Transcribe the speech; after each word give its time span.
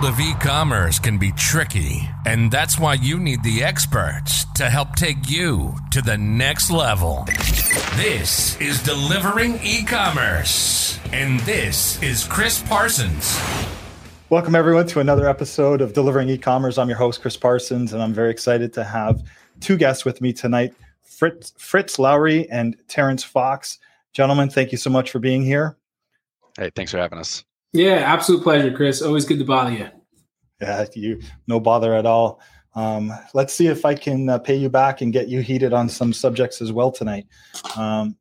world 0.00 0.12
of 0.12 0.20
e 0.20 0.34
commerce 0.34 0.98
can 0.98 1.18
be 1.18 1.32
tricky, 1.32 2.08
and 2.26 2.50
that's 2.50 2.78
why 2.78 2.94
you 2.94 3.18
need 3.18 3.42
the 3.42 3.62
experts 3.62 4.44
to 4.54 4.68
help 4.68 4.94
take 4.94 5.30
you 5.30 5.74
to 5.90 6.02
the 6.02 6.16
next 6.16 6.70
level. 6.70 7.24
This 7.96 8.60
is 8.60 8.82
Delivering 8.82 9.58
E 9.62 9.84
Commerce, 9.84 10.98
and 11.12 11.40
this 11.40 12.00
is 12.02 12.24
Chris 12.24 12.62
Parsons. 12.62 13.40
Welcome, 14.30 14.54
everyone, 14.54 14.86
to 14.88 15.00
another 15.00 15.28
episode 15.28 15.80
of 15.80 15.94
Delivering 15.94 16.28
E 16.28 16.38
Commerce. 16.38 16.78
I'm 16.78 16.88
your 16.88 16.98
host, 16.98 17.20
Chris 17.20 17.36
Parsons, 17.36 17.92
and 17.92 18.02
I'm 18.02 18.12
very 18.12 18.30
excited 18.30 18.72
to 18.74 18.84
have 18.84 19.22
two 19.60 19.76
guests 19.76 20.04
with 20.04 20.20
me 20.20 20.32
tonight 20.32 20.74
Fritz, 21.02 21.54
Fritz 21.58 21.98
Lowry 21.98 22.48
and 22.50 22.76
Terrence 22.88 23.24
Fox. 23.24 23.78
Gentlemen, 24.12 24.48
thank 24.48 24.70
you 24.70 24.78
so 24.78 24.90
much 24.90 25.10
for 25.10 25.18
being 25.18 25.42
here. 25.42 25.76
Hey, 26.56 26.70
thanks 26.74 26.92
for 26.92 26.98
having 26.98 27.18
us. 27.18 27.44
Yeah, 27.72 27.96
absolute 27.96 28.42
pleasure, 28.42 28.72
Chris. 28.72 29.02
Always 29.02 29.24
good 29.24 29.38
to 29.38 29.44
bother 29.44 29.72
you. 29.72 29.88
Yeah, 30.60 30.86
you 30.94 31.20
no 31.46 31.60
bother 31.60 31.94
at 31.94 32.06
all. 32.06 32.40
Um, 32.74 33.12
let's 33.34 33.52
see 33.52 33.66
if 33.66 33.84
I 33.84 33.94
can 33.94 34.28
uh, 34.28 34.38
pay 34.38 34.54
you 34.54 34.68
back 34.68 35.00
and 35.00 35.12
get 35.12 35.28
you 35.28 35.40
heated 35.40 35.72
on 35.72 35.88
some 35.88 36.12
subjects 36.12 36.60
as 36.60 36.72
well 36.72 36.90
tonight. 36.90 37.26
Um, 37.76 38.16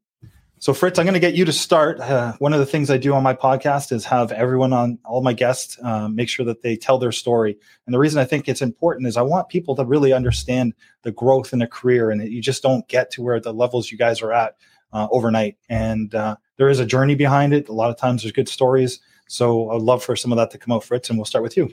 so, 0.59 0.73
Fritz, 0.73 0.97
I'm 0.97 1.05
going 1.05 1.13
to 1.13 1.19
get 1.19 1.35
you 1.35 1.45
to 1.45 1.53
start. 1.53 1.99
Uh, 1.99 2.33
one 2.39 2.51
of 2.51 2.59
the 2.59 2.65
things 2.65 2.89
I 2.89 2.97
do 2.97 3.13
on 3.13 3.21
my 3.21 3.35
podcast 3.35 3.91
is 3.91 4.05
have 4.05 4.31
everyone 4.31 4.73
on, 4.73 4.97
all 5.05 5.21
my 5.21 5.33
guests, 5.33 5.77
uh, 5.83 6.07
make 6.07 6.29
sure 6.29 6.45
that 6.45 6.63
they 6.63 6.75
tell 6.75 6.97
their 6.97 7.11
story. 7.11 7.55
And 7.85 7.93
the 7.93 7.99
reason 7.99 8.19
I 8.19 8.25
think 8.25 8.49
it's 8.49 8.63
important 8.63 9.07
is 9.07 9.17
I 9.17 9.21
want 9.21 9.49
people 9.49 9.75
to 9.75 9.85
really 9.85 10.13
understand 10.13 10.73
the 11.03 11.11
growth 11.11 11.53
in 11.53 11.61
a 11.61 11.67
career 11.67 12.09
and 12.09 12.19
that 12.19 12.31
you 12.31 12.41
just 12.41 12.63
don't 12.63 12.87
get 12.87 13.11
to 13.11 13.21
where 13.21 13.39
the 13.39 13.53
levels 13.53 13.91
you 13.91 13.99
guys 13.99 14.23
are 14.23 14.33
at 14.33 14.55
uh, 14.93 15.07
overnight. 15.11 15.57
And 15.69 16.15
uh, 16.15 16.37
there 16.57 16.69
is 16.69 16.79
a 16.79 16.85
journey 16.87 17.13
behind 17.13 17.53
it. 17.53 17.69
A 17.69 17.73
lot 17.73 17.91
of 17.91 17.97
times 17.97 18.23
there's 18.23 18.31
good 18.31 18.49
stories. 18.49 18.99
So 19.27 19.69
I'd 19.71 19.81
love 19.81 20.03
for 20.03 20.15
some 20.15 20.31
of 20.31 20.37
that 20.37 20.51
to 20.51 20.57
come 20.57 20.73
out, 20.73 20.83
Fritz, 20.83 21.09
and 21.09 21.17
we'll 21.17 21.25
start 21.25 21.43
with 21.43 21.57
you. 21.57 21.69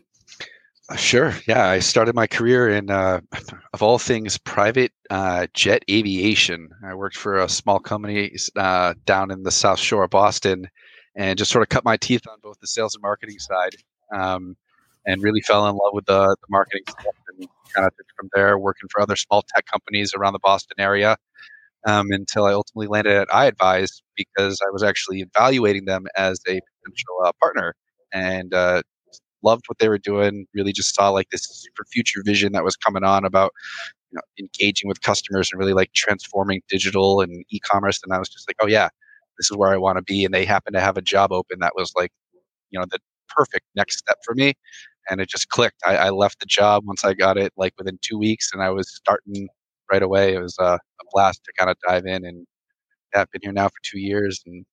Uh, 0.91 0.97
sure. 0.97 1.35
Yeah, 1.49 1.67
I 1.69 1.79
started 1.79 2.15
my 2.15 2.27
career 2.27 2.69
in, 2.69 2.91
uh, 2.91 3.21
of 3.73 3.83
all 3.83 3.99
things, 3.99 4.37
private 4.37 4.93
uh, 5.09 5.47
jet 5.55 5.83
aviation. 5.91 6.69
I 6.85 6.95
worked 6.95 7.17
for 7.17 7.39
a 7.39 7.49
small 7.49 7.79
company 7.79 8.37
uh, 8.57 8.95
down 9.07 9.31
in 9.31 9.45
the 9.45 9.51
South 9.51 9.79
Shore 9.79 10.05
of 10.05 10.11
Boston, 10.11 10.69
and 11.17 11.39
just 11.39 11.51
sort 11.51 11.63
of 11.63 11.71
cut 11.71 11.85
my 11.85 11.97
teeth 11.97 12.27
on 12.29 12.39
both 12.43 12.59
the 12.61 12.67
sales 12.67 12.95
and 12.95 13.03
marketing 13.03 13.39
side, 13.39 13.77
um, 14.15 14.57
and 15.07 15.23
really 15.23 15.41
fell 15.41 15.67
in 15.69 15.75
love 15.75 15.95
with 15.95 16.05
the, 16.05 16.21
the 16.29 16.47
marketing 16.51 16.83
stuff, 16.87 17.15
and 17.29 17.49
kind 17.75 17.87
of 17.87 17.97
took 17.97 18.07
from 18.19 18.29
there, 18.35 18.59
working 18.59 18.89
for 18.91 19.01
other 19.01 19.17
small 19.17 19.43
tech 19.55 19.65
companies 19.67 20.13
around 20.15 20.35
the 20.35 20.39
Boston 20.41 20.77
area, 20.79 21.17
um, 21.87 22.11
until 22.11 22.45
I 22.45 22.53
ultimately 22.53 22.89
landed 22.89 23.17
at 23.17 23.29
iAdvize 23.29 24.03
because 24.17 24.61
I 24.61 24.71
was 24.71 24.83
actually 24.83 25.21
evaluating 25.23 25.87
them 25.87 26.07
as 26.15 26.41
a 26.47 26.61
potential 26.85 27.17
uh, 27.25 27.33
partner, 27.41 27.75
and 28.13 28.55
uh, 28.55 28.83
loved 29.43 29.65
what 29.69 29.79
they 29.79 29.89
were 29.89 29.99
doing. 29.99 30.47
Really, 30.55 30.73
just 30.73 30.95
saw 30.95 31.11
like 31.11 31.31
this 31.31 31.47
super 31.51 31.85
future 31.93 32.23
vision 32.25 32.53
that 32.53 32.65
was 32.65 32.77
coming 32.77 33.05
on 33.05 33.25
about 33.25 33.53
you 34.13 34.17
know, 34.17 34.23
engaging 34.39 34.89
with 34.89 35.01
customers 35.03 35.51
and 35.53 35.59
really 35.59 35.73
like 35.75 35.93
transforming 35.95 36.63
digital 36.69 37.21
and 37.21 37.45
e-commerce. 37.51 38.01
And 38.05 38.13
I 38.13 38.19
was 38.19 38.29
just 38.29 38.49
like, 38.49 38.57
oh 38.63 38.67
yeah, 38.69 38.89
this 39.39 39.51
is 39.51 39.57
where 39.57 39.73
I 39.73 39.77
want 39.77 39.99
to 39.99 40.03
be. 40.03 40.25
And 40.25 40.33
they 40.33 40.45
happened 40.45 40.75
to 40.75 40.81
have 40.81 40.97
a 40.97 41.03
job 41.03 41.33
open 41.33 41.59
that 41.61 41.73
was 41.77 41.93
like, 41.97 42.13
you 42.71 42.79
know, 42.79 42.87
the 42.91 42.99
perfect 43.29 43.67
next 43.75 43.99
step 43.99 44.19
for 44.25 44.35
me. 44.35 44.55
And 45.11 45.21
it 45.21 45.29
just 45.29 45.49
clicked. 45.49 45.81
I, 45.85 45.97
I 45.97 46.11
left 46.11 46.41
the 46.41 46.47
job 46.47 46.85
once 46.87 47.05
I 47.05 47.15
got 47.15 47.37
it, 47.37 47.53
like 47.57 47.75
within 47.79 47.99
two 48.03 48.19
weeks, 48.19 48.51
and 48.53 48.63
I 48.63 48.71
was 48.71 48.89
starting 48.95 49.49
right 49.93 50.03
away. 50.03 50.35
It 50.35 50.41
was 50.41 50.57
a, 50.59 50.65
a 50.65 51.05
blast 51.13 51.45
to 51.45 51.53
kind 51.59 51.71
of 51.71 51.77
dive 51.87 52.07
in, 52.07 52.25
and 52.25 52.47
yeah, 53.15 53.23
I've 53.23 53.31
been 53.33 53.43
here 53.43 53.53
now 53.53 53.69
for 53.69 53.77
two 53.83 53.99
years, 54.01 54.43
and 54.47 54.65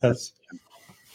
that's 0.00 0.32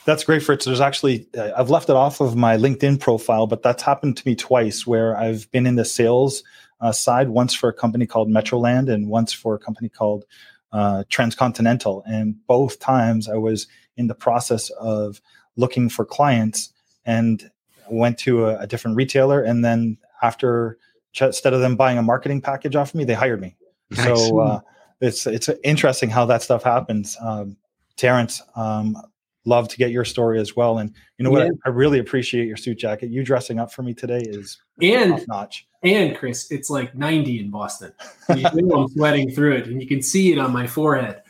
that's 0.06 0.24
great, 0.24 0.44
Fritz. 0.44 0.66
There's 0.66 0.82
actually 0.82 1.28
uh, 1.38 1.52
I've 1.58 1.70
left 1.70 1.90
it 1.90 1.96
off 1.96 2.22
of 2.22 2.36
my 2.36 2.58
LinkedIn 2.58 3.00
profile, 3.00 3.48
but 3.48 3.64
that's 3.64 3.84
happened 3.84 4.18
to 4.18 4.28
me 4.28 4.36
twice 4.36 4.86
where 4.86 5.18
I've 5.18 5.50
been 5.52 5.66
in 5.66 5.76
the 5.76 5.86
sales 5.86 6.44
uh, 6.80 6.92
side 6.92 7.30
once 7.30 7.54
for 7.54 7.70
a 7.70 7.74
company 7.74 8.06
called 8.06 8.30
Metroland 8.30 8.92
and 8.92 9.10
once 9.10 9.34
for 9.34 9.56
a 9.56 9.60
company 9.60 9.90
called 9.90 10.26
uh, 10.72 11.04
Transcontinental, 11.10 12.04
and 12.06 12.36
both 12.48 12.80
times 12.80 13.28
I 13.28 13.36
was 13.38 13.68
in 13.98 14.08
the 14.08 14.16
process 14.16 14.70
of 14.72 15.22
looking 15.56 15.90
for 15.90 16.06
clients 16.06 16.72
and 17.06 17.50
went 17.90 18.18
to 18.20 18.46
a, 18.46 18.60
a 18.60 18.68
different 18.68 18.98
retailer, 18.98 19.42
and 19.42 19.64
then 19.64 19.98
after 20.22 20.78
instead 21.22 21.54
of 21.54 21.62
them 21.62 21.76
buying 21.76 21.98
a 21.98 22.04
marketing 22.04 22.42
package 22.42 22.76
off 22.76 22.90
of 22.90 22.96
me, 22.96 23.06
they 23.06 23.14
hired 23.14 23.42
me. 23.42 23.56
Nice. 23.90 24.06
So 24.06 24.40
uh, 24.40 24.60
it's 25.02 25.26
it's 25.26 25.50
interesting 25.64 26.10
how 26.10 26.26
that 26.26 26.42
stuff 26.42 26.64
happens. 26.64 27.18
Um, 27.20 27.58
Terrence, 27.98 28.42
um, 28.56 28.98
love 29.46 29.68
to 29.70 29.78
get 29.78 29.92
your 29.92 30.06
story 30.06 30.40
as 30.40 30.56
well. 30.56 30.80
And 30.80 30.94
you 31.18 31.24
know 31.24 31.32
what? 31.32 31.46
Yeah. 31.46 31.52
I, 31.66 31.70
I, 31.70 31.72
really 31.72 32.00
appreciate 32.00 32.48
your 32.48 32.58
suit 32.58 32.80
jacket. 32.80 33.10
You 33.10 33.24
dressing 33.24 33.60
up 33.60 33.72
for 33.72 33.84
me 33.84 33.94
today 33.94 34.20
is 34.20 34.58
and 34.82 35.24
notch. 35.28 35.68
And 35.84 36.18
Chris, 36.18 36.52
it's 36.52 36.70
like 36.70 36.96
90 36.96 37.40
in 37.40 37.52
Boston. 37.52 37.94
You 38.36 38.44
know 38.54 38.84
I'm 38.84 38.88
sweating 38.90 39.32
through 39.32 39.58
it, 39.58 39.68
and 39.68 39.80
you 39.82 39.88
can 39.88 40.02
see 40.02 40.32
it 40.32 40.40
on 40.40 40.52
my 40.52 40.66
forehead. 40.66 41.22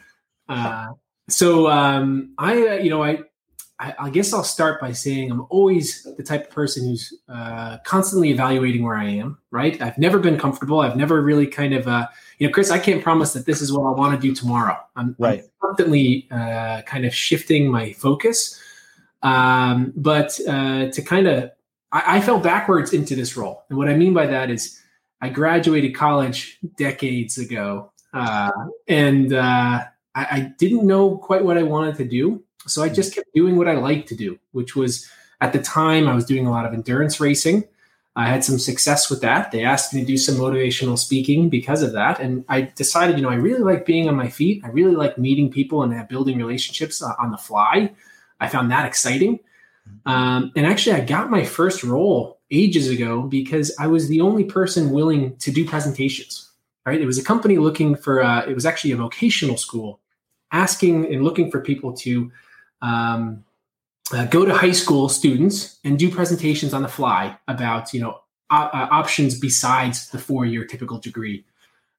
Uh, 0.47 0.87
so 1.29 1.67
um, 1.67 2.33
I, 2.37 2.67
uh, 2.67 2.73
you 2.75 2.89
know, 2.89 3.03
I 3.03 3.19
I, 3.79 3.93
I, 3.99 4.09
guess 4.09 4.33
I'll 4.33 4.43
start 4.43 4.79
by 4.79 4.93
saying 4.93 5.31
I'm 5.31 5.45
always 5.49 6.07
the 6.17 6.23
type 6.23 6.45
of 6.45 6.49
person 6.49 6.85
who's 6.85 7.13
uh, 7.27 7.77
constantly 7.79 8.29
evaluating 8.29 8.83
where 8.83 8.95
I 8.95 9.09
am. 9.09 9.37
Right? 9.51 9.81
I've 9.81 9.97
never 9.97 10.19
been 10.19 10.37
comfortable. 10.37 10.79
I've 10.79 10.95
never 10.95 11.21
really 11.21 11.47
kind 11.47 11.73
of, 11.73 11.87
uh, 11.87 12.07
you 12.39 12.47
know, 12.47 12.53
Chris. 12.53 12.71
I 12.71 12.79
can't 12.79 13.03
promise 13.03 13.33
that 13.33 13.45
this 13.45 13.61
is 13.61 13.73
what 13.73 13.81
I 13.81 13.91
want 13.91 14.19
to 14.19 14.27
do 14.27 14.33
tomorrow. 14.33 14.77
I'm, 14.95 15.15
right. 15.19 15.43
I'm 15.43 15.49
constantly 15.61 16.27
uh, 16.31 16.83
kind 16.83 17.05
of 17.05 17.13
shifting 17.13 17.69
my 17.69 17.91
focus. 17.93 18.61
Um, 19.23 19.91
but 19.95 20.39
uh, 20.47 20.91
to 20.91 21.01
kind 21.01 21.27
of, 21.27 21.51
I, 21.91 22.17
I 22.17 22.21
fell 22.21 22.39
backwards 22.39 22.93
into 22.93 23.15
this 23.15 23.35
role, 23.35 23.63
and 23.69 23.77
what 23.77 23.89
I 23.89 23.95
mean 23.95 24.13
by 24.13 24.27
that 24.27 24.51
is, 24.51 24.81
I 25.21 25.29
graduated 25.29 25.95
college 25.95 26.59
decades 26.77 27.39
ago, 27.39 27.91
uh, 28.13 28.51
and 28.87 29.33
uh, 29.33 29.83
I, 30.13 30.25
I 30.31 30.53
didn't 30.59 30.85
know 30.85 31.17
quite 31.17 31.43
what 31.43 31.57
I 31.57 31.63
wanted 31.63 31.95
to 31.95 32.05
do. 32.05 32.43
So 32.67 32.83
I 32.83 32.89
just 32.89 33.13
kept 33.13 33.33
doing 33.33 33.57
what 33.57 33.67
I 33.67 33.73
liked 33.73 34.09
to 34.09 34.15
do, 34.15 34.39
which 34.51 34.75
was 34.75 35.09
at 35.41 35.53
the 35.53 35.61
time 35.61 36.07
I 36.07 36.15
was 36.15 36.25
doing 36.25 36.47
a 36.47 36.51
lot 36.51 36.65
of 36.65 36.73
endurance 36.73 37.19
racing. 37.19 37.65
I 38.15 38.27
had 38.27 38.45
some 38.45 38.57
success 38.57 39.09
with 39.09 39.21
that. 39.21 39.51
They 39.51 39.63
asked 39.63 39.93
me 39.93 39.99
to 39.99 40.05
do 40.07 40.17
some 40.17 40.35
motivational 40.35 40.97
speaking 40.97 41.49
because 41.49 41.83
of 41.83 41.91
that. 41.93 42.19
And 42.19 42.45
I 42.47 42.61
decided, 42.61 43.17
you 43.17 43.23
know, 43.23 43.29
I 43.29 43.35
really 43.35 43.59
like 43.59 43.85
being 43.85 44.07
on 44.07 44.15
my 44.15 44.29
feet. 44.29 44.63
I 44.63 44.69
really 44.69 44.95
like 44.95 45.17
meeting 45.17 45.51
people 45.51 45.83
and 45.83 46.07
building 46.07 46.37
relationships 46.37 47.03
uh, 47.03 47.13
on 47.19 47.31
the 47.31 47.37
fly. 47.37 47.91
I 48.39 48.47
found 48.47 48.71
that 48.71 48.85
exciting. 48.85 49.39
Um, 50.05 50.51
and 50.55 50.65
actually, 50.65 50.95
I 50.95 51.01
got 51.01 51.29
my 51.29 51.43
first 51.43 51.83
role 51.83 52.39
ages 52.51 52.89
ago 52.89 53.23
because 53.23 53.75
I 53.79 53.87
was 53.87 54.07
the 54.07 54.21
only 54.21 54.45
person 54.45 54.91
willing 54.91 55.35
to 55.37 55.51
do 55.51 55.67
presentations. 55.67 56.51
Right? 56.85 57.01
It 57.01 57.05
was 57.05 57.17
a 57.17 57.23
company 57.23 57.57
looking 57.57 57.95
for. 57.95 58.23
Uh, 58.23 58.45
it 58.45 58.53
was 58.53 58.65
actually 58.65 58.91
a 58.91 58.97
vocational 58.97 59.57
school, 59.57 59.99
asking 60.51 61.11
and 61.13 61.23
looking 61.23 61.51
for 61.51 61.59
people 61.59 61.93
to 61.97 62.31
um, 62.81 63.43
uh, 64.13 64.25
go 64.25 64.45
to 64.45 64.53
high 64.53 64.71
school 64.71 65.09
students 65.09 65.79
and 65.83 65.97
do 65.97 66.11
presentations 66.11 66.73
on 66.73 66.81
the 66.81 66.87
fly 66.87 67.37
about 67.47 67.93
you 67.93 67.99
know 67.99 68.19
uh, 68.49 68.87
options 68.91 69.39
besides 69.39 70.09
the 70.09 70.19
four 70.19 70.45
year 70.45 70.65
typical 70.65 70.99
degree. 70.99 71.43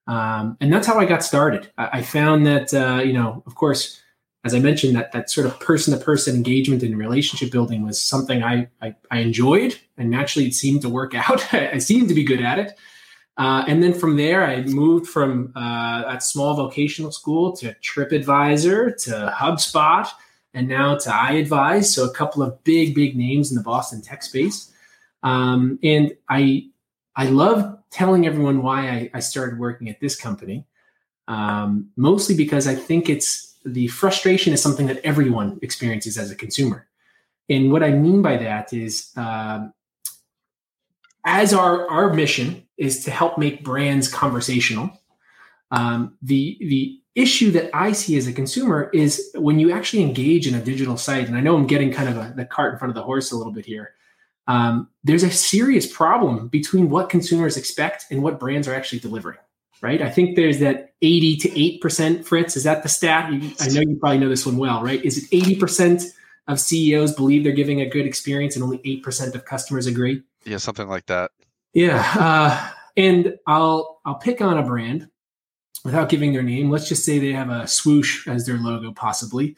Um, 0.07 0.57
and 0.61 0.73
that's 0.73 0.87
how 0.87 1.01
i 1.01 1.05
got 1.05 1.25
started. 1.25 1.71
I, 1.77 1.99
I 1.99 2.03
found 2.03 2.47
that 2.47 2.73
uh, 2.73 3.03
you 3.03 3.13
know 3.13 3.43
of 3.47 3.55
course 3.57 4.01
as 4.45 4.55
i 4.55 4.61
mentioned 4.61 4.95
that 4.95 5.11
that 5.11 5.29
sort 5.29 5.47
of 5.47 5.59
person 5.59 5.99
to 5.99 6.05
person 6.05 6.37
engagement 6.37 6.85
and 6.85 6.97
relationship 6.97 7.51
building 7.51 7.85
was 7.85 8.01
something 8.01 8.45
I, 8.45 8.69
I, 8.81 8.95
I 9.11 9.19
enjoyed 9.19 9.77
and 9.99 10.09
naturally 10.09 10.47
it 10.47 10.55
seemed 10.55 10.83
to 10.83 10.89
work 10.89 11.15
out. 11.29 11.53
I 11.53 11.79
seemed 11.79 12.09
to 12.09 12.15
be 12.15 12.23
good 12.23 12.41
at 12.41 12.61
it. 12.61 12.79
Uh, 13.37 13.65
and 13.69 13.83
then 13.83 13.93
from 13.93 14.17
there 14.17 14.45
i 14.45 14.63
moved 14.63 15.09
from 15.09 15.53
uh, 15.57 16.03
that 16.03 16.23
small 16.23 16.55
vocational 16.55 17.11
school 17.11 17.55
to 17.57 17.75
tripadvisor 17.83 18.97
to 19.05 19.35
hubspot 19.37 20.09
and 20.57 20.69
now 20.69 20.97
to 20.97 21.11
iAdvize. 21.11 21.85
So 21.85 22.05
a 22.05 22.13
couple 22.13 22.43
of 22.43 22.65
big, 22.65 22.95
big 22.95 23.15
names 23.15 23.51
in 23.51 23.57
the 23.57 23.63
Boston 23.63 24.01
tech 24.01 24.23
space. 24.23 24.73
Um, 25.23 25.79
and 25.83 26.17
I 26.29 26.69
I 27.15 27.27
love 27.27 27.79
telling 27.91 28.27
everyone 28.27 28.63
why 28.63 28.89
I, 28.89 29.11
I 29.15 29.21
started 29.21 29.59
working 29.59 29.89
at 29.89 30.01
this 30.01 30.17
company. 30.17 30.67
Um, 31.29 31.91
mostly 31.97 32.35
because 32.35 32.67
I 32.67 32.75
think 32.75 33.09
it's 33.09 33.55
the 33.65 33.89
frustration 33.89 34.53
is 34.53 34.63
something 34.63 34.87
that 34.87 34.99
everyone 35.05 35.59
experiences 35.61 36.17
as 36.17 36.31
a 36.31 36.37
consumer. 36.37 36.87
And 37.51 37.71
what 37.71 37.83
I 37.83 37.91
mean 37.91 38.23
by 38.23 38.37
that 38.39 38.73
is, 38.73 39.13
um, 39.17 39.73
as 41.25 41.53
our 41.53 41.89
our 41.91 42.15
mission 42.15 42.67
is 42.79 43.05
to 43.05 43.11
help 43.11 43.37
make 43.37 43.63
brands 43.63 44.09
conversational, 44.09 44.91
um, 45.71 46.17
the 46.23 46.57
the 46.61 47.01
issue 47.17 47.51
that 47.53 47.71
I 47.75 47.93
see 47.93 48.17
as 48.17 48.29
a 48.29 48.33
consumer 48.33 48.91
is 48.93 49.31
when 49.35 49.59
you 49.59 49.73
actually 49.73 50.03
engage 50.03 50.47
in 50.47 50.55
a 50.55 50.61
digital 50.61 50.97
site, 50.97 51.27
and 51.27 51.37
I 51.37 51.41
know 51.41 51.57
I'm 51.57 51.67
getting 51.67 51.93
kind 51.93 52.09
of 52.09 52.17
a, 52.17 52.33
the 52.37 52.45
cart 52.45 52.75
in 52.75 52.79
front 52.79 52.91
of 52.91 52.95
the 52.95 53.03
horse 53.03 53.33
a 53.33 53.37
little 53.37 53.53
bit 53.53 53.67
here. 53.67 53.95
Um, 54.47 54.89
there's 55.03 55.25
a 55.25 55.31
serious 55.31 55.93
problem 55.93 56.49
between 56.49 56.89
what 56.89 57.09
consumers 57.09 57.57
expect 57.57 58.07
and 58.11 58.23
what 58.23 58.39
brands 58.39 58.69
are 58.69 58.75
actually 58.75 59.01
delivering. 59.01 59.39
Right? 59.83 60.01
I 60.01 60.11
think 60.11 60.37
there's 60.37 60.61
that 60.61 60.95
80 61.03 61.37
to 61.37 61.61
8 61.61 61.81
percent. 61.83 62.27
Fritz, 62.27 62.57
is 62.57 62.65
that 62.65 62.83
the 62.83 62.89
stat? 62.89 63.31
You, 63.31 63.51
I 63.61 63.69
know 63.69 63.81
you 63.83 63.97
probably 64.01 64.19
know 64.19 64.29
this 64.29 64.47
one 64.47 64.57
well, 64.57 64.83
right? 64.83 65.05
Is 65.05 65.19
it 65.19 65.25
80 65.33 65.57
percent 65.57 66.03
of 66.49 66.61
CEOs 66.61 67.15
believe 67.15 67.45
they're 67.45 67.53
giving 67.53 67.81
a 67.81 67.89
good 67.89 68.07
experience, 68.07 68.55
and 68.55 68.63
only 68.63 68.81
eight 68.85 69.03
percent 69.03 69.35
of 69.35 69.45
customers 69.45 69.87
agree. 69.87 70.23
Yeah, 70.45 70.59
something 70.59 70.89
like 70.89 71.07
that. 71.07 71.33
Yeah, 71.73 72.01
uh, 72.17 72.71
and 72.97 73.37
I'll 73.47 74.01
I'll 74.05 74.15
pick 74.17 74.41
on 74.41 74.57
a 74.57 74.63
brand 74.63 75.09
without 75.87 76.11
giving 76.11 76.33
their 76.33 76.43
name. 76.43 76.69
Let's 76.69 76.89
just 76.89 77.05
say 77.05 77.19
they 77.19 77.33
have 77.33 77.49
a 77.49 77.67
swoosh 77.67 78.29
as 78.29 78.45
their 78.45 78.59
logo, 78.59 78.93
possibly. 78.93 79.57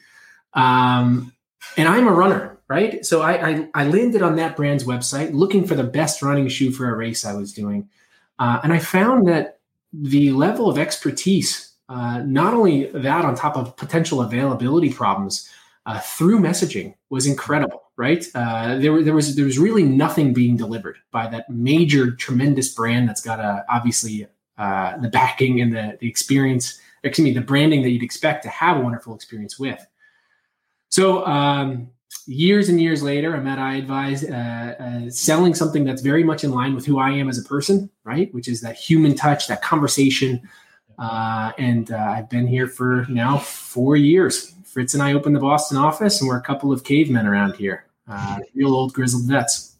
Um, 0.53 1.33
and 1.75 1.87
I'm 1.87 2.07
a 2.07 2.13
runner, 2.13 2.57
right? 2.69 3.05
So 3.05 3.21
I, 3.21 3.49
I, 3.49 3.69
I 3.73 3.83
landed 3.85 4.21
on 4.21 4.37
that 4.37 4.55
brand's 4.55 4.85
website 4.85 5.33
looking 5.33 5.67
for 5.67 5.75
the 5.75 5.83
best 5.83 6.21
running 6.21 6.47
shoe 6.47 6.71
for 6.71 6.89
a 6.89 6.95
race 6.95 7.25
I 7.25 7.33
was 7.33 7.51
doing, 7.51 7.89
uh, 8.37 8.59
and 8.63 8.71
I 8.71 8.79
found 8.79 9.27
that 9.27 9.59
the 9.91 10.31
level 10.31 10.69
of 10.69 10.77
expertise, 10.77 11.73
uh, 11.89 12.19
not 12.19 12.53
only 12.53 12.85
that 12.91 13.25
on 13.25 13.35
top 13.35 13.57
of 13.57 13.75
potential 13.75 14.21
availability 14.21 14.93
problems 14.93 15.49
uh, 15.85 15.99
through 15.99 16.39
messaging, 16.39 16.95
was 17.09 17.25
incredible. 17.25 17.83
Right? 17.97 18.25
Uh, 18.33 18.77
there, 18.77 19.03
there 19.03 19.13
was 19.13 19.35
there 19.35 19.43
was 19.43 19.59
really 19.59 19.83
nothing 19.83 20.33
being 20.33 20.55
delivered 20.55 20.99
by 21.11 21.27
that 21.27 21.49
major, 21.49 22.11
tremendous 22.11 22.73
brand 22.73 23.09
that's 23.09 23.19
got 23.19 23.39
a 23.39 23.65
obviously 23.67 24.25
uh, 24.59 24.97
the 24.97 25.09
backing 25.09 25.61
and 25.61 25.73
the 25.73 25.97
the 25.99 26.07
experience. 26.07 26.79
Excuse 27.01 27.23
me, 27.23 27.33
the 27.33 27.41
branding 27.41 27.81
that 27.83 27.91
you'd 27.91 28.03
expect 28.03 28.43
to 28.43 28.49
have 28.49 28.75
a 28.75 28.81
wonderful 28.81 29.15
experience 29.15 29.57
with. 29.57 29.79
So 30.89 31.25
um, 31.25 31.89
years 32.25 32.69
and 32.69 32.81
years 32.81 33.01
later, 33.01 33.35
I'm 33.35 33.47
at 33.47 33.57
iAdvize, 33.57 34.29
uh, 34.29 34.83
uh, 34.83 35.09
selling 35.09 35.53
something 35.53 35.85
that's 35.85 36.01
very 36.01 36.23
much 36.23 36.43
in 36.43 36.51
line 36.51 36.75
with 36.75 36.85
who 36.85 36.99
I 36.99 37.11
am 37.11 37.29
as 37.29 37.37
a 37.37 37.43
person, 37.43 37.89
right? 38.03 38.33
Which 38.33 38.47
is 38.49 38.59
that 38.61 38.75
human 38.75 39.15
touch, 39.15 39.47
that 39.47 39.61
conversation. 39.61 40.41
Uh, 40.97 41.53
and 41.57 41.91
uh, 41.91 41.97
I've 41.97 42.29
been 42.29 42.45
here 42.45 42.67
for 42.67 43.05
now 43.09 43.37
four 43.37 43.95
years. 43.95 44.53
Fritz 44.65 44.93
and 44.93 45.01
I 45.01 45.13
opened 45.13 45.35
the 45.35 45.39
Boston 45.39 45.77
office, 45.77 46.19
and 46.19 46.27
we're 46.27 46.37
a 46.37 46.41
couple 46.41 46.71
of 46.71 46.83
cavemen 46.83 47.25
around 47.25 47.55
here, 47.55 47.85
uh, 48.07 48.39
real 48.53 48.75
old 48.75 48.93
grizzled 48.93 49.23
vets. 49.23 49.77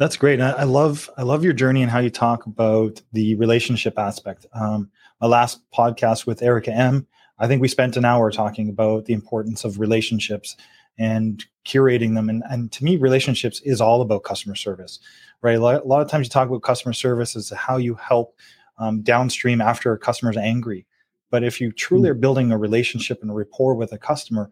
That's 0.00 0.16
great. 0.16 0.40
I, 0.40 0.52
I, 0.52 0.62
love 0.62 1.10
I 1.18 1.22
love 1.24 1.44
your 1.44 1.52
journey 1.52 1.82
and 1.82 1.90
how 1.90 1.98
you 1.98 2.08
talk 2.08 2.46
about 2.46 3.02
the 3.12 3.34
relationship 3.34 3.98
aspect. 3.98 4.46
Um, 4.54 4.90
my 5.20 5.26
last 5.26 5.60
podcast 5.72 6.24
with 6.24 6.42
Erica 6.42 6.72
M, 6.72 7.06
I 7.38 7.46
think 7.46 7.60
we 7.60 7.68
spent 7.68 7.98
an 7.98 8.06
hour 8.06 8.30
talking 8.30 8.70
about 8.70 9.04
the 9.04 9.12
importance 9.12 9.62
of 9.62 9.78
relationships 9.78 10.56
and 10.98 11.44
curating 11.66 12.14
them. 12.14 12.30
And, 12.30 12.42
and 12.48 12.72
to 12.72 12.82
me, 12.82 12.96
relationships 12.96 13.60
is 13.60 13.82
all 13.82 14.00
about 14.00 14.22
customer 14.22 14.54
service, 14.54 15.00
right? 15.42 15.58
A 15.58 15.60
lot, 15.60 15.84
a 15.84 15.86
lot 15.86 16.00
of 16.00 16.08
times 16.08 16.24
you 16.24 16.30
talk 16.30 16.48
about 16.48 16.62
customer 16.62 16.94
service 16.94 17.36
as 17.36 17.50
how 17.50 17.76
you 17.76 17.94
help 17.94 18.34
um, 18.78 19.02
downstream 19.02 19.60
after 19.60 19.92
a 19.92 19.98
customer's 19.98 20.38
angry. 20.38 20.86
But 21.30 21.44
if 21.44 21.60
you 21.60 21.72
truly 21.72 22.08
hmm. 22.08 22.12
are 22.12 22.18
building 22.18 22.52
a 22.52 22.56
relationship 22.56 23.20
and 23.20 23.30
a 23.30 23.34
rapport 23.34 23.74
with 23.74 23.92
a 23.92 23.98
customer, 23.98 24.50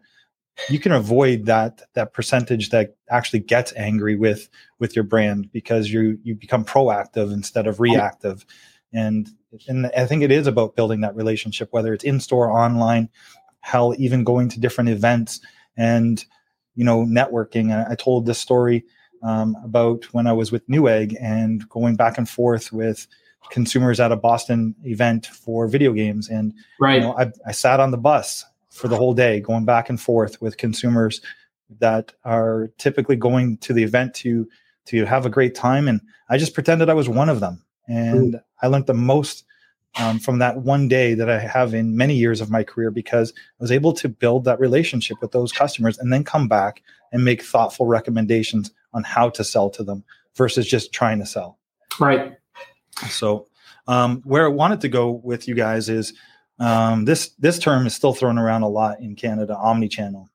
you 0.67 0.79
can 0.79 0.91
avoid 0.91 1.45
that 1.45 1.81
that 1.93 2.13
percentage 2.13 2.69
that 2.69 2.95
actually 3.09 3.39
gets 3.39 3.73
angry 3.75 4.15
with 4.15 4.49
with 4.79 4.95
your 4.95 5.03
brand 5.03 5.51
because 5.51 5.91
you 5.91 6.19
you 6.23 6.35
become 6.35 6.65
proactive 6.65 7.31
instead 7.31 7.67
of 7.67 7.79
reactive. 7.79 8.45
And 8.93 9.29
and 9.67 9.87
I 9.95 10.05
think 10.05 10.23
it 10.23 10.31
is 10.31 10.47
about 10.47 10.75
building 10.75 11.01
that 11.01 11.15
relationship, 11.15 11.69
whether 11.71 11.93
it's 11.93 12.03
in 12.03 12.19
store, 12.19 12.51
online, 12.51 13.09
hell, 13.61 13.95
even 13.97 14.23
going 14.23 14.49
to 14.49 14.59
different 14.59 14.89
events 14.89 15.39
and 15.77 16.23
you 16.75 16.83
know 16.83 17.05
networking. 17.05 17.71
I, 17.71 17.91
I 17.93 17.95
told 17.95 18.25
this 18.25 18.39
story 18.39 18.83
um, 19.23 19.55
about 19.63 20.05
when 20.13 20.27
I 20.27 20.33
was 20.33 20.51
with 20.51 20.67
Newegg 20.67 21.15
and 21.21 21.67
going 21.69 21.95
back 21.95 22.17
and 22.17 22.27
forth 22.27 22.71
with 22.71 23.07
consumers 23.51 23.99
at 23.99 24.11
a 24.11 24.15
Boston 24.15 24.75
event 24.83 25.25
for 25.27 25.67
video 25.67 25.93
games, 25.93 26.29
and 26.29 26.53
right, 26.79 26.95
you 26.95 27.01
know, 27.01 27.17
I, 27.17 27.31
I 27.45 27.51
sat 27.51 27.79
on 27.79 27.91
the 27.91 27.97
bus 27.97 28.45
for 28.79 28.87
the 28.87 28.97
whole 28.97 29.13
day, 29.13 29.39
going 29.39 29.65
back 29.65 29.89
and 29.89 29.99
forth 29.99 30.41
with 30.41 30.57
consumers 30.57 31.21
that 31.79 32.13
are 32.23 32.71
typically 32.77 33.15
going 33.15 33.57
to 33.57 33.73
the 33.73 33.83
event 33.83 34.13
to 34.15 34.47
to 34.85 35.05
have 35.05 35.25
a 35.25 35.29
great 35.29 35.53
time, 35.53 35.87
and 35.87 36.01
I 36.29 36.37
just 36.37 36.53
pretended 36.55 36.89
I 36.89 36.95
was 36.95 37.07
one 37.07 37.29
of 37.29 37.39
them 37.39 37.63
and 37.89 38.35
Ooh. 38.35 38.39
I 38.61 38.67
learned 38.67 38.85
the 38.85 38.93
most 38.93 39.43
um, 39.99 40.19
from 40.19 40.37
that 40.39 40.57
one 40.57 40.87
day 40.87 41.15
that 41.15 41.29
I 41.29 41.39
have 41.39 41.73
in 41.73 41.97
many 41.97 42.15
years 42.15 42.39
of 42.39 42.51
my 42.51 42.63
career 42.63 42.91
because 42.91 43.33
I 43.35 43.63
was 43.63 43.71
able 43.71 43.91
to 43.93 44.07
build 44.07 44.45
that 44.45 44.59
relationship 44.59 45.17
with 45.19 45.31
those 45.31 45.51
customers 45.51 45.97
and 45.97 46.13
then 46.13 46.23
come 46.23 46.47
back 46.47 46.83
and 47.11 47.25
make 47.25 47.41
thoughtful 47.41 47.87
recommendations 47.87 48.71
on 48.93 49.03
how 49.03 49.29
to 49.31 49.43
sell 49.43 49.69
to 49.71 49.83
them 49.83 50.03
versus 50.35 50.67
just 50.67 50.93
trying 50.93 51.19
to 51.19 51.25
sell. 51.25 51.57
Right. 51.99 52.37
So, 53.09 53.47
um, 53.87 54.21
where 54.23 54.45
I 54.45 54.49
wanted 54.49 54.81
to 54.81 54.89
go 54.89 55.09
with 55.23 55.47
you 55.47 55.55
guys 55.55 55.89
is 55.89 56.13
um, 56.59 57.05
this 57.05 57.29
this 57.39 57.57
term 57.59 57.87
is 57.87 57.95
still 57.95 58.13
thrown 58.13 58.37
around 58.37 58.63
a 58.63 58.69
lot 58.69 58.99
in 58.99 59.15
Canada, 59.15 59.55
omni-channel, 59.57 60.29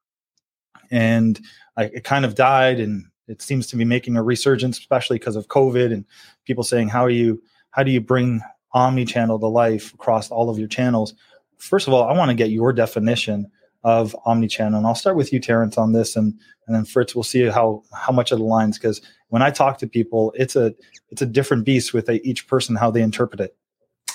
and 0.90 1.40
I, 1.76 1.84
it 1.84 2.04
kind 2.04 2.24
of 2.24 2.34
died 2.34 2.80
and 2.80 3.04
it 3.26 3.40
seems 3.40 3.66
to 3.68 3.76
be 3.76 3.84
making 3.84 4.16
a 4.16 4.22
resurgence, 4.22 4.78
especially 4.78 5.18
because 5.18 5.36
of 5.36 5.48
COVID 5.48 5.92
and 5.92 6.04
people 6.44 6.64
saying, 6.64 6.88
"How 6.88 7.04
are 7.04 7.10
you? 7.10 7.42
How 7.70 7.82
do 7.82 7.90
you 7.90 8.00
bring 8.00 8.40
omni-channel 8.72 9.38
to 9.38 9.46
life 9.46 9.92
across 9.94 10.30
all 10.30 10.50
of 10.50 10.58
your 10.58 10.68
channels?" 10.68 11.14
First 11.58 11.88
of 11.88 11.94
all, 11.94 12.04
I 12.04 12.16
want 12.16 12.30
to 12.30 12.34
get 12.34 12.50
your 12.50 12.72
definition 12.72 13.50
of 13.82 14.16
omni-channel, 14.24 14.78
and 14.78 14.86
I'll 14.86 14.94
start 14.94 15.16
with 15.16 15.32
you, 15.32 15.40
Terrence, 15.40 15.76
on 15.76 15.92
this, 15.92 16.16
and 16.16 16.38
and 16.66 16.74
then 16.74 16.84
Fritz, 16.86 17.14
we'll 17.14 17.22
see 17.22 17.44
how 17.44 17.82
how 17.92 18.12
much 18.12 18.32
it 18.32 18.38
aligns. 18.38 18.74
Because 18.74 19.02
when 19.28 19.42
I 19.42 19.50
talk 19.50 19.78
to 19.78 19.86
people, 19.86 20.32
it's 20.36 20.56
a 20.56 20.74
it's 21.10 21.22
a 21.22 21.26
different 21.26 21.64
beast 21.64 21.92
with 21.92 22.08
a, 22.08 22.26
each 22.26 22.46
person 22.46 22.76
how 22.76 22.90
they 22.90 23.02
interpret 23.02 23.40
it. 23.40 23.56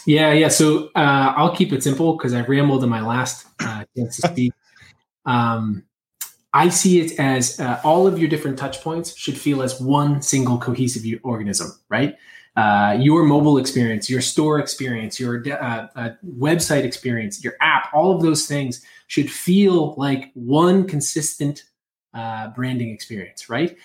Yeah, 0.06 0.32
yeah. 0.34 0.48
So 0.48 0.90
uh, 0.96 1.34
I'll 1.36 1.56
keep 1.56 1.74
it 1.74 1.84
simple 1.84 2.18
because 2.18 2.34
I 2.34 2.42
rambled 2.42 2.84
in 2.84 2.90
my 2.90 3.02
last 3.02 3.48
uh, 3.60 3.84
chance 3.96 4.18
to 4.18 4.28
speak. 4.28 4.54
Um, 5.26 5.84
I 6.54 6.70
see 6.70 7.00
it 7.00 7.20
as 7.20 7.60
uh, 7.60 7.80
all 7.84 8.08
of 8.08 8.18
your 8.18 8.28
different 8.28 8.58
touch 8.58 8.82
points 8.82 9.16
should 9.16 9.38
feel 9.38 9.62
as 9.62 9.80
one 9.80 10.22
single 10.22 10.58
cohesive 10.58 11.04
organism, 11.24 11.72
right? 11.90 12.16
Uh, 12.56 12.98
your 13.00 13.24
mobile 13.24 13.58
experience, 13.58 14.10
your 14.10 14.22
store 14.22 14.60
experience, 14.60 15.20
your 15.20 15.44
uh, 15.48 15.88
uh, 15.96 16.10
website 16.38 16.84
experience, 16.84 17.44
your 17.44 17.54
app, 17.62 17.90
all 17.94 18.16
of 18.16 18.22
those 18.22 18.48
things 18.48 18.84
should 19.08 19.30
feel 19.30 19.94
like 19.96 20.32
one 20.34 20.88
consistent 20.88 21.64
uh, 22.14 22.48
branding 22.50 22.90
experience, 22.90 23.50
right? 23.50 23.78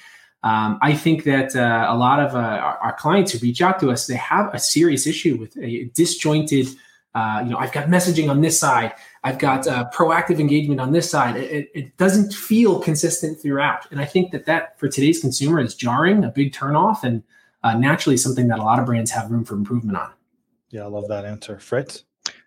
Um, 0.44 0.78
I 0.82 0.94
think 0.94 1.24
that 1.24 1.56
uh, 1.56 1.86
a 1.88 1.96
lot 1.96 2.20
of 2.20 2.34
our, 2.34 2.76
our, 2.78 2.92
clients 2.92 3.32
who 3.32 3.38
reach 3.38 3.62
out 3.62 3.80
to 3.80 3.90
us, 3.90 4.06
they 4.06 4.16
have 4.16 4.52
a 4.52 4.58
serious 4.58 5.06
issue 5.06 5.36
with 5.36 5.56
a 5.56 5.90
disjointed. 5.94 6.68
you 6.68 7.50
know, 7.50 7.56
I've 7.58 7.72
got 7.72 7.88
messaging 7.88 8.28
on 8.28 8.42
this 8.42 8.60
side, 8.60 8.92
I've 9.24 9.38
got 9.38 9.66
uh, 9.66 9.88
proactive 9.90 10.38
engagement 10.38 10.80
on 10.80 10.92
this 10.92 11.10
side. 11.10 11.36
It, 11.36 11.70
it, 11.74 11.96
doesn't 11.96 12.34
feel 12.34 12.78
consistent 12.78 13.40
throughout. 13.40 13.90
And 13.90 13.98
I 13.98 14.04
think 14.04 14.32
that 14.32 14.44
that 14.44 14.78
for 14.78 14.86
today's 14.86 15.18
consumer 15.18 15.60
is 15.60 15.74
jarring, 15.74 16.24
a 16.24 16.28
big 16.28 16.52
turnoff, 16.52 17.02
and 17.04 17.22
uh, 17.62 17.74
naturally 17.74 18.18
something 18.18 18.48
that 18.48 18.58
a 18.58 18.62
lot 18.62 18.78
of 18.78 18.84
brands 18.84 19.10
have 19.12 19.30
room 19.30 19.46
for 19.46 19.54
improvement 19.54 19.96
on. 19.96 20.12
Yeah, 20.68 20.82
I 20.82 20.86
love 20.88 21.08
that 21.08 21.24
answer. 21.24 21.58
Fritz? 21.58 22.04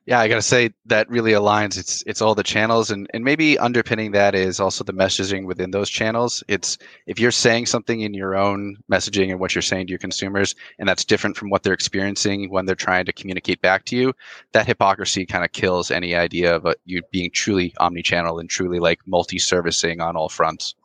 Yeah, 0.08 0.22
I 0.22 0.30
got 0.30 0.36
to 0.36 0.42
say 0.42 0.74
that 0.86 1.10
really 1.10 1.34
aligns. 1.34 1.78
It's 1.78 2.02
it's 2.08 2.22
all 2.22 2.34
the 2.34 2.42
channels, 2.42 2.92
and 2.92 3.10
and 3.14 3.26
maybe 3.26 3.60
underpinning 3.60 4.14
that 4.14 4.36
is 4.36 4.58
also 4.58 4.86
the 4.86 4.94
messaging 4.94 5.46
within 5.46 5.72
those 5.72 5.90
channels. 5.90 6.42
It's 6.48 6.78
if 7.08 7.20
you're 7.20 7.30
saying 7.30 7.66
something 7.66 8.00
in 8.00 8.14
your 8.14 8.34
own 8.34 8.78
messaging 8.90 9.32
and 9.32 9.40
what 9.42 9.54
you're 9.54 9.62
saying 9.62 9.88
to 9.88 9.92
your 9.92 10.00
consumers, 10.00 10.56
and 10.80 10.88
that's 10.88 11.04
different 11.04 11.36
from 11.36 11.50
what 11.50 11.64
they're 11.64 11.74
experiencing 11.74 12.50
when 12.50 12.66
they're 12.66 12.74
trying 12.74 13.04
to 13.04 13.12
communicate 13.12 13.62
back 13.62 13.84
to 13.86 13.98
you, 13.98 14.14
that 14.54 14.66
hypocrisy 14.66 15.26
kind 15.26 15.44
of 15.44 15.52
kills 15.52 15.92
any 15.92 16.16
idea 16.16 16.56
of 16.56 16.74
you 16.86 17.02
being 17.12 17.30
truly 17.30 17.74
omni-channel 17.82 18.40
and 18.40 18.50
truly 18.50 18.80
like 18.80 19.06
multi-servicing 19.08 20.00
on 20.00 20.16
all 20.16 20.30
fronts. 20.30 20.76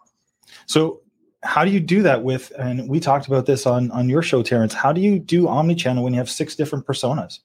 So 0.66 1.00
how 1.44 1.64
do 1.64 1.70
you 1.70 1.78
do 1.78 2.02
that 2.02 2.24
with 2.24 2.50
and 2.58 2.88
we 2.88 2.98
talked 2.98 3.28
about 3.28 3.46
this 3.46 3.66
on 3.66 3.88
on 3.92 4.08
your 4.08 4.22
show 4.22 4.42
terrence 4.42 4.72
how 4.72 4.92
do 4.92 5.00
you 5.00 5.18
do 5.18 5.48
omni-channel 5.48 6.02
when 6.04 6.12
you 6.12 6.18
have 6.18 6.30
six 6.30 6.54
different 6.54 6.86
personas 6.86 7.40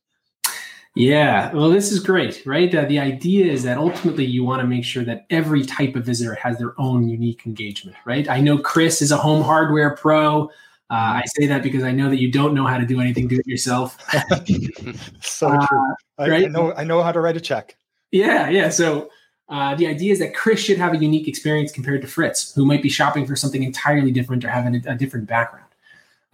yeah, 0.98 1.54
well, 1.54 1.70
this 1.70 1.92
is 1.92 2.00
great, 2.00 2.44
right? 2.46 2.74
Uh, 2.74 2.86
the 2.86 3.00
idea 3.00 3.46
is 3.46 3.63
that 3.63 3.77
ultimately 3.77 4.25
you 4.25 4.44
want 4.44 4.62
to 4.62 4.68
make 4.68 4.84
sure 4.84 5.04
that 5.04 5.25
every 5.30 5.63
type 5.63 5.96
of 5.96 6.06
visitor 6.06 6.34
has 6.36 6.58
their 6.58 6.74
own 6.80 7.08
unique 7.08 7.46
engagement, 7.46 7.96
right? 8.06 8.27
I 8.30 8.39
know 8.39 8.58
Chris 8.58 9.01
is 9.01 9.12
a 9.12 9.18
home 9.18 9.44
hardware 9.44 9.96
pro. 9.96 10.50
Uh, 10.89 11.22
I 11.22 11.24
say 11.25 11.46
that 11.48 11.63
because 11.63 11.84
I 11.84 11.92
know 11.92 12.10
that 12.10 12.20
you 12.20 12.32
don't 12.32 12.54
know 12.54 12.66
how 12.66 12.77
to 12.77 12.86
do 12.86 13.00
anything 13.00 13.27
do 13.27 13.38
it 13.38 13.46
yourself. 13.46 13.98
so 15.22 15.50
uh, 15.50 15.68
true. 15.68 15.94
I, 16.18 16.30
right? 16.30 16.46
I 16.46 16.48
know 16.48 16.74
I 16.74 16.84
know 16.84 17.04
how 17.04 17.12
to 17.12 17.20
write 17.20 17.38
a 17.38 17.42
check. 17.42 17.75
Yeah, 18.12 18.50
yeah. 18.50 18.70
So 18.70 19.10
uh, 19.50 19.75
the 19.75 19.88
idea 19.88 20.13
is 20.13 20.20
that 20.20 20.34
Chris 20.34 20.60
should 20.60 20.77
have 20.77 20.94
a 20.94 20.98
unique 20.98 21.27
experience 21.27 21.72
compared 21.72 22.01
to 22.01 22.08
Fritz, 22.08 22.54
who 22.54 22.66
might 22.66 22.82
be 22.82 22.89
shopping 22.89 23.25
for 23.25 23.36
something 23.36 23.63
entirely 23.63 24.12
different 24.12 24.44
or 24.46 24.50
having 24.50 24.75
a, 24.75 24.94
a 24.94 24.96
different 24.96 25.27
background. 25.27 25.67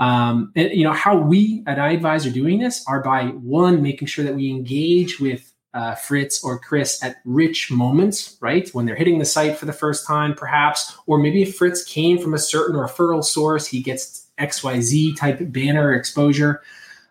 Um, 0.04 0.52
and, 0.58 0.70
you 0.72 0.84
know 0.84 0.92
how 0.92 1.16
we 1.16 1.64
at 1.66 1.78
iAdvize 1.78 2.28
are 2.28 2.34
doing 2.34 2.60
this 2.60 2.84
are 2.88 3.02
by 3.02 3.28
one 3.28 3.82
making 3.82 4.10
sure 4.10 4.26
that 4.26 4.36
we 4.36 4.50
engage 4.50 5.22
with 5.22 5.54
uh, 5.74 5.96
Fritz 5.96 6.44
or 6.44 6.60
Chris 6.60 7.02
at 7.02 7.18
rich 7.24 7.72
moments, 7.72 8.38
right? 8.42 8.68
When 8.74 8.86
they're 8.86 8.98
hitting 8.98 9.18
the 9.18 9.26
site 9.26 9.58
for 9.58 9.66
the 9.66 9.74
first 9.74 10.06
time, 10.06 10.34
perhaps, 10.34 10.98
or 11.08 11.20
maybe 11.20 11.42
if 11.42 11.56
Fritz 11.56 11.86
came 11.86 12.18
from 12.18 12.34
a 12.34 12.38
certain 12.38 12.76
referral 12.76 13.24
source, 13.24 13.66
he 13.66 13.82
gets 13.82 14.28
XYZ 14.40 15.16
type 15.16 15.40
banner 15.40 15.94
exposure. 15.94 16.62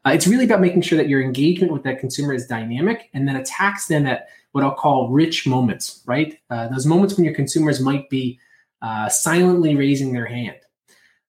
Uh, 0.04 0.11
it's 0.11 0.26
really 0.26 0.44
about 0.44 0.61
making 0.61 0.82
sure 0.82 0.99
that 0.99 1.08
your 1.08 1.22
engagement 1.22 1.72
with 1.72 1.84
that 1.84 1.99
consumer 1.99 2.34
is 2.34 2.46
dynamic 2.46 3.08
and 3.14 3.26
then 3.26 3.37
attacks 3.37 3.87
them 3.87 4.06
at 4.06 4.28
what 4.52 4.64
I'll 4.64 4.75
call 4.75 5.08
rich 5.08 5.46
moments, 5.46 6.02
right? 6.04 6.38
Uh, 6.50 6.68
those 6.68 6.84
moments 6.84 7.16
when 7.16 7.25
your 7.25 7.34
consumers 7.34 7.80
might 7.80 8.11
be 8.11 8.38
uh, 8.82 9.08
silently 9.08 9.76
raising 9.76 10.12
their 10.12 10.26
hand. 10.26 10.58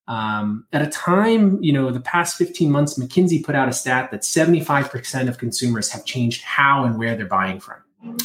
Um, 0.07 0.65
at 0.73 0.81
a 0.81 0.89
time, 0.89 1.61
you 1.63 1.71
know, 1.71 1.89
the 1.91 2.01
past 2.01 2.37
15 2.37 2.69
months, 2.69 2.97
McKinsey 2.99 3.43
put 3.43 3.55
out 3.55 3.69
a 3.69 3.73
stat 3.73 4.11
that 4.11 4.21
75% 4.21 5.29
of 5.29 5.37
consumers 5.37 5.89
have 5.91 6.03
changed 6.05 6.43
how 6.43 6.83
and 6.83 6.97
where 6.97 7.15
they're 7.15 7.25
buying 7.25 7.59
from, 7.59 7.77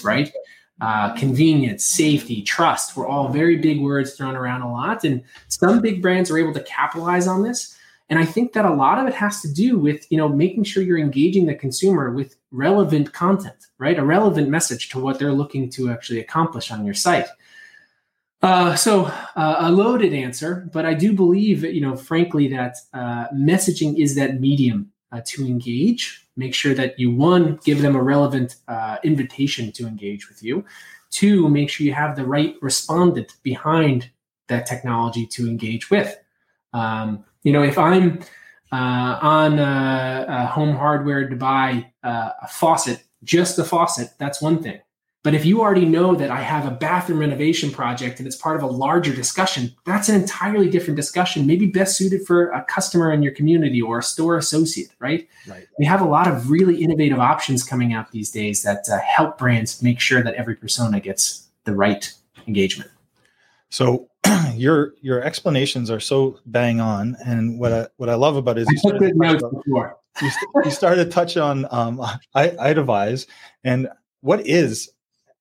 right? 0.03 0.33
Uh, 0.81 1.15
convenience, 1.15 1.85
safety, 1.85 2.43
trust 2.43 2.97
were 2.97 3.07
all 3.07 3.29
very 3.29 3.57
big 3.57 3.81
words 3.81 4.15
thrown 4.15 4.37
around 4.37 4.63
a 4.63 4.73
lot. 4.73 5.05
And 5.05 5.23
some 5.49 5.81
big 5.81 6.03
brands 6.03 6.31
are 6.31 6.39
able 6.39 6.55
to 6.55 6.63
capitalize 6.63 7.27
on 7.27 7.43
this. 7.43 7.77
And 8.11 8.19
I 8.19 8.25
think 8.25 8.55
that 8.55 8.65
a 8.65 8.73
lot 8.73 8.99
of 8.99 9.07
it 9.07 9.15
has 9.15 9.43
to 9.43 9.53
do 9.53 9.79
with, 9.79 10.11
you 10.11 10.17
know, 10.17 10.29
making 10.29 10.65
sure 10.65 10.83
you're 10.83 10.99
engaging 10.99 11.47
the 11.47 11.55
consumer 11.55 12.11
with 12.11 12.37
relevant 12.53 13.13
content, 13.13 13.67
right? 13.79 13.99
A 13.99 14.05
relevant 14.05 14.49
message 14.49 14.89
to 14.91 14.99
what 14.99 15.19
they're 15.19 15.33
looking 15.33 15.69
to 15.71 15.91
actually 15.91 16.21
accomplish 16.21 16.71
on 16.71 16.85
your 16.85 16.95
site. 16.95 17.27
Uh, 18.40 18.76
so 18.76 19.07
uh, 19.35 19.57
a 19.59 19.73
loaded 19.73 20.12
answer, 20.12 20.68
but 20.73 20.87
I 20.87 20.95
do 20.95 21.12
believe, 21.12 21.64
you 21.64 21.80
know, 21.80 21.97
frankly, 21.97 22.47
that 22.49 22.76
uh, 22.95 23.26
messaging 23.35 23.99
is 23.99 24.14
that 24.14 24.40
medium 24.40 24.92
uh, 25.11 25.21
to 25.26 25.45
engage. 25.45 26.25
Make 26.37 26.54
sure 26.54 26.73
that 26.75 26.99
you 27.00 27.11
one 27.11 27.59
give 27.64 27.83
them 27.83 27.97
a 27.97 28.02
relevant 28.02 28.57
uh, 28.68 28.99
invitation 29.02 29.73
to 29.73 29.88
engage 29.88 30.28
with 30.28 30.42
you. 30.42 30.64
Two, 31.11 31.49
make 31.49 31.68
sure 31.68 31.85
you 31.85 31.95
have 31.95 32.14
the 32.14 32.25
right 32.25 32.54
respondent 32.62 33.35
behind 33.42 34.11
that 34.47 34.66
technology 34.66 35.26
to 35.26 35.49
engage 35.49 35.90
with. 35.90 36.16
Um, 36.73 37.25
you 37.42 37.52
know, 37.52 37.62
if 37.62 37.76
I'm 37.76 38.21
uh, 38.71 39.18
on 39.21 39.59
home 40.47 40.76
hardware 40.76 41.28
to 41.28 41.35
buy 41.35 41.90
a 42.04 42.47
faucet, 42.49 43.02
just 43.25 43.59
a 43.59 43.64
faucet, 43.64 44.11
that's 44.18 44.40
one 44.40 44.62
thing. 44.62 44.80
But 45.25 45.35
if 45.35 45.45
you 45.45 45.61
already 45.61 45.85
know 45.85 46.15
that 46.15 46.31
I 46.31 46.43
have 46.43 46.65
a 46.65 46.71
bathroom 46.71 47.19
renovation 47.19 47.71
project 47.71 48.19
and 48.19 48.27
it's 48.27 48.37
part 48.37 48.57
of 48.57 48.63
a 48.63 48.67
larger 48.67 49.13
discussion, 49.13 49.75
that's 49.85 50.09
an 50.09 50.15
entirely 50.15 50.71
different 50.71 50.97
discussion, 50.97 51.45
maybe 51.47 51.67
best 51.67 51.97
suited 51.97 52.25
for 52.25 52.51
a 52.51 52.65
customer 52.65 53.13
in 53.13 53.23
your 53.23 53.33
community 53.33 53.83
or 53.83 53.99
a 53.99 54.03
store 54.03 54.37
associate, 54.37 54.91
right? 55.01 55.29
Right. 55.47 55.67
We 55.79 55.87
have 55.87 56.01
a 56.01 56.05
lot 56.07 56.29
of 56.29 56.51
really 56.51 56.83
innovative 56.83 57.19
options 57.19 57.65
coming 57.65 57.93
out 57.93 58.13
these 58.13 58.31
days 58.31 58.63
that 58.63 58.89
uh, 58.91 58.99
help 59.01 59.39
brands 59.39 59.83
make 59.83 59.99
sure 59.99 60.23
that 60.23 60.35
every 60.35 60.55
persona 60.55 61.01
gets 61.01 61.49
the 61.65 61.75
right 61.75 62.13
engagement. 62.47 62.91
So 63.71 64.09
your 64.55 64.95
your 65.03 65.23
explanations 65.23 65.91
are 65.91 66.01
so 66.01 66.39
bang 66.47 66.81
on, 66.81 67.17
and 67.25 67.59
what 67.59 67.73
I 67.73 67.87
what 67.97 68.09
I 68.09 68.15
love 68.15 68.37
about 68.37 68.57
it 68.57 68.63
is 68.63 68.69
you 68.71 68.79
started, 68.79 69.15
about, 69.15 69.53
you, 70.23 70.31
you 70.65 70.71
started 70.71 71.05
to 71.05 71.11
touch 71.11 71.37
on 71.37 71.67
um, 71.71 72.01
I, 72.35 72.49
iAdvize, 72.49 73.27
and 73.65 73.89
what 74.21 74.47
is 74.47 74.91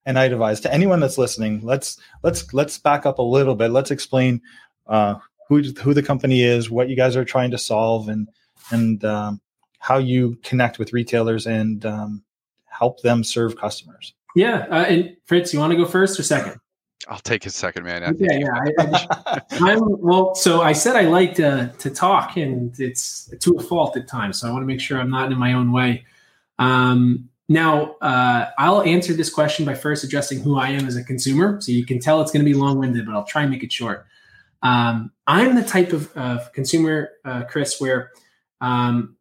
and 0.08 0.16
iAdvize. 0.16 0.62
To 0.62 0.72
anyone 0.72 1.00
that's 1.00 1.18
listening, 1.18 1.60
let's 1.62 2.00
let's 2.22 2.52
let's 2.54 2.78
back 2.78 3.04
up 3.04 3.18
a 3.18 3.22
little 3.22 3.54
bit. 3.54 3.70
Let's 3.70 3.90
explain 3.90 4.40
uh, 4.86 5.16
who 5.48 5.62
who 5.62 5.92
the 5.92 6.02
company 6.02 6.42
is, 6.42 6.70
what 6.70 6.88
you 6.88 6.96
guys 6.96 7.14
are 7.14 7.24
trying 7.24 7.50
to 7.50 7.58
solve, 7.58 8.08
and 8.08 8.26
and 8.70 9.04
um, 9.04 9.40
how 9.78 9.98
you 9.98 10.38
connect 10.42 10.78
with 10.78 10.94
retailers 10.94 11.46
and 11.46 11.84
um, 11.84 12.22
help 12.64 13.02
them 13.02 13.22
serve 13.22 13.56
customers. 13.56 14.14
Yeah, 14.34 14.66
uh, 14.70 14.84
and 14.84 15.16
Fritz, 15.26 15.52
you 15.52 15.60
want 15.60 15.72
to 15.72 15.76
go 15.76 15.84
first 15.84 16.18
or 16.18 16.22
second? 16.22 16.58
I'll 17.06 17.18
take 17.18 17.46
a 17.46 17.50
second, 17.50 17.84
man. 17.84 18.16
Yeah, 18.18 18.38
yeah. 18.38 18.94
I, 19.60 19.72
am 19.72 19.84
well. 20.00 20.34
So 20.34 20.62
I 20.62 20.72
said 20.72 20.96
I 20.96 21.02
like 21.02 21.34
to 21.34 21.70
to 21.78 21.90
talk, 21.90 22.38
and 22.38 22.74
it's 22.80 23.30
to 23.40 23.56
a 23.56 23.62
fault 23.62 23.94
at 23.98 24.08
times. 24.08 24.40
So 24.40 24.48
I 24.48 24.52
want 24.52 24.62
to 24.62 24.66
make 24.66 24.80
sure 24.80 24.98
I'm 24.98 25.10
not 25.10 25.30
in 25.30 25.38
my 25.38 25.52
own 25.52 25.70
way. 25.70 26.06
Um, 26.58 27.28
now, 27.48 27.96
uh, 28.02 28.50
I'll 28.58 28.82
answer 28.82 29.14
this 29.14 29.30
question 29.30 29.64
by 29.64 29.74
first 29.74 30.04
addressing 30.04 30.40
who 30.40 30.58
I 30.58 30.68
am 30.68 30.86
as 30.86 30.96
a 30.96 31.02
consumer. 31.02 31.60
So 31.60 31.72
you 31.72 31.86
can 31.86 31.98
tell 31.98 32.20
it's 32.20 32.30
going 32.30 32.44
to 32.44 32.50
be 32.50 32.54
long 32.54 32.78
winded, 32.78 33.06
but 33.06 33.14
I'll 33.14 33.24
try 33.24 33.42
and 33.42 33.50
make 33.50 33.62
it 33.62 33.72
short. 33.72 34.06
Um, 34.62 35.12
I'm 35.26 35.54
the 35.54 35.62
type 35.62 35.92
of, 35.92 36.14
of 36.16 36.52
consumer, 36.52 37.10
uh, 37.24 37.44
Chris, 37.44 37.80
where 37.80 38.10
um, 38.60 39.16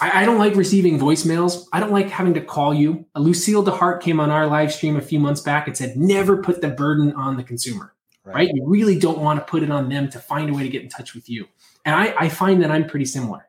I, 0.00 0.22
I, 0.22 0.24
don't 0.24 0.38
like 0.38 0.54
receiving 0.54 0.98
voicemails. 0.98 1.66
I 1.72 1.80
don't 1.80 1.90
like 1.90 2.08
having 2.08 2.32
to 2.34 2.40
call 2.40 2.72
you. 2.72 3.04
Uh, 3.14 3.20
Lucille 3.20 3.64
DeHart 3.64 4.00
came 4.00 4.20
on 4.20 4.30
our 4.30 4.46
live 4.46 4.72
stream 4.72 4.96
a 4.96 5.00
few 5.00 5.18
months 5.18 5.40
back 5.40 5.66
and 5.66 5.76
said, 5.76 5.96
never 5.96 6.40
put 6.40 6.60
the 6.60 6.68
burden 6.68 7.12
on 7.14 7.36
the 7.36 7.42
consumer, 7.42 7.92
right? 8.24 8.34
right? 8.34 8.50
You 8.54 8.64
really 8.66 8.98
don't 8.98 9.18
want 9.18 9.40
to 9.40 9.44
put 9.50 9.64
it 9.64 9.70
on 9.70 9.88
them 9.88 10.08
to 10.10 10.20
find 10.20 10.48
a 10.48 10.54
way 10.54 10.62
to 10.62 10.68
get 10.68 10.82
in 10.82 10.88
touch 10.88 11.12
with 11.12 11.28
you. 11.28 11.48
And 11.84 11.94
I, 11.94 12.14
I 12.16 12.28
find 12.28 12.62
that 12.62 12.70
I'm 12.70 12.86
pretty 12.86 13.06
similar. 13.06 13.47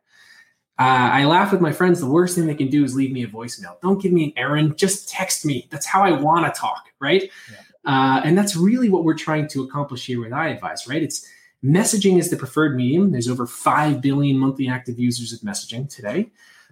Uh, 0.80 1.12
I 1.12 1.26
laugh 1.26 1.52
with 1.52 1.60
my 1.60 1.74
friends. 1.74 2.00
The 2.00 2.08
worst 2.08 2.36
thing 2.36 2.48
they 2.48 2.56
can 2.56 2.70
do 2.70 2.86
is 2.86 2.96
leave 2.96 3.12
me 3.12 3.24
a 3.24 3.28
voicemail. 3.28 3.80
Don't 3.82 4.02
give 4.02 4.14
me 4.14 4.24
an 4.24 4.34
errand. 4.38 4.78
Just 4.78 5.10
text 5.10 5.46
me. 5.46 5.68
That's 5.70 5.86
how 5.86 6.04
I 6.04 6.12
want 6.12 6.46
to 6.46 6.58
talk, 6.58 6.86
right? 7.02 7.30
Yeah. 7.52 7.58
Uh, 7.86 8.22
and 8.24 8.38
that's 8.38 8.56
really 8.56 8.90
what 8.90 9.04
we're 9.04 9.18
trying 9.18 9.50
to 9.50 9.64
accomplish 9.64 10.06
here 10.06 10.22
with 10.22 10.32
iAdvize, 10.32 10.88
right? 10.88 11.04
It's 11.04 11.28
messaging 11.64 12.18
is 12.18 12.30
the 12.30 12.38
preferred 12.38 12.78
medium. 12.78 13.12
There's 13.12 13.28
over 13.28 13.46
5 13.46 14.00
billion 14.00 14.38
monthly 14.38 14.70
active 14.70 14.98
users 14.98 15.34
of 15.34 15.42
messaging 15.42 15.94
today. 15.94 16.32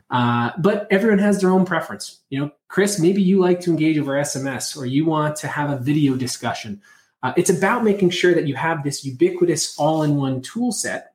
Uh, 0.09 0.51
but 0.59 0.87
everyone 0.89 1.19
has 1.19 1.41
their 1.41 1.49
own 1.49 1.65
preference. 1.65 2.21
You 2.29 2.39
know, 2.39 2.51
Chris, 2.69 2.99
maybe 2.99 3.21
you 3.21 3.39
like 3.39 3.59
to 3.61 3.71
engage 3.71 3.97
over 3.97 4.13
SMS 4.13 4.77
or 4.77 4.85
you 4.85 5.03
want 5.03 5.35
to 5.37 5.49
have 5.49 5.69
a 5.69 5.77
video 5.77 6.15
discussion. 6.15 6.81
Uh, 7.23 7.33
it's 7.35 7.49
about 7.49 7.83
making 7.83 8.11
sure 8.11 8.33
that 8.33 8.47
you 8.47 8.55
have 8.55 8.83
this 8.83 9.03
ubiquitous 9.03 9.77
all 9.77 10.03
in 10.03 10.15
one 10.15 10.41
tool 10.41 10.71
set 10.71 11.13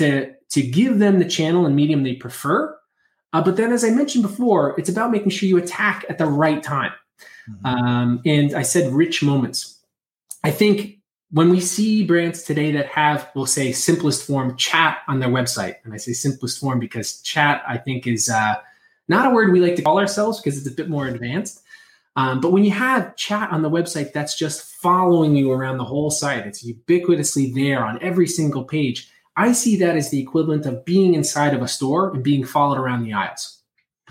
to 0.00 0.34
to 0.50 0.62
give 0.62 0.98
them 0.98 1.18
the 1.18 1.24
channel 1.24 1.64
and 1.66 1.76
medium 1.76 2.02
they 2.02 2.14
prefer. 2.14 2.76
Uh, 3.32 3.42
but 3.42 3.56
then, 3.56 3.72
as 3.72 3.84
I 3.84 3.90
mentioned 3.90 4.22
before, 4.22 4.74
it's 4.78 4.88
about 4.88 5.12
making 5.12 5.30
sure 5.30 5.48
you 5.48 5.56
attack 5.56 6.04
at 6.08 6.18
the 6.18 6.26
right 6.26 6.60
time. 6.60 6.92
Mm-hmm. 7.48 7.66
Um, 7.66 8.22
and 8.26 8.54
I 8.54 8.62
said 8.62 8.92
rich 8.92 9.22
moments. 9.22 9.78
I 10.42 10.50
think 10.50 10.98
when 11.30 11.50
we 11.50 11.60
see 11.60 12.04
brands 12.04 12.42
today 12.42 12.72
that 12.72 12.86
have, 12.86 13.30
we'll 13.36 13.46
say, 13.46 13.70
simplest 13.70 14.26
form 14.26 14.56
chat 14.56 14.98
on 15.06 15.20
their 15.20 15.28
website, 15.28 15.76
and 15.84 15.94
I 15.94 15.96
say 15.96 16.12
simplest 16.12 16.58
form 16.58 16.80
because 16.80 17.20
chat, 17.22 17.62
I 17.68 17.78
think, 17.78 18.08
is 18.08 18.28
uh, 18.28 18.54
not 19.06 19.26
a 19.26 19.30
word 19.30 19.52
we 19.52 19.60
like 19.60 19.76
to 19.76 19.82
call 19.82 20.00
ourselves 20.00 20.40
because 20.40 20.58
it's 20.58 20.66
a 20.66 20.74
bit 20.74 20.88
more 20.88 21.06
advanced. 21.06 21.62
Um, 22.16 22.40
but 22.40 22.50
when 22.50 22.64
you 22.64 22.72
have 22.72 23.14
chat 23.14 23.52
on 23.52 23.62
the 23.62 23.70
website 23.70 24.12
that's 24.12 24.36
just 24.36 24.64
following 24.82 25.36
you 25.36 25.52
around 25.52 25.78
the 25.78 25.84
whole 25.84 26.10
site, 26.10 26.46
it's 26.46 26.66
ubiquitously 26.66 27.54
there 27.54 27.84
on 27.84 28.02
every 28.02 28.26
single 28.26 28.64
page 28.64 29.08
I 29.40 29.52
see 29.52 29.76
that 29.76 29.96
as 29.96 30.10
the 30.10 30.20
equivalent 30.20 30.66
of 30.66 30.84
being 30.84 31.14
inside 31.14 31.54
of 31.54 31.62
a 31.62 31.68
store 31.68 32.12
and 32.12 32.22
being 32.22 32.44
followed 32.44 32.76
around 32.76 33.04
the 33.04 33.14
aisles. 33.14 33.62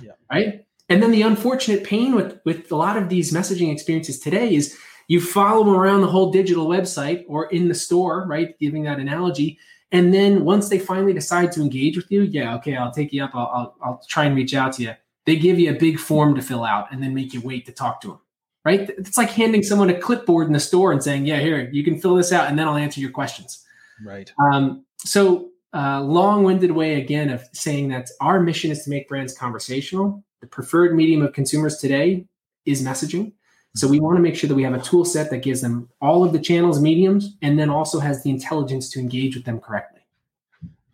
Yeah. 0.02 0.14
Right. 0.32 0.66
And 0.90 1.04
then 1.04 1.12
the 1.12 1.22
unfortunate 1.22 1.84
pain 1.84 2.16
with, 2.16 2.40
with 2.46 2.72
a 2.72 2.76
lot 2.76 2.98
of 2.98 3.10
these 3.10 3.32
messaging 3.32 3.72
experiences 3.72 4.20
today 4.20 4.56
is 4.56 4.76
you 5.08 5.22
follow 5.22 5.64
them 5.64 5.76
around 5.76 6.02
the 6.02 6.08
whole 6.08 6.32
digital 6.32 6.66
website 6.66 7.26
or 7.28 7.46
in 7.52 7.68
the 7.68 7.76
store, 7.76 8.26
right? 8.26 8.58
Giving 8.58 8.84
that 8.84 8.98
analogy. 8.98 9.60
And 9.92 10.12
then 10.12 10.46
once 10.46 10.68
they 10.68 10.80
finally 10.80 11.14
decide 11.14 11.52
to 11.52 11.62
engage 11.62 11.96
with 11.96 12.12
you, 12.12 12.24
yeah, 12.24 12.56
okay, 12.56 12.76
I'll 12.76 12.92
take 12.92 13.14
you 13.14 13.24
up. 13.24 13.32
I'll, 13.36 13.52
I'll, 13.54 13.76
I'll 13.84 14.02
try 14.10 14.26
and 14.26 14.36
reach 14.36 14.56
out 14.56 14.74
to 14.74 14.84
you. 14.84 14.94
They 15.28 15.36
give 15.36 15.60
you 15.60 15.70
a 15.70 15.78
big 15.78 16.00
form 16.00 16.34
to 16.36 16.42
fill 16.42 16.64
out 16.64 16.92
and 16.92 17.04
then 17.04 17.14
make 17.14 17.36
you 17.36 17.42
wait 17.42 17.68
to 17.68 17.72
talk 17.72 18.02
to 18.02 18.08
them, 18.08 18.20
right? 18.66 18.90
It's 18.90 19.18
like 19.18 19.30
handing 19.30 19.62
someone 19.62 19.92
a 19.92 20.00
clipboard 20.00 20.48
in 20.48 20.54
the 20.54 20.60
store 20.60 20.92
and 20.92 21.04
saying, 21.04 21.28
yeah, 21.28 21.40
here, 21.40 21.70
you 21.72 21.84
can 21.84 22.02
fill 22.02 22.16
this 22.16 22.32
out 22.32 22.48
and 22.50 22.58
then 22.58 22.68
I'll 22.68 22.78
answer 22.78 23.00
your 23.00 23.12
questions. 23.12 23.64
Right. 24.04 24.32
Um, 24.52 24.86
so 25.06 25.50
uh, 25.74 26.02
long-winded 26.02 26.72
way 26.72 27.02
again 27.02 27.30
of 27.30 27.44
saying 27.54 27.90
that 27.90 28.10
our 28.22 28.40
mission 28.40 28.72
is 28.72 28.84
to 28.84 28.90
make 28.90 29.08
brands 29.08 29.34
conversational. 29.34 30.24
The 30.42 30.48
preferred 30.48 30.96
medium 30.96 31.22
of 31.22 31.34
consumers 31.34 31.78
today 31.78 32.26
is 32.66 32.84
messaging. 32.84 33.34
So 33.76 33.88
we 33.88 34.00
want 34.00 34.18
to 34.18 34.22
make 34.22 34.36
sure 34.36 34.48
that 34.48 34.56
we 34.56 34.64
have 34.64 34.74
a 34.74 34.82
tool 34.82 35.06
set 35.06 35.30
that 35.30 35.44
gives 35.44 35.62
them 35.62 35.90
all 36.02 36.24
of 36.24 36.34
the 36.34 36.40
channels, 36.40 36.82
mediums, 36.82 37.38
and 37.42 37.58
then 37.60 37.70
also 37.70 38.00
has 38.00 38.24
the 38.24 38.32
intelligence 38.32 38.90
to 38.92 39.00
engage 39.00 39.36
with 39.36 39.46
them 39.46 39.60
correctly. 39.60 40.02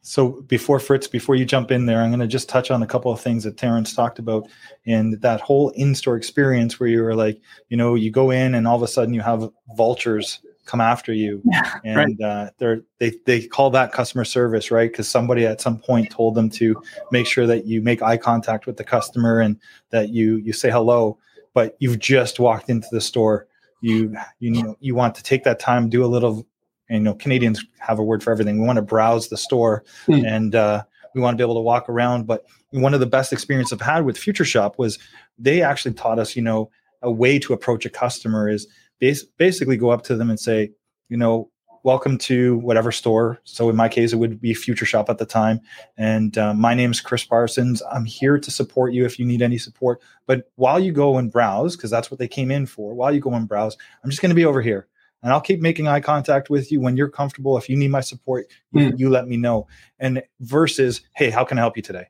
So 0.02 0.42
before 0.44 0.80
Fritz, 0.80 1.08
before 1.08 1.36
you 1.36 1.46
jump 1.46 1.72
in 1.72 1.88
there, 1.88 2.02
I'm 2.02 2.12
going 2.12 2.20
to 2.20 2.28
just 2.28 2.48
touch 2.48 2.70
on 2.70 2.84
a 2.84 2.88
couple 2.88 3.12
of 3.12 3.20
things 3.22 3.44
that 3.44 3.58
Terrence 3.58 3.94
talked 3.94 4.20
about 4.20 4.48
and 4.86 5.20
that 5.22 5.42
whole 5.42 5.70
in-store 5.70 6.16
experience 6.16 6.80
where 6.80 6.90
you 6.90 7.02
were 7.02 7.16
like, 7.16 7.42
you 7.70 7.78
know, 7.78 7.96
you 7.96 8.12
go 8.12 8.30
in 8.30 8.54
and 8.54 8.68
all 8.68 8.76
of 8.76 8.84
a 8.84 8.88
sudden 8.88 9.16
you 9.16 9.22
have 9.22 9.50
vultures 9.76 10.42
come 10.66 10.82
after 10.82 11.14
you. 11.14 11.42
Yeah, 11.52 11.80
and 11.84 11.98
right. 11.98 12.22
uh, 12.22 12.50
they're 12.58 12.82
they, 13.00 13.14
they 13.26 13.48
call 13.48 13.70
that 13.72 13.92
customer 13.92 14.26
service 14.26 14.72
right? 14.72 14.92
Because 14.92 15.08
somebody 15.08 15.46
at 15.46 15.62
some 15.62 15.78
point 15.80 16.10
told 16.10 16.36
them 16.36 16.50
to 16.52 16.82
make 17.12 17.28
sure 17.28 17.48
that 17.48 17.66
you 17.66 17.82
make 17.82 18.02
eye 18.02 18.18
contact 18.18 18.66
with 18.66 18.78
the 18.78 18.84
customer 18.84 19.40
and 19.40 19.58
that 19.92 20.10
you 20.10 20.38
you 20.38 20.54
say 20.54 20.70
hello 20.70 21.18
but 21.56 21.76
you've 21.80 21.98
just 21.98 22.40
walked 22.40 22.70
into 22.70 22.88
the 22.92 23.02
store. 23.02 23.48
You 23.82 24.16
you 24.40 24.52
know 24.52 24.76
you 24.80 24.94
want 24.94 25.16
to 25.16 25.24
take 25.24 25.44
that 25.46 25.60
time 25.60 25.90
do 25.90 26.06
a 26.06 26.08
little 26.08 26.46
you 26.90 27.00
know 27.00 27.16
canadians 27.16 27.66
have 27.80 27.98
a 27.98 28.04
word 28.04 28.22
for 28.22 28.32
everything. 28.32 28.60
We 28.60 28.68
want 28.68 28.78
to 28.78 28.84
browse 28.84 29.30
the 29.30 29.38
store 29.38 29.84
mm. 30.08 30.24
and 30.28 30.54
uh, 30.54 30.84
we 31.16 31.22
want 31.22 31.36
to 31.36 31.38
be 31.38 31.44
able 31.44 31.56
to 31.56 31.62
walk 31.62 31.90
around. 31.90 32.28
But 32.28 32.46
one 32.72 32.94
of 32.94 33.00
the 33.00 33.06
best 33.06 33.32
experience 33.32 33.72
i've 33.72 33.80
had 33.80 34.04
with 34.06 34.18
future 34.18 34.44
shop 34.44 34.78
was 34.78 35.00
they 35.40 35.62
actually 35.62 35.94
taught 35.94 36.20
us 36.20 36.36
you 36.36 36.42
know 36.42 36.70
a 37.02 37.12
way 37.12 37.40
to 37.40 37.54
approach 37.54 37.86
a 37.86 37.90
customer 37.90 38.50
is 38.50 38.68
bas- 39.00 39.26
basically 39.38 39.78
go 39.78 39.90
up 39.90 40.04
to 40.04 40.16
them 40.16 40.30
and 40.30 40.40
say, 40.40 40.72
you 41.10 41.18
know, 41.18 41.50
welcome 41.84 42.18
to 42.18 42.58
whatever 42.58 42.92
store. 42.92 43.40
So 43.44 43.70
in 43.70 43.76
my 43.76 43.88
case, 43.88 44.12
it 44.12 44.16
would 44.16 44.42
be 44.42 44.56
Future 44.56 44.88
Shop 44.88 45.08
at 45.08 45.20
the 45.20 45.26
time. 45.26 45.62
And 45.98 46.36
uh, 46.36 46.56
my 46.56 46.74
name 46.74 46.90
is 46.90 47.00
Chris 47.00 47.24
Parsons. 47.24 47.84
I'm 47.92 48.06
here 48.06 48.40
to 48.40 48.50
support 48.50 48.92
you 48.92 49.06
if 49.06 49.20
you 49.20 49.26
need 49.26 49.44
any 49.44 49.60
support. 49.60 50.02
But 50.26 50.52
while 50.56 50.80
you 50.80 50.92
go 50.92 51.18
and 51.18 51.32
browse, 51.32 51.76
because 51.76 51.92
that's 51.92 52.10
what 52.10 52.20
they 52.20 52.28
came 52.28 52.50
in 52.50 52.66
for, 52.66 52.96
while 52.96 53.14
you 53.14 53.20
go 53.20 53.34
and 53.34 53.48
browse, 53.48 53.78
I'm 54.04 54.10
just 54.10 54.20
going 54.20 54.32
to 54.32 54.36
be 54.36 54.46
over 54.46 54.64
here. 54.64 54.88
and 55.26 55.34
I'll 55.34 55.42
keep 55.42 55.60
making 55.60 55.88
eye 55.88 56.02
contact 56.02 56.52
with 56.52 56.72
you 56.72 56.80
when 56.80 56.96
you're 56.96 57.10
comfortable. 57.10 57.58
If 57.58 57.68
you 57.68 57.76
need 57.76 57.90
my 57.90 58.02
support, 58.02 58.46
mm. 58.74 58.92
you, 58.92 58.94
you, 58.96 59.10
let 59.10 59.28
me 59.28 59.38
know. 59.38 59.68
And 59.98 60.22
versus, 60.40 61.02
hey, 61.16 61.32
how 61.32 61.44
can 61.44 61.58
I 61.58 61.62
help 61.62 61.76
you 61.76 61.82
today? 61.82 62.06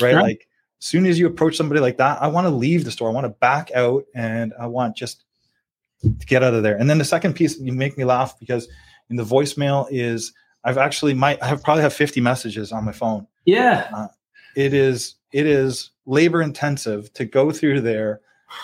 Right? 0.00 0.14
right. 0.14 0.22
Like, 0.22 0.48
as 0.78 0.86
soon 0.86 1.06
as 1.06 1.18
you 1.18 1.26
approach 1.26 1.56
somebody 1.56 1.80
like 1.80 1.96
that, 1.96 2.20
I 2.20 2.28
want 2.28 2.46
to 2.46 2.50
leave 2.50 2.84
the 2.84 2.90
store. 2.90 3.08
I 3.08 3.12
want 3.12 3.24
to 3.24 3.30
back 3.30 3.70
out 3.72 4.04
and 4.14 4.52
I 4.60 4.66
want 4.66 4.96
just 4.96 5.24
to 6.02 6.26
get 6.26 6.42
out 6.42 6.54
of 6.54 6.62
there. 6.62 6.76
And 6.76 6.90
then 6.90 6.98
the 6.98 7.04
second 7.04 7.34
piece, 7.34 7.58
you 7.58 7.72
make 7.72 7.96
me 7.96 8.04
laugh 8.04 8.38
because 8.38 8.68
in 9.10 9.16
the 9.16 9.24
voicemail 9.24 9.86
is 9.90 10.32
I've 10.64 10.78
actually 10.78 11.14
might 11.14 11.42
I 11.42 11.46
have 11.46 11.62
probably 11.62 11.82
have 11.82 11.94
50 11.94 12.20
messages 12.20 12.72
on 12.72 12.84
my 12.84 12.92
phone. 12.92 13.26
Yeah. 13.44 13.88
Uh, 13.94 14.08
it 14.56 14.74
is 14.74 15.16
it 15.32 15.46
is 15.46 15.90
labor 16.06 16.42
intensive 16.42 17.12
to 17.14 17.24
go 17.24 17.50
through 17.50 17.80
there, 17.80 18.20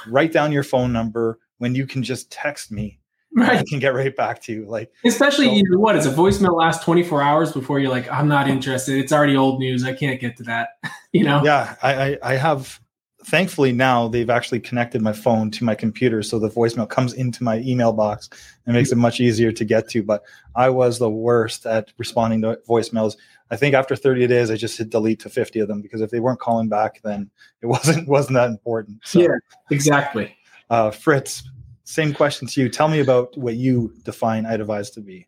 write 0.07 0.33
down 0.33 0.52
your 0.52 0.62
phone 0.62 0.92
number 0.92 1.38
when 1.59 1.75
you 1.75 1.87
can 1.87 2.02
just 2.02 2.30
text 2.30 2.71
me. 2.71 2.99
Right. 3.35 3.59
I 3.59 3.64
can 3.68 3.78
get 3.78 3.95
right 3.95 4.14
back 4.14 4.40
to 4.42 4.52
you. 4.52 4.66
Like 4.66 4.90
especially 5.04 5.47
so, 5.47 5.52
you 5.52 5.62
know, 5.68 5.78
what 5.78 5.97
is 5.97 6.07
a 6.07 6.11
voicemail 6.11 6.57
last 6.57 6.83
24 6.83 7.23
hours 7.23 7.52
before 7.52 7.78
you're 7.78 7.90
like, 7.90 8.11
I'm 8.11 8.28
not 8.28 8.49
interested. 8.49 8.97
It's 8.97 9.12
already 9.12 9.37
old 9.37 9.59
news. 9.61 9.85
I 9.85 9.92
can't 9.92 10.21
get 10.21 10.37
to 10.38 10.42
that. 10.45 10.71
you 11.12 11.25
know? 11.25 11.42
Yeah. 11.45 11.76
I, 11.83 11.95
I, 11.95 12.18
I 12.23 12.35
have 12.37 12.80
thankfully 13.25 13.73
now 13.73 14.09
they've 14.09 14.31
actually 14.31 14.61
connected 14.61 15.03
my 15.03 15.13
phone 15.13 15.51
to 15.51 15.65
my 15.65 15.75
computer 15.75 16.23
so 16.23 16.39
the 16.39 16.49
voicemail 16.49 16.89
comes 16.89 17.13
into 17.15 17.43
my 17.43 17.59
email 17.59 17.93
box 17.93 18.31
and 18.65 18.75
makes 18.75 18.93
it 18.93 18.97
much 18.97 19.21
easier 19.21 19.51
to 19.51 19.65
get 19.65 19.89
to 19.89 20.03
but 20.03 20.23
i 20.55 20.71
was 20.71 20.99
the 20.99 21.11
worst 21.11 21.67
at 21.67 21.93
responding 21.99 22.41
to 22.41 22.59
voicemails. 22.69 23.17
I 23.51 23.57
think 23.57 23.75
after 23.75 23.97
30 23.97 24.27
days 24.27 24.51
i 24.51 24.57
just 24.57 24.79
hit 24.79 24.91
delete 24.91 25.21
to 25.21 25.29
50 25.29 25.61
of 25.61 25.69
them 25.69 25.83
because 25.83 26.01
if 26.01 26.11
they 26.11 26.21
weren't 26.21 26.41
calling 26.41 26.69
back 26.69 27.01
then 27.03 27.31
it 27.61 27.67
wasn't 27.75 28.07
wasn't 28.07 28.35
that 28.35 28.51
important 28.51 29.01
so, 29.05 29.21
yeah 29.21 29.37
exactly. 29.71 30.35
Uh, 30.71 30.91
fritz 30.91 31.43
same 31.89 32.13
question 32.13 32.47
to 32.47 32.61
you. 32.61 32.69
Tell 32.69 32.89
me 32.89 33.01
about 33.01 33.35
what 33.39 33.55
you 33.55 33.95
define 34.03 34.45
iAdvize 34.45 34.93
to 34.93 35.01
be 35.01 35.27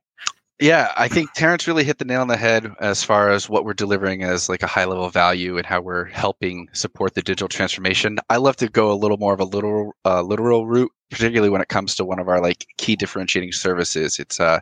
yeah, 0.61 0.93
I 0.97 1.09
think 1.09 1.33
Terrence 1.33 1.67
really 1.67 1.85
hit 1.85 1.99
the 1.99 2.05
nail 2.05 2.21
on 2.21 2.29
the 2.29 2.37
head 2.37 2.71
as 2.81 3.03
far 3.03 3.31
as 3.31 3.49
what 3.49 3.65
we're 3.65 3.73
delivering 3.73 4.23
as 4.23 4.49
like 4.51 4.63
a 4.63 4.67
high 4.67 4.85
level 4.85 5.09
value 5.09 5.57
and 5.57 5.65
how 5.65 5.81
we're 5.81 6.05
helping 6.07 6.69
support 6.75 7.15
the 7.15 7.23
digital 7.23 7.49
transformation. 7.49 8.19
I 8.29 8.37
love 8.37 8.57
to 8.57 8.69
go 8.69 8.93
a 8.93 8.95
little 8.95 9.17
more 9.17 9.33
of 9.33 9.41
a 9.41 9.45
literal 9.45 9.95
uh, 10.05 10.21
literal 10.21 10.67
route, 10.67 10.93
particularly 11.11 11.49
when 11.49 11.63
it 11.63 11.69
comes 11.69 11.95
to 11.95 12.05
one 12.05 12.19
of 12.19 12.29
our 12.29 12.43
like 12.43 12.67
key 12.77 12.95
differentiating 12.95 13.53
services. 13.53 14.19
It's 14.19 14.39
uh, 14.39 14.61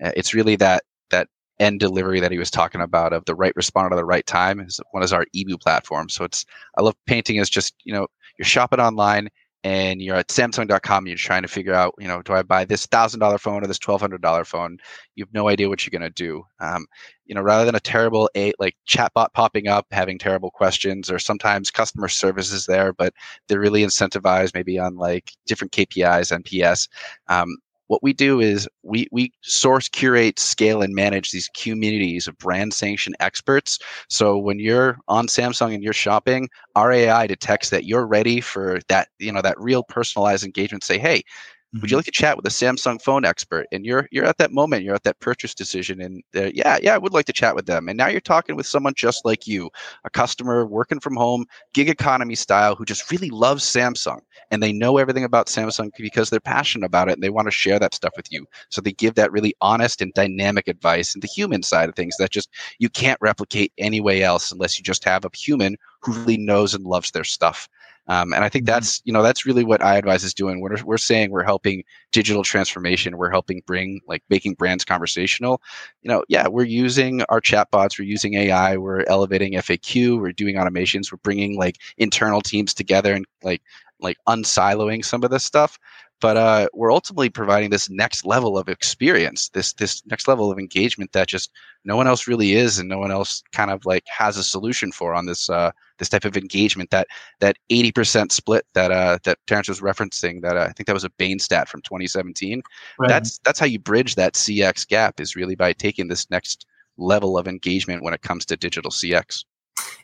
it's 0.00 0.34
really 0.34 0.56
that 0.56 0.82
that 1.10 1.28
end 1.58 1.80
delivery 1.80 2.20
that 2.20 2.30
he 2.30 2.38
was 2.38 2.50
talking 2.50 2.82
about 2.82 3.14
of 3.14 3.24
the 3.24 3.34
right 3.34 3.54
responder 3.54 3.92
at 3.92 3.96
the 3.96 4.04
right 4.04 4.26
time 4.26 4.60
is 4.60 4.80
one 4.90 5.02
is 5.02 5.14
our 5.14 5.24
ibbü 5.34 5.58
platform. 5.60 6.10
So 6.10 6.24
it's 6.24 6.44
I 6.76 6.82
love 6.82 6.94
painting 7.06 7.38
as 7.38 7.48
just 7.48 7.74
you 7.84 7.94
know 7.94 8.06
you're 8.38 8.44
shopping 8.44 8.80
online 8.80 9.30
and 9.64 10.00
you're 10.00 10.16
at 10.16 10.28
samsung.com 10.28 11.06
you're 11.06 11.16
trying 11.16 11.42
to 11.42 11.48
figure 11.48 11.74
out 11.74 11.94
you 11.98 12.06
know 12.06 12.22
do 12.22 12.32
i 12.32 12.42
buy 12.42 12.64
this 12.64 12.86
$1000 12.86 13.40
phone 13.40 13.64
or 13.64 13.66
this 13.66 13.78
$1200 13.78 14.46
phone? 14.46 14.78
You 15.14 15.24
have 15.24 15.34
no 15.34 15.48
idea 15.48 15.68
what 15.68 15.84
you're 15.84 15.98
going 15.98 16.10
to 16.10 16.14
do. 16.14 16.44
Um, 16.60 16.86
you 17.28 17.34
know 17.34 17.42
rather 17.42 17.64
than 17.64 17.74
a 17.74 17.80
terrible 17.80 18.28
eight 18.34 18.54
like 18.58 18.74
chatbot 18.88 19.32
popping 19.34 19.68
up 19.68 19.86
having 19.92 20.18
terrible 20.18 20.50
questions 20.50 21.10
or 21.10 21.18
sometimes 21.18 21.70
customer 21.70 22.08
service 22.08 22.50
is 22.50 22.66
there 22.66 22.92
but 22.92 23.12
they're 23.46 23.60
really 23.60 23.82
incentivized 23.82 24.54
maybe 24.54 24.78
on 24.78 24.96
like 24.96 25.32
different 25.46 25.72
kpis 25.72 26.36
nps 26.42 26.88
um, 27.28 27.56
what 27.88 28.02
we 28.02 28.12
do 28.12 28.40
is 28.40 28.68
we 28.82 29.08
we 29.12 29.32
source 29.42 29.88
curate 29.88 30.38
scale 30.38 30.82
and 30.82 30.94
manage 30.94 31.30
these 31.30 31.50
communities 31.56 32.28
of 32.28 32.38
brand 32.38 32.72
sanctioned 32.72 33.16
experts. 33.20 33.78
So 34.08 34.38
when 34.38 34.58
you're 34.58 34.98
on 35.08 35.26
samsung 35.26 35.74
and 35.74 35.82
you're 35.82 35.92
shopping 35.92 36.48
our 36.76 36.92
ai 36.92 37.26
detects 37.26 37.70
that 37.70 37.84
you're 37.84 38.06
ready 38.06 38.40
for 38.40 38.80
that 38.88 39.08
you 39.18 39.32
know 39.32 39.42
that 39.42 39.60
real 39.60 39.82
personalized 39.82 40.44
engagement. 40.44 40.84
Say 40.84 40.98
hey 40.98 41.22
Mm-hmm. 41.68 41.82
Would 41.82 41.90
you 41.90 41.94
mm-hmm. 41.94 41.98
like 41.98 42.04
to 42.06 42.10
chat 42.10 42.36
with 42.36 42.46
a 42.46 42.50
Samsung 42.50 43.00
phone 43.02 43.26
expert? 43.26 43.66
And 43.72 43.84
you're 43.84 44.08
you're 44.10 44.24
at 44.24 44.38
that 44.38 44.52
moment, 44.52 44.84
you're 44.84 44.94
at 44.94 45.02
that 45.02 45.20
purchase 45.20 45.54
decision, 45.54 46.00
and 46.00 46.22
yeah, 46.32 46.78
yeah, 46.80 46.94
I 46.94 46.98
would 46.98 47.12
like 47.12 47.26
to 47.26 47.32
chat 47.32 47.54
with 47.54 47.66
them. 47.66 47.88
And 47.88 47.98
now 47.98 48.06
you're 48.06 48.20
talking 48.20 48.56
with 48.56 48.66
someone 48.66 48.94
just 48.96 49.26
like 49.26 49.46
you, 49.46 49.68
a 50.04 50.10
customer 50.10 50.64
working 50.64 50.98
from 50.98 51.14
home, 51.14 51.44
gig 51.74 51.90
economy 51.90 52.36
style, 52.36 52.74
who 52.74 52.86
just 52.86 53.10
really 53.10 53.28
loves 53.28 53.64
Samsung, 53.64 54.20
and 54.50 54.62
they 54.62 54.72
know 54.72 54.96
everything 54.96 55.24
about 55.24 55.48
Samsung 55.48 55.90
because 55.98 56.30
they're 56.30 56.40
passionate 56.40 56.86
about 56.86 57.10
it 57.10 57.14
and 57.14 57.22
they 57.22 57.28
want 57.28 57.48
to 57.48 57.52
share 57.52 57.78
that 57.78 57.94
stuff 57.94 58.14
with 58.16 58.32
you. 58.32 58.46
So 58.70 58.80
they 58.80 58.92
give 58.92 59.14
that 59.16 59.30
really 59.30 59.54
honest 59.60 60.00
and 60.00 60.12
dynamic 60.14 60.68
advice, 60.68 61.12
and 61.12 61.22
the 61.22 61.28
human 61.28 61.62
side 61.62 61.90
of 61.90 61.94
things 61.94 62.16
that 62.18 62.30
just 62.30 62.48
you 62.78 62.88
can't 62.88 63.20
replicate 63.20 63.74
any 63.76 64.00
way 64.00 64.22
else 64.22 64.52
unless 64.52 64.78
you 64.78 64.84
just 64.84 65.04
have 65.04 65.26
a 65.26 65.30
human 65.34 65.76
who 66.00 66.12
really 66.12 66.36
knows 66.36 66.74
and 66.74 66.84
loves 66.84 67.10
their 67.10 67.24
stuff. 67.24 67.68
Um, 68.08 68.32
and 68.32 68.42
I 68.42 68.48
think 68.48 68.64
mm-hmm. 68.64 68.72
that's 68.72 69.02
you 69.04 69.12
know 69.12 69.22
that's 69.22 69.44
really 69.44 69.64
what 69.64 69.80
iAdvize 69.80 70.24
is 70.24 70.32
doing. 70.32 70.60
We're 70.60 70.82
we're 70.82 70.96
saying 70.98 71.30
we're 71.30 71.44
helping 71.44 71.84
digital 72.10 72.42
transformation. 72.42 73.18
We're 73.18 73.30
helping 73.30 73.62
bring 73.66 74.00
like 74.06 74.22
making 74.30 74.54
brands 74.54 74.84
conversational. 74.84 75.60
You 76.02 76.08
know, 76.08 76.24
yeah, 76.28 76.48
we're 76.48 76.64
using 76.64 77.22
our 77.24 77.40
chatbots. 77.40 77.98
We're 77.98 78.06
using 78.06 78.34
AI. 78.34 78.76
We're 78.78 79.04
elevating 79.08 79.52
FAQ. 79.52 80.18
We're 80.18 80.32
doing 80.32 80.56
automations. 80.56 81.12
We're 81.12 81.18
bringing 81.18 81.58
like 81.58 81.76
internal 81.98 82.40
teams 82.40 82.72
together 82.72 83.12
and 83.12 83.26
like 83.42 83.62
like 84.00 84.16
unsiloing 84.26 85.04
some 85.04 85.22
of 85.22 85.30
this 85.30 85.44
stuff 85.44 85.78
but 86.20 86.36
uh, 86.36 86.68
we're 86.74 86.92
ultimately 86.92 87.28
providing 87.28 87.70
this 87.70 87.88
next 87.88 88.24
level 88.24 88.58
of 88.58 88.68
experience 88.68 89.48
this 89.50 89.72
this 89.74 90.02
next 90.06 90.28
level 90.28 90.50
of 90.50 90.58
engagement 90.58 91.12
that 91.12 91.28
just 91.28 91.50
no 91.84 91.96
one 91.96 92.06
else 92.06 92.26
really 92.26 92.52
is 92.52 92.78
and 92.78 92.88
no 92.88 92.98
one 92.98 93.10
else 93.10 93.42
kind 93.52 93.70
of 93.70 93.84
like 93.86 94.04
has 94.06 94.36
a 94.36 94.44
solution 94.44 94.92
for 94.92 95.14
on 95.14 95.26
this 95.26 95.48
uh, 95.48 95.70
this 95.98 96.08
type 96.08 96.24
of 96.24 96.36
engagement. 96.36 96.90
That 96.90 97.06
that 97.40 97.56
80% 97.70 98.32
split 98.32 98.66
that 98.74 98.90
uh, 98.90 99.18
that 99.24 99.38
Terrence 99.46 99.68
was 99.68 99.80
referencing 99.80 100.42
that 100.42 100.56
uh, 100.56 100.66
I 100.68 100.72
think 100.72 100.86
that 100.86 100.94
was 100.94 101.04
a 101.04 101.10
Bain 101.10 101.38
stat 101.38 101.68
from 101.68 101.82
2017 101.82 102.62
right. 102.98 103.08
that's 103.08 103.38
that's 103.38 103.58
how 103.58 103.66
you 103.66 103.78
bridge 103.78 104.14
that 104.16 104.34
CX 104.34 104.86
gap 104.86 105.20
is 105.20 105.36
really 105.36 105.54
by 105.54 105.72
taking 105.72 106.08
this 106.08 106.28
next 106.30 106.66
level 106.96 107.38
of 107.38 107.46
engagement 107.46 108.02
when 108.02 108.14
it 108.14 108.22
comes 108.22 108.44
to 108.46 108.56
digital 108.56 108.90
CX 108.90 109.44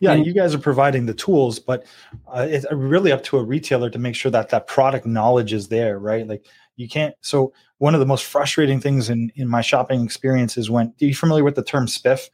yeah, 0.00 0.12
and, 0.12 0.26
you 0.26 0.32
guys 0.32 0.54
are 0.54 0.58
providing 0.58 1.06
the 1.06 1.14
tools, 1.14 1.58
but 1.58 1.84
uh, 2.28 2.46
it's 2.48 2.66
really 2.70 3.12
up 3.12 3.22
to 3.24 3.38
a 3.38 3.42
retailer 3.42 3.90
to 3.90 3.98
make 3.98 4.14
sure 4.14 4.30
that 4.30 4.50
that 4.50 4.66
product 4.66 5.06
knowledge 5.06 5.52
is 5.52 5.68
there, 5.68 5.98
right? 5.98 6.26
Like 6.26 6.46
you 6.76 6.88
can't. 6.88 7.14
So 7.20 7.52
one 7.78 7.94
of 7.94 8.00
the 8.00 8.06
most 8.06 8.24
frustrating 8.24 8.80
things 8.80 9.10
in 9.10 9.32
in 9.37 9.48
my 9.48 9.60
shopping 9.60 10.04
experience 10.04 10.56
is 10.56 10.70
when. 10.70 10.88
Are 10.88 11.04
you 11.04 11.14
familiar 11.14 11.44
with 11.44 11.54
the 11.54 11.64
term 11.64 11.87
spiff? 11.87 12.28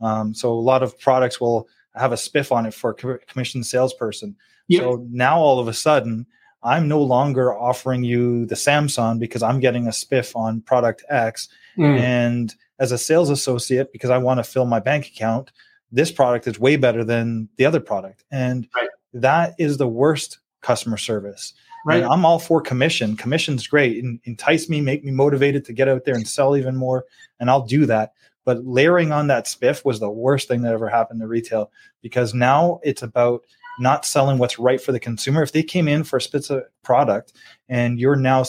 Um, 0.00 0.34
so 0.34 0.52
a 0.52 0.54
lot 0.54 0.82
of 0.82 0.98
products 0.98 1.40
will 1.40 1.68
have 1.94 2.12
a 2.12 2.16
spiff 2.16 2.52
on 2.52 2.66
it 2.66 2.74
for 2.74 2.90
a 2.90 3.18
commission 3.20 3.64
salesperson. 3.64 4.36
Yep. 4.68 4.82
So 4.82 5.06
now 5.10 5.38
all 5.38 5.58
of 5.58 5.68
a 5.68 5.72
sudden, 5.72 6.26
I'm 6.62 6.88
no 6.88 7.00
longer 7.00 7.56
offering 7.56 8.02
you 8.02 8.46
the 8.46 8.54
Samsung 8.54 9.18
because 9.18 9.42
I'm 9.42 9.60
getting 9.60 9.86
a 9.86 9.90
spiff 9.90 10.34
on 10.34 10.60
product 10.62 11.04
X. 11.08 11.48
Mm. 11.78 11.98
And 12.00 12.54
as 12.78 12.92
a 12.92 12.98
sales 12.98 13.30
associate, 13.30 13.92
because 13.92 14.10
I 14.10 14.18
want 14.18 14.38
to 14.38 14.44
fill 14.44 14.66
my 14.66 14.80
bank 14.80 15.06
account, 15.06 15.52
this 15.96 16.12
product 16.12 16.46
is 16.46 16.60
way 16.60 16.76
better 16.76 17.02
than 17.02 17.48
the 17.56 17.64
other 17.64 17.80
product. 17.80 18.24
And 18.30 18.68
right. 18.76 18.88
that 19.14 19.54
is 19.58 19.78
the 19.78 19.88
worst 19.88 20.38
customer 20.60 20.98
service. 20.98 21.54
Right. 21.86 22.02
And 22.02 22.12
I'm 22.12 22.26
all 22.26 22.38
for 22.38 22.60
commission. 22.60 23.16
Commission's 23.16 23.66
great. 23.66 24.04
And 24.04 24.20
entice 24.24 24.68
me, 24.68 24.82
make 24.82 25.04
me 25.04 25.10
motivated 25.10 25.64
to 25.64 25.72
get 25.72 25.88
out 25.88 26.04
there 26.04 26.14
and 26.14 26.28
sell 26.28 26.54
even 26.54 26.76
more. 26.76 27.06
And 27.40 27.48
I'll 27.48 27.64
do 27.64 27.86
that. 27.86 28.12
But 28.44 28.66
layering 28.66 29.10
on 29.10 29.28
that 29.28 29.46
spiff 29.46 29.86
was 29.86 29.98
the 29.98 30.10
worst 30.10 30.48
thing 30.48 30.60
that 30.62 30.74
ever 30.74 30.88
happened 30.88 31.20
to 31.20 31.26
retail 31.26 31.72
because 32.02 32.34
now 32.34 32.78
it's 32.84 33.02
about 33.02 33.42
not 33.80 34.04
selling 34.04 34.36
what's 34.36 34.58
right 34.58 34.80
for 34.80 34.92
the 34.92 35.00
consumer. 35.00 35.42
If 35.42 35.52
they 35.52 35.62
came 35.62 35.88
in 35.88 36.04
for 36.04 36.18
a 36.18 36.20
specific 36.20 36.66
product 36.82 37.32
and 37.70 37.98
you're 37.98 38.16
now, 38.16 38.44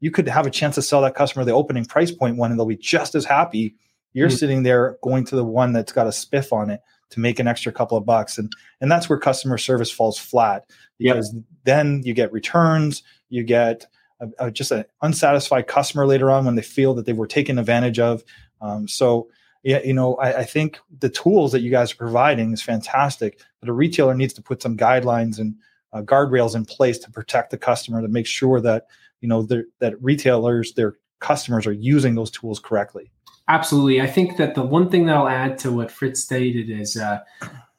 you 0.00 0.10
could 0.10 0.26
have 0.26 0.46
a 0.46 0.50
chance 0.50 0.74
to 0.74 0.82
sell 0.82 1.02
that 1.02 1.14
customer 1.14 1.44
the 1.44 1.52
opening 1.52 1.84
price 1.84 2.10
point 2.10 2.36
one 2.36 2.50
and 2.50 2.58
they'll 2.58 2.66
be 2.66 2.76
just 2.76 3.14
as 3.14 3.24
happy 3.24 3.76
you're 4.18 4.28
mm-hmm. 4.28 4.36
sitting 4.36 4.62
there 4.62 4.96
going 5.02 5.24
to 5.26 5.36
the 5.36 5.44
one 5.44 5.72
that's 5.72 5.92
got 5.92 6.06
a 6.06 6.10
spiff 6.10 6.52
on 6.52 6.70
it 6.70 6.80
to 7.10 7.20
make 7.20 7.38
an 7.38 7.48
extra 7.48 7.72
couple 7.72 7.96
of 7.96 8.04
bucks, 8.04 8.38
and 8.38 8.52
and 8.80 8.90
that's 8.90 9.08
where 9.08 9.18
customer 9.18 9.58
service 9.58 9.90
falls 9.90 10.18
flat 10.18 10.64
because 10.98 11.32
yep. 11.34 11.44
then 11.64 12.02
you 12.04 12.12
get 12.12 12.32
returns, 12.32 13.02
you 13.28 13.42
get 13.42 13.86
a, 14.20 14.28
a, 14.38 14.50
just 14.50 14.70
an 14.70 14.84
unsatisfied 15.02 15.66
customer 15.66 16.06
later 16.06 16.30
on 16.30 16.44
when 16.44 16.56
they 16.56 16.62
feel 16.62 16.94
that 16.94 17.06
they 17.06 17.12
were 17.12 17.26
taken 17.26 17.58
advantage 17.58 17.98
of. 17.98 18.24
Um, 18.60 18.88
so 18.88 19.28
yeah, 19.62 19.80
you 19.84 19.92
know, 19.92 20.16
I, 20.16 20.38
I, 20.38 20.44
think 20.44 20.78
the 20.98 21.08
tools 21.08 21.52
that 21.52 21.60
you 21.60 21.70
guys 21.70 21.92
are 21.92 21.96
providing 21.96 22.52
is 22.52 22.62
fantastic, 22.62 23.40
but 23.60 23.68
a 23.68 23.72
retailer 23.72 24.14
needs 24.14 24.32
to 24.34 24.42
put 24.42 24.62
some 24.62 24.76
guidelines 24.76 25.38
and 25.38 25.56
uh, 25.92 26.02
guardrails 26.02 26.54
in 26.54 26.64
place 26.64 26.98
to 26.98 27.10
protect 27.10 27.50
the 27.50 27.58
customer 27.58 28.00
to 28.00 28.08
make 28.08 28.26
sure 28.26 28.60
that 28.60 28.86
you 29.20 29.28
know 29.28 29.42
that 29.42 30.02
retailers, 30.02 30.74
their 30.74 30.94
customers, 31.20 31.66
are 31.66 31.72
using 31.72 32.14
those 32.14 32.30
tools 32.30 32.60
correctly. 32.60 33.10
Absolutely. 33.48 34.00
I 34.00 34.06
think 34.06 34.36
that 34.36 34.54
the 34.54 34.62
one 34.62 34.90
thing 34.90 35.06
that 35.06 35.16
I'll 35.16 35.28
add 35.28 35.58
to 35.58 35.72
what 35.72 35.90
Fritz 35.90 36.22
stated 36.22 36.68
is 36.70 36.96
uh, 36.96 37.20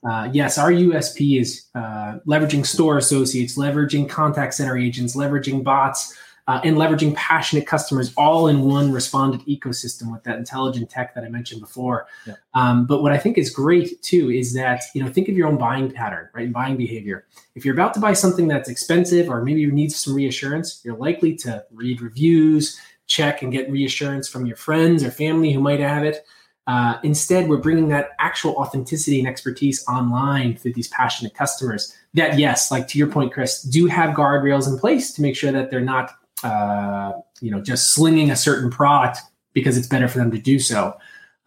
uh, 0.08 0.30
yes, 0.34 0.58
our 0.58 0.72
USP 0.72 1.40
is 1.40 1.68
uh, 1.76 2.20
leveraging 2.26 2.66
store 2.66 2.98
associates, 2.98 3.58
leveraging 3.58 4.10
contact 4.10 4.56
center 4.56 4.78
agents, 4.78 5.16
leveraging 5.16 5.64
bots, 5.64 6.18
uh, 6.48 6.60
and 6.64 6.78
leveraging 6.78 7.14
passionate 7.14 7.68
customers 7.68 8.12
all 8.18 8.48
in 8.48 8.62
one 8.62 8.92
responded 8.92 9.40
ecosystem 9.42 10.12
with 10.12 10.24
that 10.24 10.38
intelligent 10.40 10.90
tech 10.90 11.14
that 11.14 11.24
I 11.24 11.30
mentioned 11.30 11.62
before. 11.62 12.08
Yeah. 12.26 12.34
Um, 12.56 12.88
but 12.88 13.04
what 13.04 13.12
I 13.12 13.20
think 13.20 13.38
is 13.38 13.52
great 13.52 14.02
too 14.02 14.32
is 14.32 14.56
that 14.56 14.82
you 14.96 15.04
know 15.04 15.12
think 15.12 15.30
of 15.30 15.36
your 15.36 15.48
own 15.48 15.60
buying 15.60 15.92
pattern, 15.92 16.28
right? 16.34 16.46
And 16.46 16.54
buying 16.54 16.76
behavior. 16.76 17.28
If 17.54 17.66
you're 17.66 17.76
about 17.76 17.94
to 17.94 18.00
buy 18.00 18.14
something 18.14 18.48
that's 18.48 18.68
expensive 18.68 19.30
or 19.30 19.44
maybe 19.44 19.62
you 19.62 19.72
need 19.72 19.92
some 19.92 20.16
reassurance, 20.16 20.82
you're 20.84 20.98
likely 20.98 21.36
to 21.36 21.64
read 21.72 22.02
reviews, 22.02 22.80
check 23.10 23.42
and 23.42 23.52
get 23.52 23.70
reassurance 23.70 24.30
from 24.30 24.46
your 24.46 24.56
friends 24.56 25.04
or 25.04 25.12
family 25.12 25.52
who 25.52 25.60
might 25.60 25.82
have 25.82 26.06
it. 26.06 26.26
Uh, 26.68 27.00
instead, 27.04 27.50
we're 27.50 27.58
bringing 27.58 27.90
that 27.90 28.12
actual 28.20 28.56
authenticity 28.56 29.18
and 29.18 29.28
expertise 29.28 29.84
online 29.88 30.56
through 30.56 30.72
these 30.72 30.88
passionate 30.90 31.34
customers 31.34 31.94
that, 32.14 32.38
yes, 32.38 32.70
like 32.70 32.88
to 32.88 33.00
your 33.00 33.08
point, 33.08 33.34
Chris, 33.34 33.64
do 33.64 33.88
have 33.88 34.16
guardrails 34.16 34.68
in 34.68 34.78
place 34.78 35.12
to 35.12 35.22
make 35.24 35.36
sure 35.36 35.52
that 35.52 35.72
they're 35.72 35.82
not, 35.82 36.12
uh, 36.44 37.14
you 37.42 37.50
know, 37.50 37.60
just 37.60 37.94
slinging 37.94 38.30
a 38.30 38.36
certain 38.36 38.70
product 38.70 39.18
because 39.54 39.78
it's 39.78 39.88
better 39.88 40.08
for 40.08 40.20
them 40.20 40.30
to 40.30 40.38
do 40.38 40.60
so. 40.60 40.96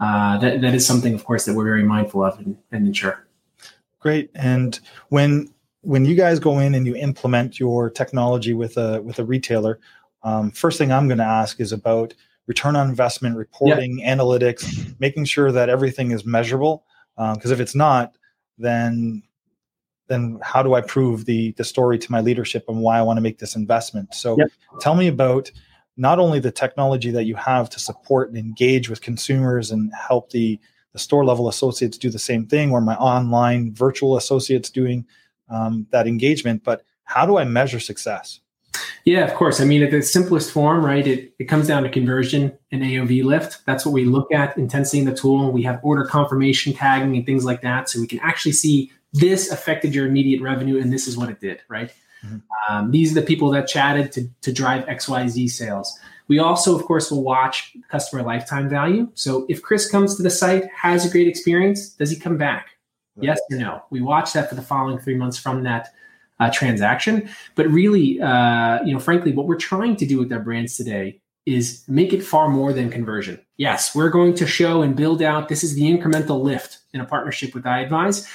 Uh, 0.01 0.37
that, 0.38 0.61
that 0.61 0.75
is 0.75 0.85
something, 0.85 1.14
of 1.14 1.25
course, 1.25 1.44
that 1.44 1.55
we're 1.55 1.64
very 1.64 1.85
mindful 1.85 2.25
of 2.25 2.37
and, 2.40 2.59
and 2.72 2.88
ensure. 2.88 3.25
Great. 4.01 4.31
And 4.35 4.81
when 5.11 5.55
when 5.83 6.05
you 6.05 6.14
guys 6.14 6.38
go 6.38 6.59
in 6.61 6.75
and 6.75 6.87
you 6.87 6.94
implement 6.96 7.59
your 7.61 7.90
technology 7.90 8.55
with 8.55 8.77
a 8.77 9.01
with 9.03 9.20
a 9.20 9.25
retailer, 9.25 9.79
um, 10.24 10.50
first 10.50 10.78
thing 10.78 10.92
I'm 10.92 11.08
going 11.08 11.18
to 11.18 11.24
ask 11.24 11.61
is 11.61 11.72
about 11.72 12.14
return 12.46 12.76
on 12.76 12.88
investment 12.88 13.37
reporting, 13.37 13.98
yeah. 13.98 14.14
analytics, 14.14 14.98
making 15.00 15.24
sure 15.24 15.52
that 15.52 15.68
everything 15.68 16.11
is 16.11 16.24
measurable. 16.24 16.85
Because 17.16 17.46
um, 17.46 17.52
if 17.52 17.61
it's 17.61 17.74
not, 17.74 18.16
then 18.58 19.22
then 20.08 20.38
how 20.42 20.62
do 20.62 20.74
I 20.74 20.80
prove 20.80 21.24
the 21.24 21.52
the 21.52 21.64
story 21.64 21.98
to 21.98 22.12
my 22.12 22.20
leadership 22.20 22.64
and 22.68 22.80
why 22.80 22.98
I 22.98 23.02
want 23.02 23.16
to 23.16 23.22
make 23.22 23.38
this 23.38 23.56
investment? 23.56 24.14
So 24.14 24.37
yeah. 24.38 24.46
tell 24.80 24.94
me 24.94 25.08
about 25.08 25.50
not 25.96 26.18
only 26.18 26.40
the 26.40 26.50
technology 26.50 27.11
that 27.11 27.24
you 27.24 27.35
have 27.37 27.68
to 27.70 27.78
support 27.78 28.28
and 28.28 28.38
engage 28.38 28.88
with 28.88 29.00
consumers 29.00 29.70
and 29.70 29.92
help 29.94 30.30
the 30.30 30.58
the 30.92 30.98
store 30.98 31.24
level 31.24 31.48
associates 31.48 31.96
do 31.96 32.11
the 32.11 32.18
same 32.18 32.46
thing, 32.46 32.70
or 32.70 32.80
my 32.80 32.96
online 32.96 33.72
virtual 33.74 34.16
associates 34.16 34.68
doing 34.68 35.06
um, 35.48 35.87
that 35.90 36.06
engagement, 36.06 36.62
but 36.64 36.85
how 37.04 37.24
do 37.24 37.38
I 37.38 37.44
measure 37.44 37.80
success? 37.80 38.40
Yeah, 39.04 39.24
of 39.24 39.35
course. 39.35 39.61
I 39.61 39.64
mean, 39.64 39.82
at 39.82 39.90
the 39.90 40.02
simplest 40.02 40.52
form, 40.52 40.85
right, 40.85 41.06
it, 41.06 41.35
it 41.38 41.44
comes 41.44 41.66
down 41.66 41.82
to 41.82 41.88
conversion 41.88 42.56
and 42.70 42.82
AOV 42.82 43.24
lift. 43.24 43.64
That's 43.66 43.85
what 43.85 43.92
we 43.92 44.04
look 44.04 44.32
at 44.32 44.56
intensely 44.56 44.98
in 45.00 45.04
the 45.04 45.14
tool. 45.14 45.50
We 45.50 45.62
have 45.64 45.80
order 45.82 46.04
confirmation 46.04 46.72
tagging 46.72 47.16
and 47.16 47.26
things 47.26 47.44
like 47.44 47.62
that. 47.62 47.88
So 47.88 48.00
we 48.00 48.06
can 48.06 48.20
actually 48.20 48.52
see 48.52 48.92
this 49.12 49.50
affected 49.50 49.94
your 49.94 50.06
immediate 50.06 50.40
revenue 50.40 50.80
and 50.80 50.92
this 50.92 51.06
is 51.06 51.16
what 51.16 51.28
it 51.28 51.40
did, 51.40 51.61
right? 51.68 51.92
Mm-hmm. 52.24 52.38
Um, 52.68 52.90
these 52.92 53.11
are 53.12 53.20
the 53.20 53.26
people 53.26 53.50
that 53.50 53.66
chatted 53.66 54.12
to, 54.12 54.28
to 54.42 54.52
drive 54.52 54.87
XYZ 54.87 55.50
sales. 55.50 55.98
We 56.28 56.38
also, 56.38 56.78
of 56.78 56.85
course, 56.85 57.11
will 57.11 57.24
watch 57.24 57.76
customer 57.90 58.22
lifetime 58.22 58.68
value. 58.68 59.11
So 59.14 59.44
if 59.48 59.61
Chris 59.61 59.90
comes 59.90 60.16
to 60.16 60.22
the 60.22 60.30
site, 60.30 60.64
has 60.74 61.04
a 61.04 61.11
great 61.11 61.28
experience, 61.28 61.90
does 61.90 62.11
he 62.11 62.16
come 62.16 62.38
back? 62.38 62.70
Right. 63.16 63.26
Yes 63.26 63.40
or 63.50 63.58
no? 63.58 63.82
We 63.90 64.00
watch 64.00 64.32
that 64.32 64.48
for 64.48 64.54
the 64.54 64.62
following 64.62 64.98
three 64.98 65.16
months 65.16 65.37
from 65.37 65.64
that 65.64 65.90
uh, 66.42 66.50
transaction. 66.50 67.28
But 67.55 67.68
really, 67.68 68.20
uh, 68.20 68.83
you 68.85 68.92
know, 68.92 68.98
frankly, 68.98 69.33
what 69.33 69.46
we're 69.46 69.57
trying 69.57 69.96
to 69.96 70.07
do 70.07 70.18
with 70.18 70.33
our 70.33 70.40
brands 70.40 70.76
today 70.76 71.20
is 71.46 71.85
make 71.88 72.12
it 72.12 72.22
far 72.22 72.48
more 72.48 72.72
than 72.72 72.90
conversion. 72.90 73.40
Yes, 73.57 73.94
we're 73.94 74.11
going 74.11 74.35
to 74.35 74.46
show 74.46 74.83
and 74.83 74.94
build 74.96 75.22
out. 75.22 75.48
This 75.48 75.64
is 75.64 75.74
the 75.74 75.83
incremental 75.83 76.42
lift 76.42 76.78
in 76.92 77.00
a 77.00 77.05
partnership 77.05 77.55
with 77.55 77.64
iAdvize. 77.64 78.28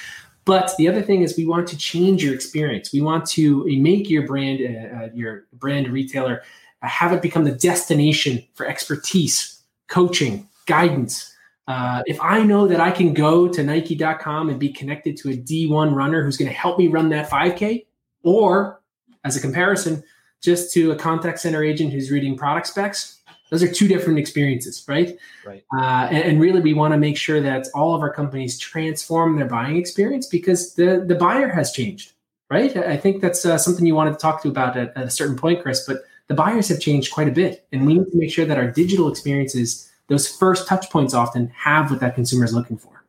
But 0.44 0.72
the 0.78 0.88
other 0.88 1.02
thing 1.02 1.22
is, 1.22 1.36
we 1.36 1.46
want 1.46 1.68
to 1.68 1.76
change 1.76 2.24
your 2.24 2.34
experience. 2.34 2.92
We 2.92 3.02
want 3.02 3.26
to 3.30 3.64
make 3.78 4.08
your 4.08 4.26
brand, 4.26 4.60
uh, 4.62 4.96
uh 4.96 5.08
your 5.14 5.44
brand 5.52 5.88
retailer, 5.88 6.42
uh, 6.82 6.88
have 6.88 7.12
it 7.12 7.20
become 7.20 7.44
the 7.44 7.52
destination 7.52 8.42
for 8.54 8.66
expertise, 8.66 9.62
coaching, 9.88 10.48
guidance. 10.66 11.34
Uh, 11.66 12.02
if 12.06 12.18
I 12.22 12.42
know 12.42 12.66
that 12.66 12.80
I 12.80 12.90
can 12.90 13.12
go 13.12 13.46
to 13.46 13.62
Nike.com 13.62 14.48
and 14.48 14.58
be 14.58 14.70
connected 14.70 15.18
to 15.18 15.30
a 15.30 15.34
D1 15.34 15.94
runner 15.94 16.24
who's 16.24 16.38
going 16.38 16.50
to 16.50 16.56
help 16.56 16.78
me 16.78 16.88
run 16.88 17.10
that 17.10 17.28
5K, 17.28 17.84
or 18.22 18.80
as 19.24 19.36
a 19.36 19.40
comparison, 19.40 20.02
just 20.42 20.72
to 20.72 20.92
a 20.92 20.96
contact 20.96 21.40
center 21.40 21.62
agent 21.62 21.92
who's 21.92 22.10
reading 22.10 22.36
product 22.36 22.66
specs. 22.66 23.20
Those 23.50 23.62
are 23.62 23.72
two 23.72 23.88
different 23.88 24.18
experiences, 24.18 24.84
right? 24.86 25.16
Right. 25.46 25.64
Uh, 25.74 26.08
and, 26.10 26.24
and, 26.24 26.40
really, 26.40 26.60
we 26.60 26.74
want 26.74 26.92
to 26.92 26.98
make 26.98 27.16
sure 27.16 27.40
that 27.40 27.66
all 27.74 27.94
of 27.94 28.02
our 28.02 28.12
companies 28.12 28.58
transform 28.58 29.36
their 29.36 29.46
buying 29.46 29.76
experience 29.76 30.26
because 30.26 30.74
the 30.74 31.02
the 31.06 31.14
buyer 31.14 31.48
has 31.48 31.72
changed, 31.72 32.12
right? 32.50 32.76
I 32.76 32.98
think 32.98 33.22
that's 33.22 33.46
uh, 33.46 33.56
something 33.56 33.86
you 33.86 33.94
wanted 33.94 34.12
to 34.12 34.18
talk 34.18 34.42
to 34.42 34.48
about 34.48 34.76
at, 34.76 34.94
at 34.96 35.04
a 35.04 35.10
certain 35.10 35.36
point, 35.36 35.62
Chris. 35.62 35.86
But 35.86 36.02
the 36.26 36.34
buyers 36.34 36.68
have 36.68 36.78
changed 36.78 37.12
quite 37.12 37.28
a 37.28 37.32
bit, 37.32 37.66
and 37.72 37.86
we 37.86 37.94
need 37.94 38.10
to 38.10 38.18
make 38.18 38.30
sure 38.30 38.44
that 38.44 38.58
our 38.58 38.70
digital 38.70 39.08
experiences, 39.08 39.90
those 40.08 40.28
first 40.28 40.68
touch 40.68 40.90
points, 40.90 41.14
often 41.14 41.48
have 41.56 41.90
what 41.90 42.00
that 42.00 42.14
consumer 42.14 42.44
is 42.44 42.52
looking 42.52 42.76
for. 42.76 43.02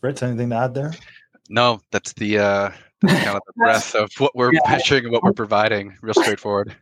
Fritz, 0.00 0.22
anything 0.22 0.50
to 0.50 0.56
add 0.56 0.74
there? 0.74 0.92
No, 1.48 1.80
that's 1.90 2.12
the 2.12 2.38
uh, 2.38 2.70
kind 3.06 3.36
of 3.36 3.42
the 3.46 3.52
breadth 3.56 3.94
of 3.94 4.10
what 4.18 4.34
we're 4.34 4.52
yeah. 4.52 4.60
pitching 4.66 5.04
and 5.04 5.12
what 5.12 5.22
we're 5.22 5.32
providing. 5.32 5.96
Real 6.02 6.14
straightforward. 6.14 6.74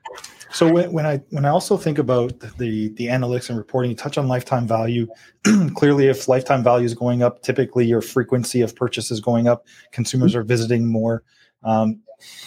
So 0.51 0.73
when, 0.73 0.93
when, 0.93 1.05
I 1.05 1.21
when 1.31 1.45
I 1.45 1.49
also 1.49 1.77
think 1.77 1.99
about 1.99 2.39
the 2.41 2.89
the 2.95 3.07
analytics 3.09 3.49
and 3.49 3.59
reporting, 3.59 3.91
you 3.91 3.97
touch 3.97 4.17
on 4.17 4.29
lifetime 4.29 4.67
value. 4.67 5.07
Clearly, 5.75 6.07
if 6.07 6.29
lifetime 6.29 6.63
value 6.63 6.87
is 6.87 6.95
going 6.95 7.23
up, 7.23 7.43
typically 7.43 7.85
your 7.85 8.01
frequency 8.01 8.63
of 8.63 8.75
purchase 8.75 9.11
is 9.11 9.21
going 9.21 9.49
up. 9.49 9.67
Consumers 9.93 10.35
are 10.35 10.43
visiting 10.43 10.87
more. 10.87 11.23
Um, 11.65 12.01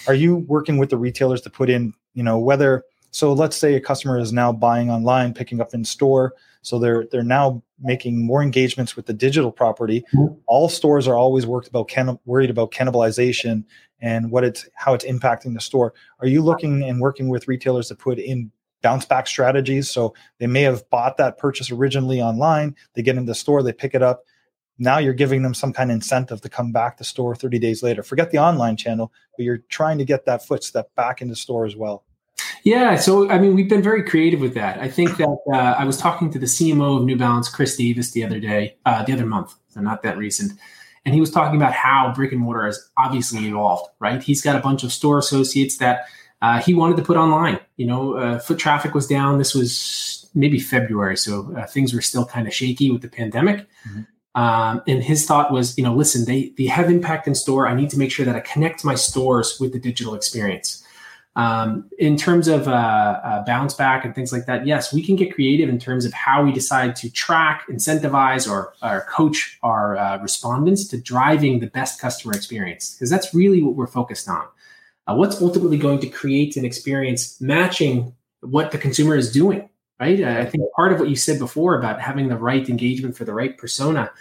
are 0.08 0.14
you 0.14 0.38
working 0.38 0.78
with 0.78 0.90
the 0.90 0.98
retailers 0.98 1.42
to 1.42 1.50
put 1.50 1.70
in, 1.70 1.94
you 2.14 2.24
know, 2.24 2.40
whether 2.40 2.84
so 3.12 3.34
let's 3.34 3.58
say 3.58 3.76
a 3.76 3.82
customer 3.82 4.20
is 4.20 4.32
now 4.32 4.52
buying 4.52 4.90
online, 4.90 5.34
picking 5.34 5.62
up 5.62 5.74
in 5.74 5.84
store. 5.84 6.34
So 6.62 6.80
they're 6.80 7.06
they're 7.12 7.24
now 7.24 7.64
making 7.82 8.26
more 8.26 8.44
engagements 8.44 8.96
with 8.96 9.06
the 9.06 9.14
digital 9.14 9.52
property. 9.52 10.04
Mm-hmm. 10.14 10.34
All 10.48 10.70
stores 10.70 11.08
are 11.08 11.16
always 11.16 11.46
worked 11.46 11.68
about 11.68 11.88
can, 11.88 12.20
worried 12.26 12.50
about 12.50 12.72
cannibalization 12.72 13.64
and 14.02 14.32
what 14.32 14.44
it's 14.44 14.68
how 14.76 14.94
it's 14.94 15.06
impacting 15.06 15.54
the 15.54 15.62
store. 15.62 15.94
Are 16.20 16.28
you 16.28 16.42
looking 16.42 16.84
and 16.84 17.00
working 17.00 17.30
with 17.30 17.48
retailers 17.48 17.88
to 17.90 17.96
put 17.96 18.20
in 18.20 18.52
bounce 18.82 19.06
back 19.06 19.28
strategies? 19.28 19.90
So 19.90 20.14
they 20.40 20.48
may 20.48 20.64
have 20.64 20.90
bought 20.90 21.18
that 21.18 21.38
purchase 21.38 21.72
originally 21.72 22.22
online, 22.22 22.76
they 22.94 23.02
get 23.02 23.18
in 23.18 23.26
the 23.26 23.36
store, 23.36 23.64
they 23.64 23.74
pick 23.74 23.96
it 23.96 24.04
up. 24.04 24.24
Now 24.82 24.98
you're 24.98 25.14
giving 25.14 25.44
them 25.44 25.54
some 25.54 25.74
kind 25.74 25.92
of 25.92 25.96
incentive 25.96 26.40
to 26.42 26.50
come 26.50 26.72
back 26.72 26.96
to 26.98 27.04
store 27.04 27.36
30 27.36 27.60
days 27.60 27.84
later. 27.84 28.02
Forget 28.02 28.32
the 28.32 28.38
online 28.38 28.78
channel, 28.78 29.12
but 29.36 29.44
you're 29.44 29.58
trying 29.70 29.98
to 29.98 30.06
get 30.06 30.26
that 30.26 30.46
footstep 30.46 30.96
back 30.96 31.22
into 31.22 31.34
the 31.34 31.36
store 31.36 31.66
as 31.66 31.76
well. 31.76 32.06
Yeah, 32.64 32.96
so 32.96 33.30
I 33.30 33.40
mean, 33.40 33.56
we've 33.56 33.70
been 33.70 33.82
very 33.82 34.04
creative 34.04 34.42
with 34.42 34.54
that. 34.56 34.80
I 34.80 34.90
think 34.90 35.18
that 35.18 35.38
uh, 35.54 35.76
I 35.78 35.86
was 35.86 35.98
talking 35.98 36.32
to 36.32 36.40
the 36.40 36.46
CMO 36.46 36.98
of 36.98 37.06
New 37.06 37.16
Balance, 37.16 37.50
Chris 37.50 37.76
Davis, 37.78 38.12
the 38.12 38.24
other 38.24 38.40
day, 38.40 38.76
uh, 38.86 39.04
the 39.04 39.14
other 39.14 39.26
month, 39.26 39.56
so 39.70 39.82
not 39.82 40.04
that 40.04 40.18
recent, 40.18 40.54
and 41.06 41.14
he 41.14 41.22
was 41.22 41.32
talking 41.32 41.56
about 41.56 41.74
how 41.74 42.14
brick 42.14 42.32
and 42.32 42.42
mortar 42.42 42.66
has 42.66 42.90
obviously 42.98 43.48
evolved. 43.48 43.90
Right, 44.00 44.22
he's 44.22 44.42
got 44.42 44.56
a 44.56 44.60
bunch 44.60 44.84
of 44.84 44.92
store 44.92 45.18
associates 45.18 45.78
that 45.78 46.06
uh, 46.42 46.60
he 46.60 46.74
wanted 46.74 46.98
to 46.98 47.04
put 47.04 47.18
online. 47.18 47.60
You 47.78 47.88
know, 47.88 48.14
uh, 48.16 48.40
foot 48.40 48.60
traffic 48.60 48.94
was 48.94 49.08
down. 49.08 49.38
This 49.38 49.54
was 49.54 50.30
maybe 50.34 50.60
February, 50.60 51.18
so 51.18 51.54
uh, 51.58 51.66
things 51.66 51.94
were 51.94 52.02
still 52.02 52.26
kind 52.26 52.48
of 52.48 52.54
shaky 52.54 52.92
with 52.92 53.02
the 53.02 53.10
pandemic. 53.10 53.68
Mm-hmm. 53.88 54.02
Um, 54.36 54.82
and 54.88 55.04
his 55.04 55.26
thought 55.26 55.52
was, 55.52 55.78
you 55.78 55.84
know, 55.84 55.94
listen, 55.94 56.26
they 56.26 56.54
they 56.58 56.66
have 56.68 56.90
impact 56.90 57.28
in 57.28 57.36
store. 57.36 57.68
I 57.68 57.74
need 57.74 57.90
to 57.90 58.00
make 58.00 58.12
sure 58.12 58.26
that 58.26 58.36
I 58.36 58.42
connect 58.42 58.86
my 58.86 58.96
stores 58.96 59.60
with 59.60 59.74
the 59.74 59.80
digital 59.80 60.14
experience. 60.14 60.84
Um, 61.40 61.90
in 61.98 62.18
terms 62.18 62.50
of 62.50 62.68
uh, 62.68 62.72
uh, 62.72 63.46
bounce 63.46 63.74
back 63.74 64.04
and 64.04 64.14
things 64.14 64.34
like 64.34 64.46
that, 64.48 64.68
yes, 64.68 64.94
we 64.94 65.02
can 65.02 65.16
get 65.16 65.34
creative 65.34 65.70
in 65.70 65.80
terms 65.80 66.04
of 66.04 66.12
how 66.12 66.44
we 66.44 66.52
decide 66.52 66.98
to 66.98 67.10
track, 67.10 67.64
incentivize, 67.70 68.50
or, 68.52 68.74
or 68.84 69.06
coach 69.10 69.58
our 69.64 69.96
uh, 69.96 70.18
respondents 70.22 70.86
to 70.90 70.98
driving 71.00 71.60
the 71.60 71.68
best 71.68 72.02
customer 72.02 72.34
experience, 72.34 72.94
because 72.94 73.10
that's 73.10 73.34
really 73.34 73.62
what 73.64 73.76
we're 73.76 73.88
focused 73.88 74.28
on. 74.28 74.46
Uh, 75.08 75.16
what's 75.16 75.42
ultimately 75.42 75.78
going 75.78 76.00
to 76.00 76.10
create 76.10 76.58
an 76.58 76.66
experience 76.66 77.40
matching 77.40 78.14
what 78.42 78.72
the 78.72 78.78
consumer 78.78 79.16
is 79.16 79.32
doing, 79.32 79.70
right? 79.98 80.22
I 80.22 80.46
think 80.46 80.62
part 80.76 80.92
of 80.92 81.00
what 81.00 81.08
you 81.08 81.16
said 81.16 81.40
before 81.40 81.80
about 81.80 82.02
having 82.02 82.28
the 82.28 82.38
right 82.38 82.68
engagement 82.68 83.16
for 83.16 83.24
the 83.24 83.34
right 83.34 83.58
persona. 83.58 84.12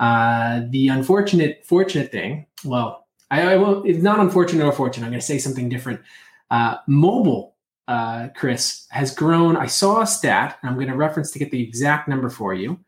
Uh, 0.00 0.62
the 0.70 0.88
unfortunate, 0.88 1.64
fortunate 1.64 2.10
thing, 2.10 2.46
well, 2.64 3.06
I, 3.30 3.52
I 3.52 3.56
will, 3.56 3.84
it's 3.84 4.02
not 4.02 4.18
unfortunate 4.18 4.64
or 4.64 4.72
fortunate. 4.72 5.06
I'm 5.06 5.12
going 5.12 5.20
to 5.20 5.26
say 5.26 5.38
something 5.38 5.68
different 5.68 6.00
uh, 6.50 6.76
mobile, 6.86 7.56
uh, 7.88 8.28
Chris, 8.36 8.86
has 8.90 9.14
grown. 9.14 9.56
I 9.56 9.66
saw 9.66 10.02
a 10.02 10.06
stat, 10.06 10.58
and 10.60 10.70
I'm 10.70 10.76
going 10.76 10.88
to 10.88 10.96
reference 10.96 11.30
to 11.32 11.38
get 11.38 11.50
the 11.50 11.62
exact 11.62 12.08
number 12.08 12.30
for 12.30 12.54
you. 12.54 12.80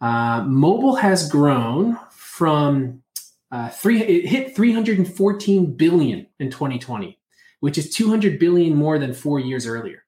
Uh, 0.00 0.44
mobile 0.46 0.96
has 0.96 1.28
grown 1.28 1.98
from 2.10 3.02
uh, 3.50 3.68
three. 3.70 4.02
It 4.02 4.26
hit 4.26 4.54
314 4.54 5.74
billion 5.74 6.26
in 6.38 6.50
2020, 6.50 7.18
which 7.60 7.78
is 7.78 7.90
200 7.94 8.38
billion 8.38 8.74
more 8.74 8.98
than 8.98 9.12
four 9.12 9.40
years 9.40 9.66
earlier. 9.66 10.04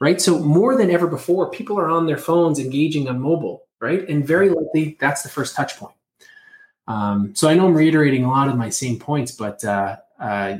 Right. 0.00 0.20
So 0.20 0.38
more 0.38 0.76
than 0.76 0.92
ever 0.92 1.08
before, 1.08 1.50
people 1.50 1.78
are 1.78 1.90
on 1.90 2.06
their 2.06 2.18
phones 2.18 2.60
engaging 2.60 3.08
on 3.08 3.20
mobile. 3.20 3.64
Right, 3.80 4.08
and 4.08 4.26
very 4.26 4.50
likely 4.50 4.96
that's 4.98 5.22
the 5.22 5.28
first 5.28 5.54
touch 5.54 5.76
point. 5.76 5.94
Um, 6.88 7.32
so 7.36 7.48
I 7.48 7.54
know 7.54 7.68
I'm 7.68 7.76
reiterating 7.76 8.24
a 8.24 8.28
lot 8.28 8.48
of 8.48 8.56
my 8.56 8.70
same 8.70 8.98
points, 8.98 9.30
but 9.30 9.64
uh, 9.64 9.98
uh, 10.18 10.56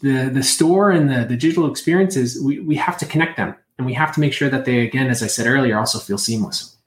the 0.00 0.30
the 0.30 0.42
store 0.42 0.90
and 0.90 1.10
the, 1.10 1.24
the 1.24 1.36
digital 1.36 1.70
experiences 1.70 2.40
we, 2.42 2.60
we 2.60 2.76
have 2.76 2.96
to 2.98 3.06
connect 3.06 3.36
them 3.36 3.54
and 3.78 3.86
we 3.86 3.92
have 3.92 4.14
to 4.14 4.20
make 4.20 4.32
sure 4.32 4.48
that 4.48 4.64
they 4.64 4.80
again 4.80 5.08
as 5.08 5.22
i 5.22 5.26
said 5.26 5.46
earlier 5.46 5.78
also 5.78 5.98
feel 5.98 6.18
seamless 6.18 6.78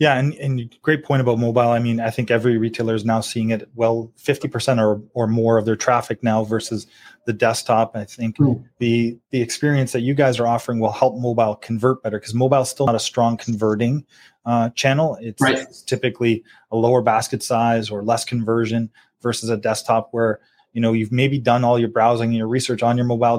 Yeah, 0.00 0.18
and, 0.18 0.34
and 0.34 0.74
great 0.82 1.04
point 1.04 1.20
about 1.20 1.38
mobile. 1.38 1.70
I 1.70 1.78
mean, 1.78 2.00
I 2.00 2.10
think 2.10 2.28
every 2.28 2.58
retailer 2.58 2.96
is 2.96 3.04
now 3.04 3.20
seeing 3.20 3.50
it. 3.50 3.68
Well, 3.76 4.10
fifty 4.16 4.48
percent 4.48 4.80
or 4.80 5.00
or 5.14 5.28
more 5.28 5.56
of 5.56 5.66
their 5.66 5.76
traffic 5.76 6.20
now 6.20 6.42
versus 6.42 6.88
the 7.26 7.32
desktop. 7.32 7.94
I 7.94 8.04
think 8.04 8.36
mm. 8.38 8.62
the 8.78 9.16
the 9.30 9.40
experience 9.40 9.92
that 9.92 10.00
you 10.00 10.14
guys 10.14 10.40
are 10.40 10.48
offering 10.48 10.80
will 10.80 10.90
help 10.90 11.16
mobile 11.16 11.54
convert 11.54 12.02
better 12.02 12.18
because 12.18 12.34
mobile 12.34 12.62
is 12.62 12.70
still 12.70 12.86
not 12.86 12.96
a 12.96 13.00
strong 13.00 13.36
converting 13.36 14.04
uh, 14.46 14.70
channel. 14.70 15.16
It's, 15.20 15.40
right. 15.40 15.58
it's 15.58 15.82
typically 15.82 16.42
a 16.70 16.76
lower 16.76 17.00
basket 17.00 17.42
size 17.42 17.88
or 17.88 18.02
less 18.02 18.24
conversion 18.24 18.90
versus 19.22 19.48
a 19.48 19.56
desktop 19.56 20.08
where 20.10 20.40
you 20.74 20.80
know 20.80 20.92
you've 20.92 21.12
maybe 21.12 21.38
done 21.38 21.64
all 21.64 21.78
your 21.78 21.88
browsing 21.88 22.28
and 22.28 22.36
your 22.36 22.48
research 22.48 22.82
on 22.82 22.98
your 22.98 23.06
mobile 23.06 23.38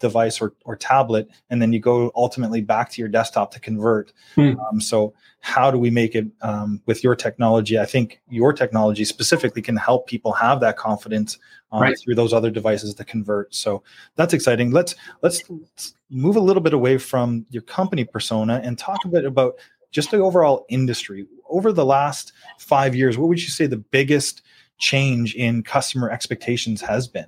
device 0.00 0.40
or, 0.40 0.52
or 0.64 0.76
tablet 0.76 1.28
and 1.50 1.62
then 1.62 1.72
you 1.72 1.80
go 1.80 2.10
ultimately 2.14 2.60
back 2.60 2.90
to 2.90 3.00
your 3.00 3.08
desktop 3.08 3.50
to 3.52 3.60
convert. 3.60 4.12
Hmm. 4.34 4.54
um, 4.60 4.80
so 4.80 5.14
how 5.40 5.70
do 5.70 5.78
we 5.78 5.90
make 5.90 6.14
it 6.14 6.26
um, 6.42 6.80
with 6.86 7.04
your 7.04 7.14
technology? 7.14 7.78
I 7.78 7.86
think 7.86 8.20
your 8.28 8.52
technology 8.52 9.04
specifically 9.04 9.62
can 9.62 9.76
help 9.76 10.06
people 10.06 10.32
have 10.32 10.60
that 10.60 10.76
confidence 10.76 11.38
um, 11.72 11.82
right. 11.82 11.96
through 12.02 12.16
those 12.16 12.32
other 12.32 12.50
devices 12.50 12.94
to 12.94 13.04
convert. 13.04 13.54
So 13.54 13.82
that's 14.16 14.34
exciting. 14.34 14.72
Let's 14.72 14.94
let's 15.22 15.42
move 16.10 16.36
a 16.36 16.40
little 16.40 16.62
bit 16.62 16.74
away 16.74 16.98
from 16.98 17.46
your 17.50 17.62
company 17.62 18.04
persona 18.04 18.60
and 18.64 18.78
talk 18.78 18.98
a 19.04 19.08
bit 19.08 19.24
about 19.24 19.54
just 19.90 20.10
the 20.10 20.18
overall 20.18 20.66
industry. 20.68 21.26
Over 21.48 21.72
the 21.72 21.86
last 21.86 22.32
five 22.58 22.94
years 22.94 23.16
what 23.16 23.28
would 23.28 23.42
you 23.42 23.48
say 23.48 23.66
the 23.66 23.76
biggest 23.76 24.42
change 24.78 25.34
in 25.34 25.62
customer 25.62 26.10
expectations 26.10 26.80
has 26.82 27.08
been? 27.08 27.26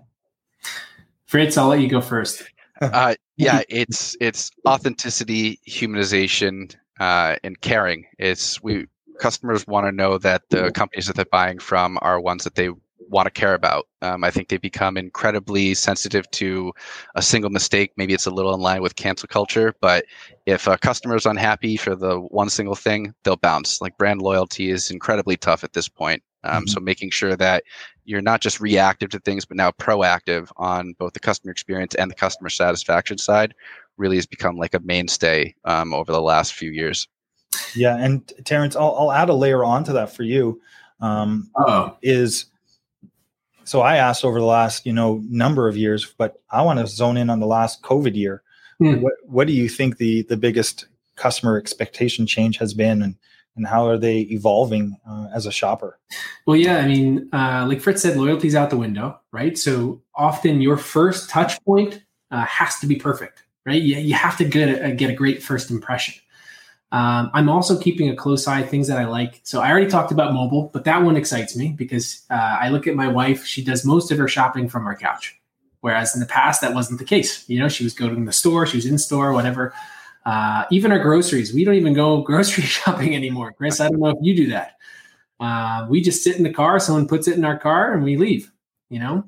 Fritz, 1.26 1.56
I'll 1.56 1.68
let 1.68 1.80
you 1.80 1.88
go 1.88 2.00
first. 2.00 2.44
uh, 2.80 3.14
yeah, 3.36 3.62
it's 3.68 4.16
it's 4.20 4.50
authenticity, 4.66 5.60
humanization, 5.68 6.74
uh, 7.00 7.36
and 7.42 7.60
caring. 7.60 8.06
It's 8.18 8.62
we 8.62 8.86
customers 9.18 9.66
want 9.66 9.86
to 9.86 9.92
know 9.92 10.18
that 10.18 10.42
the 10.50 10.70
companies 10.72 11.06
that 11.06 11.16
they're 11.16 11.24
buying 11.24 11.58
from 11.58 11.98
are 12.02 12.20
ones 12.20 12.44
that 12.44 12.54
they 12.54 12.70
want 13.08 13.26
to 13.26 13.30
care 13.30 13.54
about. 13.54 13.86
Um, 14.02 14.24
I 14.24 14.30
think 14.30 14.48
they 14.48 14.56
become 14.56 14.96
incredibly 14.96 15.74
sensitive 15.74 16.30
to 16.32 16.72
a 17.14 17.22
single 17.22 17.50
mistake. 17.50 17.92
Maybe 17.96 18.14
it's 18.14 18.26
a 18.26 18.30
little 18.30 18.54
in 18.54 18.60
line 18.60 18.82
with 18.82 18.96
cancel 18.96 19.28
culture, 19.28 19.74
but 19.80 20.04
if 20.44 20.66
a 20.66 20.78
customer 20.78 21.16
is 21.16 21.26
unhappy 21.26 21.76
for 21.76 21.94
the 21.94 22.18
one 22.18 22.50
single 22.50 22.74
thing, 22.74 23.14
they'll 23.22 23.36
bounce. 23.36 23.80
Like 23.80 23.96
brand 23.96 24.22
loyalty 24.22 24.70
is 24.70 24.90
incredibly 24.90 25.36
tough 25.36 25.64
at 25.64 25.72
this 25.72 25.88
point. 25.88 26.22
Um, 26.46 26.62
mm-hmm. 26.62 26.68
So 26.68 26.80
making 26.80 27.10
sure 27.10 27.36
that 27.36 27.64
you're 28.04 28.22
not 28.22 28.40
just 28.40 28.60
reactive 28.60 29.10
to 29.10 29.18
things, 29.20 29.44
but 29.44 29.56
now 29.56 29.70
proactive 29.72 30.50
on 30.56 30.94
both 30.98 31.12
the 31.12 31.20
customer 31.20 31.50
experience 31.50 31.94
and 31.94 32.10
the 32.10 32.14
customer 32.14 32.48
satisfaction 32.48 33.18
side 33.18 33.54
really 33.96 34.16
has 34.16 34.26
become 34.26 34.56
like 34.56 34.74
a 34.74 34.80
mainstay 34.80 35.54
um, 35.64 35.92
over 35.94 36.12
the 36.12 36.22
last 36.22 36.52
few 36.52 36.70
years. 36.70 37.08
Yeah, 37.74 37.96
and 37.96 38.30
Terrence, 38.44 38.76
I'll, 38.76 38.94
I'll 38.98 39.12
add 39.12 39.28
a 39.28 39.34
layer 39.34 39.64
onto 39.64 39.92
that 39.92 40.12
for 40.14 40.22
you. 40.22 40.60
Um, 41.00 41.50
is 42.02 42.46
so 43.64 43.80
I 43.80 43.96
asked 43.96 44.24
over 44.24 44.38
the 44.38 44.46
last 44.46 44.86
you 44.86 44.92
know 44.92 45.22
number 45.28 45.68
of 45.68 45.76
years, 45.76 46.06
but 46.16 46.40
I 46.50 46.62
want 46.62 46.78
to 46.78 46.86
zone 46.86 47.16
in 47.16 47.30
on 47.30 47.40
the 47.40 47.46
last 47.46 47.82
COVID 47.82 48.14
year. 48.14 48.42
Mm. 48.80 49.00
What 49.00 49.14
what 49.24 49.46
do 49.46 49.52
you 49.52 49.68
think 49.68 49.96
the 49.96 50.22
the 50.22 50.36
biggest 50.36 50.86
customer 51.16 51.58
expectation 51.58 52.26
change 52.26 52.58
has 52.58 52.74
been, 52.74 53.02
and 53.02 53.16
and 53.56 53.66
how 53.66 53.86
are 53.86 53.98
they 53.98 54.20
evolving 54.20 54.98
uh, 55.08 55.28
as 55.34 55.46
a 55.46 55.52
shopper? 55.52 55.98
Well, 56.46 56.56
yeah, 56.56 56.78
I 56.78 56.86
mean, 56.86 57.28
uh, 57.32 57.66
like 57.68 57.80
Fritz 57.80 58.02
said, 58.02 58.16
loyalty's 58.16 58.54
out 58.54 58.70
the 58.70 58.76
window, 58.76 59.18
right? 59.32 59.56
So 59.56 60.02
often 60.14 60.60
your 60.60 60.76
first 60.76 61.30
touch 61.30 61.62
point 61.64 62.02
uh, 62.30 62.44
has 62.44 62.78
to 62.80 62.86
be 62.86 62.96
perfect, 62.96 63.44
right? 63.64 63.80
You, 63.80 63.96
you 63.96 64.14
have 64.14 64.36
to 64.38 64.44
get 64.44 64.68
a, 64.68 64.92
get 64.92 65.10
a 65.10 65.14
great 65.14 65.42
first 65.42 65.70
impression. 65.70 66.14
Um, 66.92 67.30
I'm 67.34 67.48
also 67.48 67.78
keeping 67.78 68.08
a 68.10 68.16
close 68.16 68.46
eye 68.46 68.62
things 68.62 68.86
that 68.88 68.98
I 68.98 69.06
like. 69.06 69.40
So 69.42 69.60
I 69.60 69.70
already 69.70 69.88
talked 69.88 70.12
about 70.12 70.32
mobile, 70.32 70.70
but 70.72 70.84
that 70.84 71.02
one 71.02 71.16
excites 71.16 71.56
me 71.56 71.74
because 71.76 72.22
uh, 72.30 72.58
I 72.60 72.68
look 72.68 72.86
at 72.86 72.94
my 72.94 73.08
wife; 73.08 73.44
she 73.44 73.64
does 73.64 73.84
most 73.84 74.12
of 74.12 74.18
her 74.18 74.28
shopping 74.28 74.68
from 74.68 74.86
our 74.86 74.96
couch, 74.96 75.38
whereas 75.80 76.14
in 76.14 76.20
the 76.20 76.26
past 76.26 76.60
that 76.60 76.74
wasn't 76.74 77.00
the 77.00 77.04
case. 77.04 77.46
You 77.48 77.58
know, 77.58 77.68
she 77.68 77.82
was 77.82 77.92
going 77.92 78.14
to 78.14 78.24
the 78.24 78.32
store, 78.32 78.66
she 78.66 78.76
was 78.76 78.86
in 78.86 78.98
store, 78.98 79.32
whatever. 79.32 79.74
Uh, 80.26 80.64
even 80.70 80.92
our 80.92 80.98
groceries, 80.98 81.54
we 81.54 81.64
don't 81.64 81.74
even 81.74 81.94
go 81.94 82.20
grocery 82.22 82.64
shopping 82.64 83.14
anymore. 83.14 83.52
Chris, 83.52 83.80
I 83.80 83.88
don't 83.88 84.00
know 84.00 84.08
if 84.08 84.18
you 84.20 84.36
do 84.36 84.48
that. 84.48 84.76
Uh, 85.38 85.86
we 85.88 86.02
just 86.02 86.22
sit 86.22 86.36
in 86.36 86.42
the 86.42 86.52
car, 86.52 86.78
someone 86.80 87.06
puts 87.06 87.28
it 87.28 87.36
in 87.36 87.44
our 87.44 87.58
car, 87.58 87.94
and 87.94 88.02
we 88.02 88.16
leave. 88.16 88.52
You 88.90 89.00
know, 89.00 89.24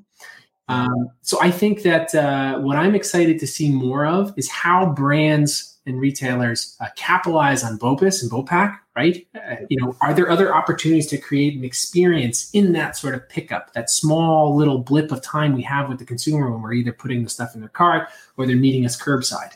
um, 0.69 1.09
so 1.21 1.41
I 1.41 1.51
think 1.51 1.81
that 1.81 2.13
uh, 2.13 2.59
what 2.59 2.77
I'm 2.77 2.95
excited 2.95 3.39
to 3.39 3.47
see 3.47 3.69
more 3.71 4.05
of 4.05 4.33
is 4.37 4.49
how 4.49 4.93
brands 4.93 5.79
and 5.85 5.99
retailers 5.99 6.77
uh, 6.79 6.85
capitalize 6.95 7.63
on 7.63 7.77
BOPIS 7.77 8.21
and 8.21 8.31
BOPAC, 8.31 8.77
right? 8.95 9.25
Uh, 9.35 9.55
you 9.69 9.81
know, 9.81 9.95
are 10.01 10.13
there 10.13 10.29
other 10.29 10.53
opportunities 10.53 11.07
to 11.07 11.17
create 11.17 11.57
an 11.57 11.63
experience 11.63 12.51
in 12.53 12.73
that 12.73 12.95
sort 12.95 13.15
of 13.15 13.27
pickup, 13.27 13.73
that 13.73 13.89
small 13.89 14.55
little 14.55 14.77
blip 14.77 15.11
of 15.11 15.21
time 15.23 15.55
we 15.55 15.63
have 15.63 15.89
with 15.89 15.97
the 15.97 16.05
consumer 16.05 16.51
when 16.51 16.61
we're 16.61 16.73
either 16.73 16.93
putting 16.93 17.23
the 17.23 17.29
stuff 17.29 17.55
in 17.55 17.61
their 17.61 17.69
cart 17.69 18.09
or 18.37 18.45
they're 18.45 18.55
meeting 18.55 18.85
us 18.85 19.01
curbside? 19.01 19.53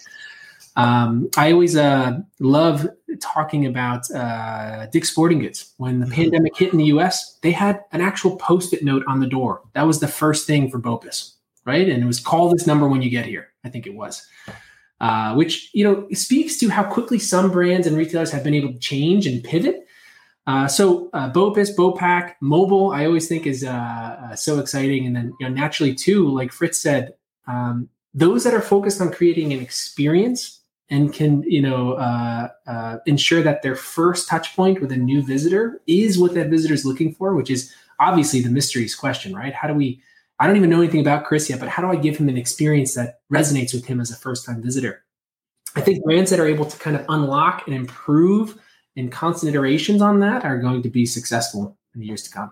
Um, 0.75 1.29
I 1.37 1.51
always 1.51 1.75
uh, 1.75 2.19
love 2.39 2.87
talking 3.21 3.65
about 3.65 4.09
uh, 4.11 4.87
Dick's 4.87 5.09
Sporting 5.09 5.39
Goods. 5.39 5.73
When 5.77 5.99
the 5.99 6.05
mm-hmm. 6.05 6.15
pandemic 6.15 6.57
hit 6.57 6.71
in 6.71 6.79
the 6.79 6.85
US, 6.85 7.37
they 7.41 7.51
had 7.51 7.81
an 7.91 8.01
actual 8.01 8.37
post 8.37 8.73
it 8.73 8.83
note 8.83 9.03
on 9.07 9.19
the 9.19 9.27
door. 9.27 9.61
That 9.73 9.83
was 9.87 9.99
the 9.99 10.07
first 10.07 10.47
thing 10.47 10.69
for 10.71 10.79
BOPIS, 10.79 11.33
right? 11.65 11.87
And 11.87 12.01
it 12.01 12.05
was 12.05 12.19
call 12.19 12.49
this 12.49 12.65
number 12.65 12.87
when 12.87 13.01
you 13.01 13.09
get 13.09 13.25
here. 13.25 13.49
I 13.63 13.69
think 13.69 13.87
it 13.87 13.93
was. 13.93 14.25
Uh, 14.99 15.33
which 15.33 15.69
you 15.73 15.83
know 15.83 16.07
speaks 16.13 16.57
to 16.57 16.69
how 16.69 16.83
quickly 16.83 17.19
some 17.19 17.51
brands 17.51 17.87
and 17.87 17.97
retailers 17.97 18.31
have 18.31 18.43
been 18.43 18.53
able 18.53 18.71
to 18.71 18.79
change 18.79 19.27
and 19.27 19.43
pivot. 19.43 19.85
Uh, 20.45 20.67
so 20.67 21.09
uh, 21.13 21.31
BOPIS, 21.31 21.75
BOPAC, 21.75 22.35
mobile, 22.41 22.91
I 22.91 23.05
always 23.05 23.27
think 23.27 23.45
is 23.45 23.63
uh, 23.63 23.69
uh, 23.69 24.35
so 24.35 24.59
exciting, 24.59 25.05
and 25.05 25.15
then 25.15 25.33
you 25.39 25.47
know 25.47 25.53
naturally 25.53 25.93
too, 25.93 26.29
like 26.29 26.51
Fritz 26.51 26.79
said, 26.79 27.13
um, 27.47 27.89
those 28.13 28.43
that 28.43 28.53
are 28.53 28.61
focused 28.61 29.01
on 29.01 29.11
creating 29.11 29.51
an 29.51 29.59
experience 29.59 30.62
and 30.89 31.13
can 31.13 31.43
you 31.43 31.61
know 31.61 31.93
uh, 31.93 32.49
uh, 32.67 32.97
ensure 33.05 33.41
that 33.41 33.61
their 33.61 33.75
first 33.75 34.27
touch 34.27 34.55
point 34.55 34.81
with 34.81 34.91
a 34.91 34.97
new 34.97 35.21
visitor 35.21 35.81
is 35.87 36.17
what 36.17 36.33
that 36.33 36.49
visitor 36.49 36.73
is 36.73 36.85
looking 36.85 37.13
for 37.13 37.35
which 37.35 37.49
is 37.49 37.73
obviously 37.99 38.41
the 38.41 38.49
mysteries 38.49 38.95
question 38.95 39.33
right? 39.35 39.53
How 39.53 39.67
do 39.67 39.73
we 39.73 40.01
i 40.39 40.47
don't 40.47 40.57
even 40.57 40.69
know 40.69 40.81
anything 40.81 41.01
about 41.01 41.25
chris 41.25 41.49
yet 41.49 41.59
but 41.59 41.69
how 41.69 41.81
do 41.81 41.89
i 41.89 41.95
give 41.95 42.17
him 42.17 42.27
an 42.27 42.37
experience 42.37 42.95
that 42.95 43.19
resonates 43.31 43.73
with 43.73 43.85
him 43.85 44.01
as 44.01 44.11
a 44.11 44.15
first 44.15 44.45
time 44.45 44.61
visitor? 44.61 45.03
I 45.75 45.81
think 45.81 46.03
brands 46.03 46.29
that 46.29 46.39
are 46.39 46.47
able 46.47 46.65
to 46.65 46.77
kind 46.77 46.95
of 46.95 47.05
unlock 47.09 47.63
and 47.65 47.75
improve 47.75 48.59
in 48.95 49.09
constant 49.09 49.49
iterations 49.49 50.03
on 50.03 50.19
that 50.19 50.45
are 50.45 50.59
going 50.59 50.83
to 50.83 50.89
be 50.89 51.05
successful 51.05 51.77
in 51.95 52.01
the 52.01 52.07
years 52.07 52.23
to 52.23 52.31
come. 52.31 52.51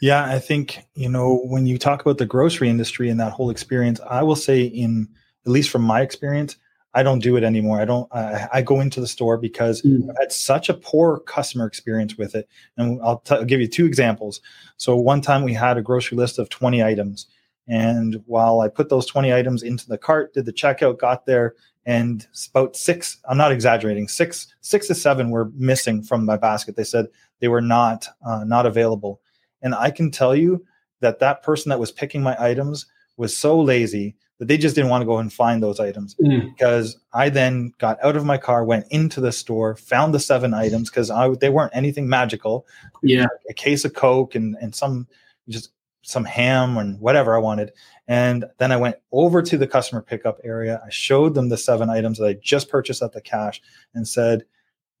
Yeah 0.00 0.24
i 0.24 0.38
think 0.38 0.84
you 0.94 1.08
know 1.08 1.40
when 1.44 1.66
you 1.66 1.78
talk 1.78 2.00
about 2.00 2.18
the 2.18 2.26
grocery 2.26 2.68
industry 2.68 3.08
and 3.08 3.18
that 3.20 3.32
whole 3.32 3.50
experience 3.50 4.00
i 4.08 4.22
will 4.22 4.36
say 4.36 4.62
in 4.62 5.08
at 5.46 5.50
least 5.50 5.70
from 5.70 5.82
my 5.82 6.02
experience 6.02 6.56
I 6.94 7.02
don't 7.02 7.20
do 7.20 7.36
it 7.36 7.44
anymore. 7.44 7.80
I 7.80 7.84
don't. 7.84 8.12
I, 8.12 8.48
I 8.52 8.62
go 8.62 8.80
into 8.80 9.00
the 9.00 9.06
store 9.06 9.38
because 9.38 9.80
mm. 9.82 10.10
I've 10.10 10.16
had 10.18 10.32
such 10.32 10.68
a 10.68 10.74
poor 10.74 11.20
customer 11.20 11.66
experience 11.66 12.18
with 12.18 12.34
it. 12.34 12.48
And 12.76 13.00
I'll, 13.02 13.18
t- 13.18 13.34
I'll 13.34 13.44
give 13.44 13.60
you 13.60 13.68
two 13.68 13.86
examples. 13.86 14.40
So 14.76 14.96
one 14.96 15.22
time 15.22 15.42
we 15.42 15.54
had 15.54 15.78
a 15.78 15.82
grocery 15.82 16.18
list 16.18 16.38
of 16.38 16.50
20 16.50 16.82
items, 16.82 17.26
and 17.66 18.22
while 18.26 18.60
I 18.60 18.68
put 18.68 18.88
those 18.88 19.06
20 19.06 19.32
items 19.32 19.62
into 19.62 19.88
the 19.88 19.96
cart, 19.96 20.34
did 20.34 20.44
the 20.44 20.52
checkout, 20.52 20.98
got 20.98 21.24
there, 21.24 21.54
and 21.86 22.26
about 22.54 22.76
six. 22.76 23.18
I'm 23.28 23.38
not 23.38 23.52
exaggerating. 23.52 24.08
Six, 24.08 24.48
six 24.60 24.86
to 24.88 24.94
seven 24.94 25.30
were 25.30 25.50
missing 25.54 26.02
from 26.02 26.24
my 26.24 26.36
basket. 26.36 26.76
They 26.76 26.84
said 26.84 27.06
they 27.40 27.48
were 27.48 27.62
not 27.62 28.06
uh, 28.24 28.44
not 28.44 28.66
available, 28.66 29.20
and 29.62 29.74
I 29.74 29.90
can 29.90 30.10
tell 30.10 30.36
you 30.36 30.64
that 31.00 31.18
that 31.20 31.42
person 31.42 31.70
that 31.70 31.80
was 31.80 31.90
picking 31.90 32.22
my 32.22 32.36
items 32.38 32.86
was 33.16 33.36
so 33.36 33.60
lazy 33.60 34.16
that 34.42 34.48
they 34.48 34.58
just 34.58 34.74
didn't 34.74 34.90
want 34.90 35.02
to 35.02 35.06
go 35.06 35.18
and 35.18 35.32
find 35.32 35.62
those 35.62 35.78
items 35.78 36.16
mm. 36.16 36.52
because 36.52 36.96
I 37.14 37.28
then 37.28 37.72
got 37.78 38.02
out 38.02 38.16
of 38.16 38.24
my 38.24 38.38
car, 38.38 38.64
went 38.64 38.86
into 38.90 39.20
the 39.20 39.30
store, 39.30 39.76
found 39.76 40.12
the 40.12 40.18
seven 40.18 40.52
items 40.52 40.90
because 40.90 41.12
they 41.38 41.48
weren't 41.48 41.70
anything 41.72 42.08
magical. 42.08 42.66
Yeah, 43.04 43.28
a 43.48 43.54
case 43.54 43.84
of 43.84 43.94
Coke 43.94 44.34
and 44.34 44.56
and 44.60 44.74
some 44.74 45.06
just 45.48 45.70
some 46.02 46.24
ham 46.24 46.76
and 46.76 46.98
whatever 46.98 47.36
I 47.36 47.38
wanted. 47.38 47.70
And 48.08 48.46
then 48.58 48.72
I 48.72 48.76
went 48.78 48.96
over 49.12 49.42
to 49.42 49.56
the 49.56 49.68
customer 49.68 50.02
pickup 50.02 50.40
area. 50.42 50.82
I 50.84 50.90
showed 50.90 51.34
them 51.34 51.48
the 51.48 51.56
seven 51.56 51.88
items 51.88 52.18
that 52.18 52.26
I 52.26 52.32
just 52.42 52.68
purchased 52.68 53.00
at 53.00 53.12
the 53.12 53.20
cash 53.20 53.62
and 53.94 54.08
said, 54.08 54.44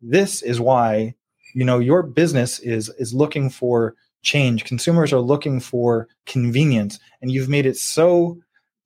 "This 0.00 0.42
is 0.42 0.60
why." 0.60 1.16
You 1.52 1.64
know, 1.64 1.80
your 1.80 2.04
business 2.04 2.60
is 2.60 2.90
is 2.90 3.12
looking 3.12 3.50
for 3.50 3.96
change. 4.22 4.62
Consumers 4.62 5.12
are 5.12 5.18
looking 5.18 5.58
for 5.58 6.06
convenience, 6.26 7.00
and 7.20 7.32
you've 7.32 7.48
made 7.48 7.66
it 7.66 7.76
so 7.76 8.38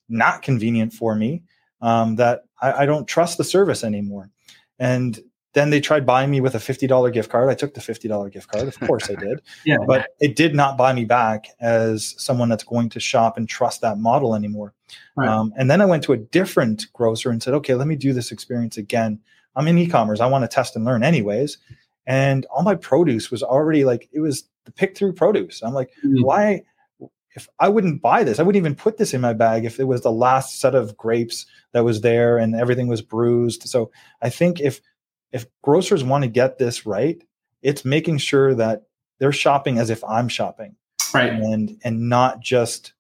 not 0.08 0.42
convenient 0.42 0.92
for 0.92 1.14
me 1.14 1.42
um, 1.80 2.16
that 2.16 2.44
I, 2.60 2.82
I, 2.82 2.86
don't 2.86 3.06
trust 3.06 3.38
the 3.38 3.44
service 3.44 3.84
anymore. 3.84 4.30
And 4.78 5.18
then 5.52 5.70
they 5.70 5.80
tried 5.80 6.04
buying 6.04 6.30
me 6.30 6.40
with 6.40 6.54
a 6.54 6.58
$50 6.58 7.12
gift 7.12 7.30
card. 7.30 7.48
I 7.48 7.54
took 7.54 7.74
the 7.74 7.80
$50 7.80 8.30
gift 8.30 8.50
card. 8.50 8.68
Of 8.68 8.78
course 8.80 9.10
I 9.10 9.14
did. 9.14 9.40
yeah. 9.64 9.78
But 9.86 10.08
it 10.20 10.36
did 10.36 10.54
not 10.54 10.76
buy 10.76 10.92
me 10.92 11.04
back 11.04 11.46
as 11.60 12.14
someone 12.18 12.48
that's 12.48 12.64
going 12.64 12.90
to 12.90 13.00
shop 13.00 13.36
and 13.36 13.48
trust 13.48 13.80
that 13.80 13.98
model 13.98 14.34
anymore. 14.34 14.74
Right. 15.16 15.28
Um, 15.28 15.52
and 15.56 15.70
then 15.70 15.80
I 15.80 15.86
went 15.86 16.02
to 16.04 16.12
a 16.12 16.18
different 16.18 16.86
grocer 16.92 17.30
and 17.30 17.42
said, 17.42 17.54
okay, 17.54 17.74
let 17.74 17.86
me 17.86 17.96
do 17.96 18.12
this 18.12 18.32
experience 18.32 18.76
again. 18.76 19.18
I'm 19.54 19.66
in 19.66 19.78
e 19.78 19.86
commerce. 19.86 20.20
I 20.20 20.26
want 20.26 20.44
to 20.44 20.54
test 20.54 20.76
and 20.76 20.84
learn 20.84 21.02
anyways. 21.02 21.58
and 22.06 22.46
all 22.46 22.62
my 22.62 22.74
produce 22.74 23.30
was 23.30 23.42
already 23.42 23.84
like 23.84 24.08
it 24.12 24.20
was 24.20 24.44
the 24.64 24.72
pick 24.72 24.96
through 24.96 25.14
produce. 25.14 25.62
I'm 25.62 25.72
like, 25.72 25.90
mm-hmm. 26.04 26.22
why? 26.22 26.62
If 27.36 27.48
I 27.60 27.68
wouldn't 27.68 28.00
buy 28.00 28.24
this, 28.24 28.38
I 28.38 28.42
wouldn't 28.42 28.60
even 28.60 28.74
put 28.74 28.96
this 28.96 29.12
in 29.12 29.20
my 29.20 29.34
bag 29.34 29.64
if 29.64 29.78
it 29.78 29.84
was 29.84 30.00
the 30.00 30.10
last 30.10 30.58
set 30.58 30.74
of 30.74 30.96
grapes 30.96 31.44
that 31.72 31.84
was 31.84 32.00
there 32.00 32.38
and 32.38 32.54
everything 32.54 32.88
was 32.88 33.02
bruised. 33.02 33.68
So 33.68 33.90
I 34.22 34.30
think 34.30 34.60
if 34.60 34.80
if 35.32 35.46
grocers 35.62 36.02
want 36.02 36.24
to 36.24 36.30
get 36.30 36.56
this 36.58 36.86
right, 36.86 37.22
it's 37.62 37.84
making 37.84 38.18
sure 38.18 38.54
that 38.54 38.84
they're 39.18 39.32
shopping 39.32 39.78
as 39.78 39.90
if 39.90 40.02
I'm 40.04 40.28
shopping, 40.28 40.76
right, 41.12 41.30
and 41.30 41.78
and 41.84 42.08
not 42.08 42.40
just 42.40 42.94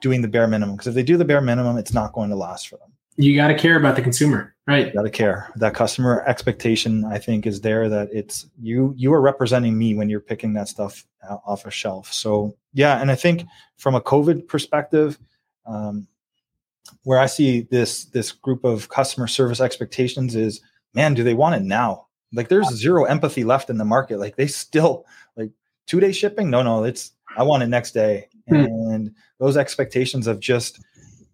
doing 0.00 0.22
the 0.22 0.28
bare 0.28 0.48
minimum. 0.48 0.76
Because 0.76 0.88
if 0.88 0.94
they 0.94 1.02
do 1.02 1.18
the 1.18 1.24
bare 1.24 1.42
minimum, 1.42 1.76
it's 1.76 1.92
not 1.92 2.14
going 2.14 2.30
to 2.30 2.36
last 2.36 2.68
for 2.68 2.76
them. 2.76 2.91
You 3.16 3.36
got 3.36 3.48
to 3.48 3.54
care 3.54 3.76
about 3.76 3.96
the 3.96 4.02
consumer, 4.02 4.54
right? 4.66 4.92
Got 4.94 5.02
to 5.02 5.10
care. 5.10 5.50
That 5.56 5.74
customer 5.74 6.24
expectation, 6.26 7.04
I 7.04 7.18
think, 7.18 7.46
is 7.46 7.60
there. 7.60 7.88
That 7.88 8.08
it's 8.12 8.46
you. 8.60 8.94
You 8.96 9.12
are 9.12 9.20
representing 9.20 9.76
me 9.76 9.94
when 9.94 10.08
you're 10.08 10.20
picking 10.20 10.54
that 10.54 10.68
stuff 10.68 11.04
off 11.46 11.66
a 11.66 11.70
shelf. 11.70 12.12
So 12.12 12.56
yeah, 12.72 13.00
and 13.00 13.10
I 13.10 13.14
think 13.14 13.44
from 13.76 13.94
a 13.94 14.00
COVID 14.00 14.48
perspective, 14.48 15.18
um, 15.66 16.06
where 17.04 17.18
I 17.18 17.26
see 17.26 17.62
this 17.62 18.06
this 18.06 18.32
group 18.32 18.64
of 18.64 18.88
customer 18.88 19.26
service 19.26 19.60
expectations 19.60 20.34
is, 20.34 20.60
man, 20.94 21.14
do 21.14 21.22
they 21.22 21.34
want 21.34 21.56
it 21.56 21.62
now? 21.62 22.06
Like 22.32 22.48
there's 22.48 22.74
zero 22.74 23.04
empathy 23.04 23.44
left 23.44 23.70
in 23.70 23.76
the 23.76 23.84
market. 23.84 24.18
Like 24.18 24.36
they 24.36 24.46
still 24.46 25.04
like 25.36 25.50
two 25.86 26.00
day 26.00 26.12
shipping. 26.12 26.50
No, 26.50 26.62
no, 26.62 26.84
it's 26.84 27.12
I 27.36 27.42
want 27.42 27.62
it 27.62 27.68
next 27.68 27.92
day. 27.92 28.28
Hmm. 28.48 28.54
And 28.54 29.14
those 29.38 29.56
expectations 29.56 30.26
of 30.26 30.40
just 30.40 30.82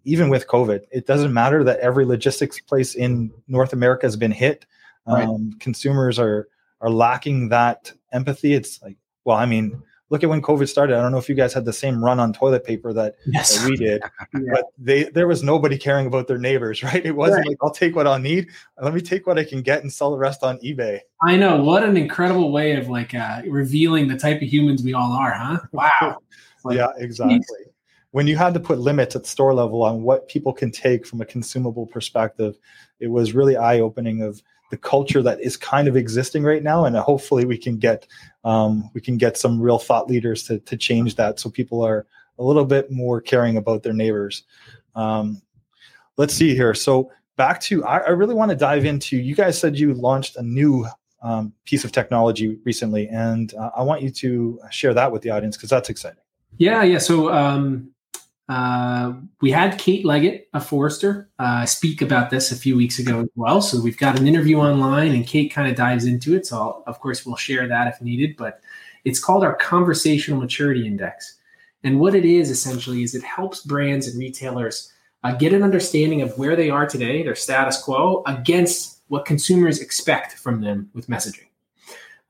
even 0.04 0.28
with 0.28 0.46
COVID, 0.46 0.82
it 0.90 1.06
doesn't 1.06 1.32
matter 1.32 1.64
that 1.64 1.80
every 1.80 2.04
logistics 2.04 2.61
place 2.61 2.94
in 2.94 3.30
North 3.46 3.72
America 3.72 4.06
has 4.06 4.16
been 4.16 4.32
hit. 4.32 4.66
Right. 5.06 5.26
Um, 5.26 5.54
consumers 5.61 6.18
are 6.18 6.48
are 6.80 6.90
lacking 6.90 7.48
that 7.48 7.92
empathy. 8.12 8.54
It's 8.54 8.80
like, 8.82 8.96
well, 9.24 9.37
I 9.37 9.46
mean, 9.46 9.82
look 10.11 10.22
at 10.22 10.30
when 10.30 10.42
COVID 10.42 10.68
started. 10.68 10.96
I 10.96 11.02
don't 11.02 11.12
know 11.12 11.18
if 11.18 11.28
you 11.28 11.34
guys 11.34 11.52
had 11.52 11.64
the 11.64 11.72
same 11.72 12.02
run 12.02 12.20
on 12.20 12.32
toilet 12.32 12.64
paper 12.64 12.92
that, 12.92 13.16
yes. 13.26 13.58
that 13.58 13.68
we 13.68 13.76
did, 13.76 14.02
yeah. 14.34 14.40
but 14.52 14.64
they 14.78 15.04
there 15.04 15.26
was 15.26 15.42
nobody 15.42 15.76
caring 15.76 16.06
about 16.06 16.28
their 16.28 16.38
neighbors, 16.38 16.82
right? 16.82 17.04
It 17.04 17.16
wasn't 17.16 17.40
right. 17.40 17.48
like 17.48 17.58
I'll 17.62 17.70
take 17.70 17.96
what 17.96 18.06
I'll 18.06 18.18
need. 18.18 18.48
Let 18.80 18.94
me 18.94 19.00
take 19.00 19.26
what 19.26 19.38
I 19.38 19.44
can 19.44 19.62
get 19.62 19.82
and 19.82 19.92
sell 19.92 20.11
the 20.11 20.18
rest 20.18 20.42
on 20.42 20.58
eBay. 20.58 21.00
I 21.22 21.37
know 21.37 21.62
what 21.62 21.84
an 21.84 21.96
incredible 21.96 22.52
way 22.52 22.76
of 22.76 22.88
like 22.88 23.14
uh, 23.14 23.42
revealing 23.48 24.08
the 24.08 24.16
type 24.16 24.37
of 24.37 24.48
humans 24.48 24.82
we 24.82 24.94
all 24.94 25.12
are, 25.12 25.32
huh? 25.32 25.58
Wow. 25.72 26.18
Like, 26.64 26.76
yeah, 26.76 26.88
exactly. 26.96 27.38
When 28.10 28.26
you 28.26 28.36
had 28.36 28.54
to 28.54 28.60
put 28.60 28.78
limits 28.78 29.16
at 29.16 29.26
store 29.26 29.52
level 29.52 29.82
on 29.82 30.02
what 30.02 30.28
people 30.28 30.52
can 30.52 30.70
take 30.70 31.06
from 31.06 31.20
a 31.20 31.26
consumable 31.26 31.86
perspective, 31.86 32.56
it 33.00 33.08
was 33.08 33.34
really 33.34 33.56
eye 33.56 33.80
opening 33.80 34.22
of 34.22 34.42
the 34.70 34.76
culture 34.76 35.22
that 35.22 35.40
is 35.40 35.56
kind 35.56 35.88
of 35.88 35.96
existing 35.96 36.44
right 36.44 36.62
now 36.62 36.84
and 36.84 36.94
hopefully 36.96 37.44
we 37.46 37.56
can 37.56 37.78
get 37.78 38.06
um, 38.44 38.90
we 38.94 39.00
can 39.00 39.16
get 39.16 39.36
some 39.36 39.60
real 39.60 39.78
thought 39.78 40.08
leaders 40.08 40.42
to, 40.44 40.58
to 40.60 40.76
change 40.76 41.14
that 41.16 41.40
so 41.40 41.48
people 41.48 41.82
are 41.82 42.06
a 42.38 42.42
little 42.44 42.64
bit 42.64 42.90
more 42.90 43.20
caring 43.20 43.56
about 43.56 43.82
their 43.82 43.92
neighbors. 43.92 44.44
Um, 44.94 45.42
let's 46.16 46.34
see 46.34 46.54
here. 46.54 46.74
So 46.74 47.10
back 47.36 47.60
to 47.62 47.84
I, 47.84 47.98
I, 47.98 48.10
really 48.10 48.34
want 48.34 48.50
to 48.50 48.56
dive 48.56 48.84
into 48.84 49.16
you 49.16 49.34
guys 49.34 49.58
said 49.58 49.78
you 49.78 49.94
launched 49.94 50.36
a 50.36 50.42
new 50.42 50.86
um, 51.22 51.52
piece 51.64 51.84
of 51.84 51.92
technology 51.92 52.58
recently 52.64 53.08
and 53.08 53.54
uh, 53.54 53.70
i 53.76 53.82
want 53.82 54.02
you 54.02 54.10
to 54.10 54.60
share 54.70 54.94
that 54.94 55.10
with 55.10 55.22
the 55.22 55.30
audience 55.30 55.56
because 55.56 55.70
that's 55.70 55.88
exciting. 55.88 56.20
Yeah 56.58 56.82
yeah. 56.82 56.98
So 56.98 57.32
um, 57.32 57.90
uh, 58.48 59.12
we 59.42 59.50
had 59.50 59.78
Kate 59.78 60.06
Leggett 60.06 60.48
a 60.54 60.61
Forrester, 60.61 61.28
uh, 61.38 61.66
speak 61.66 62.00
about 62.00 62.30
this 62.30 62.50
a 62.50 62.56
few 62.56 62.76
weeks 62.76 62.98
ago 62.98 63.20
as 63.20 63.28
well. 63.34 63.61
So 63.61 63.80
we've 63.80 63.98
got 63.98 64.18
an 64.18 64.26
interview 64.26 64.58
online, 64.58 65.12
and 65.12 65.26
Kate 65.26 65.52
kind 65.52 65.70
of 65.70 65.76
dives 65.76 66.06
into 66.06 66.34
it. 66.34 66.46
So 66.46 66.56
I'll, 66.56 66.82
of 66.87 66.98
course 67.00 67.26
we'll 67.26 67.37
share 67.37 67.68
that 67.68 67.88
if 67.88 68.00
needed. 68.00 68.37
But 68.38 68.61
it's 69.04 69.22
called 69.22 69.44
our 69.44 69.54
Conversational 69.54 70.40
Maturity 70.40 70.87
Index, 70.87 71.38
and 71.84 72.00
what 72.00 72.14
it 72.14 72.24
is 72.24 72.50
essentially 72.50 73.02
is 73.02 73.14
it 73.14 73.22
helps 73.22 73.61
brands 73.61 74.08
and 74.08 74.18
retailers 74.18 74.92
uh, 75.24 75.32
get 75.32 75.52
an 75.52 75.62
understanding 75.62 76.22
of 76.22 76.37
where 76.38 76.56
they 76.56 76.70
are 76.70 76.87
today, 76.87 77.22
their 77.22 77.34
status 77.34 77.80
quo, 77.82 78.22
against 78.26 79.00
what 79.08 79.26
consumers 79.26 79.80
expect 79.80 80.32
from 80.34 80.62
them 80.62 80.88
with 80.94 81.08
messaging. 81.08 81.46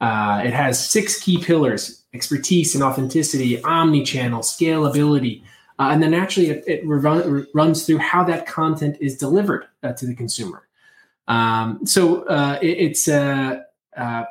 Uh, 0.01 0.43
it 0.45 0.53
has 0.53 0.91
six 0.91 1.23
key 1.23 1.41
pillars: 1.41 2.03
expertise 2.13 2.75
and 2.75 2.83
authenticity, 2.83 3.63
omni-channel, 3.63 4.41
scalability 4.41 5.45
uh, 5.79 5.91
and 5.93 6.03
then 6.03 6.13
actually, 6.13 6.51
it, 6.51 6.65
it 6.67 6.81
run, 6.85 7.47
runs 7.55 7.87
through 7.87 7.99
how 7.99 8.25
that 8.25 8.47
content 8.47 8.97
is 9.01 9.17
delivered 9.17 9.67
uh, 9.83 9.93
to 9.93 10.07
the 10.07 10.15
consumer. 10.15 10.67
Um, 11.29 11.81
so 11.87 12.25
uh, 12.25 12.59
it, 12.61 12.79
it's 12.79 13.07
uh, 13.07 13.61
uh, 13.97 14.25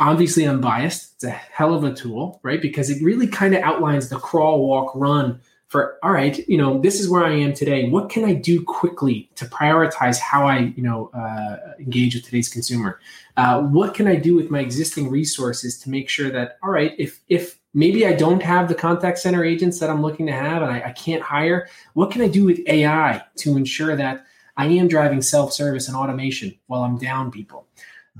obviously 0.00 0.46
unbiased. 0.46 1.14
It's 1.14 1.24
a 1.24 1.30
hell 1.30 1.74
of 1.74 1.84
a 1.84 1.94
tool, 1.94 2.40
right? 2.42 2.60
Because 2.60 2.90
it 2.90 3.02
really 3.04 3.28
kind 3.28 3.54
of 3.54 3.62
outlines 3.62 4.08
the 4.08 4.18
crawl, 4.18 4.66
walk, 4.66 4.92
run 4.96 5.40
for 5.68 5.96
all 6.02 6.12
right. 6.12 6.46
You 6.48 6.58
know, 6.58 6.80
this 6.80 6.98
is 6.98 7.08
where 7.08 7.24
I 7.24 7.34
am 7.34 7.52
today. 7.52 7.88
What 7.88 8.10
can 8.10 8.24
I 8.24 8.32
do 8.32 8.62
quickly 8.64 9.30
to 9.36 9.44
prioritize 9.44 10.18
how 10.18 10.46
I, 10.46 10.72
you 10.76 10.82
know, 10.82 11.10
uh, 11.14 11.74
engage 11.78 12.14
with 12.16 12.24
today's 12.24 12.48
consumer? 12.48 13.00
what 13.36 13.94
can 13.94 14.06
I 14.06 14.16
do 14.16 14.34
with 14.34 14.50
my 14.50 14.60
existing 14.60 15.08
resources 15.10 15.78
to 15.80 15.90
make 15.90 16.08
sure 16.08 16.30
that 16.30 16.58
all 16.62 16.70
right, 16.70 16.94
if 16.98 17.20
if 17.28 17.58
maybe 17.74 18.06
I 18.06 18.12
don't 18.12 18.42
have 18.42 18.68
the 18.68 18.74
contact 18.74 19.18
center 19.18 19.44
agents 19.44 19.80
that 19.80 19.90
I'm 19.90 20.00
looking 20.00 20.26
to 20.26 20.32
have 20.32 20.62
and 20.62 20.70
I, 20.70 20.88
I, 20.88 20.92
can't 20.92 21.22
hire. 21.22 21.68
What 21.94 22.10
can 22.10 22.22
I 22.22 22.28
do 22.28 22.44
with 22.44 22.60
AI 22.66 23.22
to 23.38 23.56
ensure 23.56 23.96
that 23.96 24.24
I 24.56 24.66
am 24.66 24.88
driving 24.88 25.20
self-service 25.20 25.88
and 25.88 25.96
automation 25.96 26.56
while 26.68 26.82
I'm 26.82 26.96
down 26.96 27.30
people? 27.30 27.66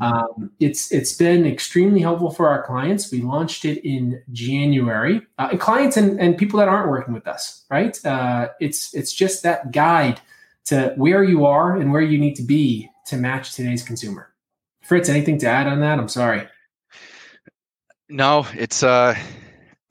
Um, 0.00 0.50
it's 0.58 0.90
it's 0.90 1.12
been 1.12 1.46
extremely 1.46 2.00
helpful 2.00 2.32
for 2.32 2.48
our 2.48 2.64
clients. 2.64 3.12
We 3.12 3.22
launched 3.22 3.64
it 3.64 3.86
in 3.88 4.22
January, 4.32 5.22
uh, 5.38 5.50
and 5.52 5.60
clients 5.60 5.96
and, 5.96 6.20
and 6.20 6.36
people 6.36 6.58
that 6.58 6.68
aren't 6.68 6.90
working 6.90 7.14
with 7.14 7.28
us, 7.28 7.64
right? 7.70 8.04
Uh, 8.04 8.48
it's 8.58 8.92
it's 8.92 9.12
just 9.12 9.44
that 9.44 9.70
guide 9.70 10.20
to 10.64 10.94
where 10.96 11.22
you 11.22 11.46
are 11.46 11.76
and 11.76 11.92
where 11.92 12.02
you 12.02 12.18
need 12.18 12.34
to 12.34 12.42
be 12.42 12.90
to 13.06 13.16
match 13.16 13.54
today's 13.54 13.84
consumer. 13.84 14.30
Fritz, 14.82 15.08
anything 15.08 15.38
to 15.38 15.46
add 15.46 15.68
on 15.68 15.80
that? 15.80 15.98
I'm 15.98 16.08
sorry. 16.08 16.48
No, 18.08 18.46
it's 18.54 18.82
uh 18.82 19.14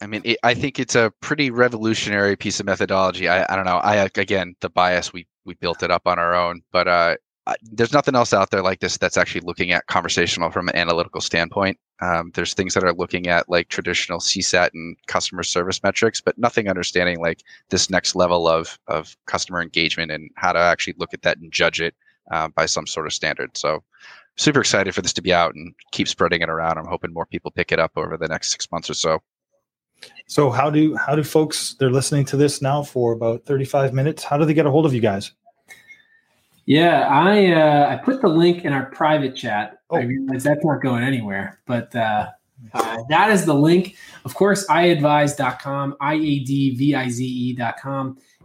I 0.02 0.08
mean, 0.08 0.22
it, 0.26 0.38
I 0.44 0.54
think 0.54 0.80
it's 0.80 0.96
a 0.96 1.14
pretty 1.22 1.50
revolutionary 1.50 2.36
piece 2.36 2.60
of 2.60 2.66
methodology. 2.66 3.30
I, 3.30 3.46
I 3.52 3.56
don't 3.56 3.66
know. 3.66 3.78
I 3.78 3.96
again, 4.18 4.56
the 4.62 4.70
bias 4.70 5.14
we 5.14 5.28
we 5.46 5.54
built 5.56 5.82
it 5.84 5.92
up 5.92 6.08
on 6.08 6.20
our 6.20 6.36
own, 6.36 6.62
but 6.72 6.88
uh, 6.88 7.16
I, 7.48 7.56
there's 7.64 7.94
nothing 7.94 8.16
else 8.16 8.34
out 8.34 8.52
there 8.52 8.62
like 8.62 8.80
this 8.80 8.98
that's 8.98 9.18
actually 9.18 9.42
looking 9.42 9.72
at 9.72 9.88
conversational 9.88 10.52
from 10.52 10.70
an 10.70 10.76
analytical 10.76 11.22
standpoint. 11.22 11.78
Um, 12.02 12.32
there's 12.34 12.54
things 12.54 12.74
that 12.74 12.84
are 12.84 12.94
looking 12.94 13.28
at 13.28 13.50
like 13.50 13.70
traditional 13.70 14.20
CSAT 14.20 14.70
and 14.74 14.98
customer 15.08 15.44
service 15.44 15.82
metrics, 15.84 16.22
but 16.22 16.38
nothing 16.38 16.70
understanding 16.70 17.20
like 17.22 17.42
this 17.70 17.90
next 17.90 18.16
level 18.16 18.48
of 18.48 18.78
of 18.88 19.16
customer 19.26 19.62
engagement 19.62 20.12
and 20.12 20.30
how 20.36 20.52
to 20.54 20.60
actually 20.60 20.96
look 20.98 21.14
at 21.14 21.22
that 21.24 21.38
and 21.38 21.52
judge 21.52 21.80
it 21.82 21.96
uh, 22.32 22.48
by 22.50 22.66
some 22.66 22.88
sort 22.88 23.06
of 23.06 23.14
standard. 23.14 23.56
So 23.58 23.84
super 24.36 24.62
excited 24.62 24.94
for 24.96 25.02
this 25.02 25.14
to 25.14 25.22
be 25.22 25.34
out 25.34 25.56
and 25.56 25.74
keep 25.92 26.08
spreading 26.08 26.42
it 26.42 26.50
around. 26.50 26.78
I'm 26.78 26.86
hoping 26.86 27.14
more 27.14 27.26
people 27.26 27.52
pick 27.52 27.72
it 27.72 27.80
up 27.80 27.92
over 27.96 28.18
the 28.18 28.28
next 28.28 28.52
six 28.52 28.72
months 28.72 28.90
or 28.90 28.96
so. 28.96 29.22
So 30.28 30.50
how 30.50 30.70
do 30.70 30.96
how 30.96 31.16
do 31.16 31.24
folks 31.24 31.76
they're 31.80 31.92
listening 31.92 32.26
to 32.26 32.38
this 32.38 32.62
now 32.62 32.84
for 32.84 33.14
about 33.14 33.46
35 33.46 33.94
minutes? 33.94 34.24
How 34.24 34.38
do 34.38 34.44
they 34.46 34.54
get 34.54 34.66
a 34.66 34.72
hold 34.72 34.86
of 34.86 34.94
you 34.94 35.00
guys? 35.00 35.32
Yeah, 36.66 37.08
I 37.10 37.52
uh, 37.52 37.90
I 37.94 37.98
put 37.98 38.22
the 38.22 38.30
link 38.30 38.64
in 38.66 38.74
our 38.74 38.86
private 38.88 39.36
chat. 39.36 39.80
Oh. 39.90 39.98
I 39.98 40.04
realize 40.04 40.44
that's 40.44 40.64
not 40.64 40.82
going 40.82 41.04
anywhere, 41.04 41.60
but 41.66 41.94
uh, 41.96 42.28
uh, 42.74 43.04
that 43.10 43.32
is 43.32 43.46
the 43.46 43.54
link. 43.54 43.98
Of 44.26 44.34
course, 44.36 44.66
iadvize.com, 44.68 45.98
I-A-D-V-I-Z-E.com. 46.00 46.88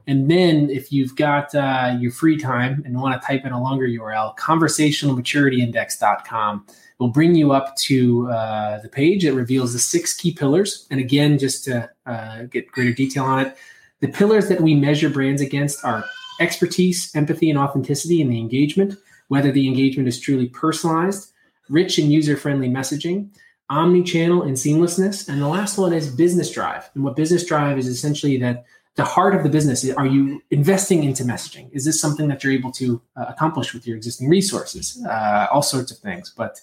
And 0.09 0.29
then 0.31 0.71
if 0.71 0.91
you've 0.91 1.15
got 1.15 1.55
uh, 1.55 1.95
your 2.01 2.11
free 2.11 2.39
time 2.39 2.83
and 2.87 2.99
want 2.99 3.21
to 3.21 3.27
type 3.27 3.45
in 3.45 3.53
a 3.53 3.63
longer 3.63 3.87
URL, 3.87 4.35
conversationalmaturityindex.com 4.39 6.67
will 6.99 7.09
bring 7.09 7.35
you 7.35 7.53
up 7.53 7.77
to 7.77 8.31
uh, 8.31 8.81
the 8.81 8.89
page. 8.89 9.27
It 9.27 9.35
reveals 9.35 9.75
the 9.75 9.79
six 9.79 10.17
key 10.17 10.33
pillars. 10.33 10.87
And 10.91 10.99
again, 10.99 11.39
just 11.39 11.65
to 11.65 11.91
uh, 12.07 12.45
get 12.45 12.73
greater 12.73 12.95
detail 12.95 13.25
on 13.25 13.47
it, 13.47 13.55
the 14.01 14.09
pillars 14.09 14.49
that 14.49 14.63
we 14.63 14.75
measure 14.75 15.11
brands 15.11 15.43
against 15.43 15.85
are 15.85 16.07
expertise, 16.41 17.15
empathy, 17.15 17.51
and 17.51 17.59
authenticity 17.59 18.23
in 18.23 18.31
the 18.31 18.39
engagement, 18.39 18.95
whether 19.29 19.53
the 19.53 19.69
engagement 19.69 20.09
is 20.09 20.19
truly 20.19 20.47
personalized, 20.47 21.35
rich 21.69 21.99
and 21.99 22.11
user 22.11 22.35
friendly 22.35 22.71
messaging, 22.71 23.29
omni-channel 23.69 24.41
and 24.43 24.57
seamlessness. 24.57 25.29
And 25.29 25.43
the 25.43 25.49
last 25.49 25.77
one 25.77 25.93
is 25.93 26.09
business 26.09 26.51
drive. 26.51 26.89
And 26.95 27.05
what 27.05 27.15
business 27.15 27.45
drive 27.45 27.77
is 27.77 27.87
essentially 27.87 28.39
that 28.39 28.65
the 28.99 29.05
heart 29.05 29.35
of 29.35 29.43
the 29.43 29.49
business 29.49 29.89
are 30.01 30.07
you 30.07 30.43
investing 30.51 31.05
into 31.05 31.23
messaging 31.25 31.67
is 31.73 31.85
this 31.85 31.99
something 32.01 32.29
that 32.29 32.43
you're 32.43 32.53
able 32.53 32.73
to 32.73 33.01
uh, 33.17 33.25
accomplish 33.29 33.73
with 33.75 33.87
your 33.87 33.97
existing 33.97 34.29
resources 34.29 34.85
uh, 35.09 35.47
all 35.53 35.63
sorts 35.63 35.91
of 35.93 35.99
things 35.99 36.35
but 36.37 36.61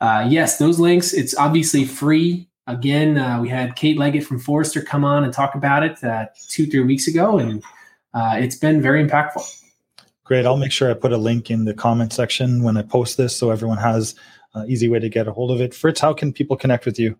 uh, 0.00 0.26
yes, 0.28 0.58
those 0.58 0.78
links. 0.78 1.12
It's 1.12 1.36
obviously 1.36 1.84
free. 1.84 2.48
Again, 2.66 3.16
uh, 3.18 3.40
we 3.40 3.48
had 3.48 3.76
Kate 3.76 3.98
Leggett 3.98 4.24
from 4.24 4.38
Forrester 4.38 4.82
come 4.82 5.04
on 5.04 5.24
and 5.24 5.32
talk 5.32 5.54
about 5.54 5.82
it 5.82 6.02
uh, 6.04 6.26
two, 6.48 6.66
three 6.66 6.80
weeks 6.80 7.08
ago, 7.08 7.38
and 7.38 7.62
uh, 8.14 8.36
it's 8.38 8.56
been 8.56 8.82
very 8.82 9.04
impactful. 9.04 9.42
Great. 10.24 10.44
I'll 10.44 10.58
make 10.58 10.72
sure 10.72 10.90
I 10.90 10.94
put 10.94 11.12
a 11.12 11.16
link 11.16 11.50
in 11.50 11.64
the 11.64 11.72
comment 11.72 12.12
section 12.12 12.62
when 12.62 12.76
I 12.76 12.82
post 12.82 13.16
this 13.16 13.34
so 13.34 13.50
everyone 13.50 13.78
has 13.78 14.14
uh, 14.54 14.64
easy 14.68 14.88
way 14.88 14.98
to 14.98 15.08
get 15.08 15.26
a 15.26 15.32
hold 15.32 15.50
of 15.50 15.60
it. 15.62 15.72
Fritz, 15.72 16.00
how 16.00 16.12
can 16.12 16.32
people 16.32 16.56
connect 16.56 16.84
with 16.84 16.98
you? 16.98 17.18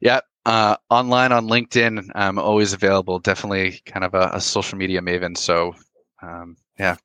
Yeah, 0.00 0.20
uh, 0.48 0.76
online 0.88 1.30
on 1.30 1.46
LinkedIn. 1.46 2.10
I'm 2.14 2.38
always 2.38 2.72
available. 2.72 3.18
Definitely 3.18 3.82
kind 3.84 4.02
of 4.02 4.14
a, 4.14 4.30
a 4.32 4.40
social 4.40 4.78
media 4.78 5.02
maven. 5.02 5.36
So, 5.36 5.74
um, 6.22 6.56
yeah, 6.78 6.96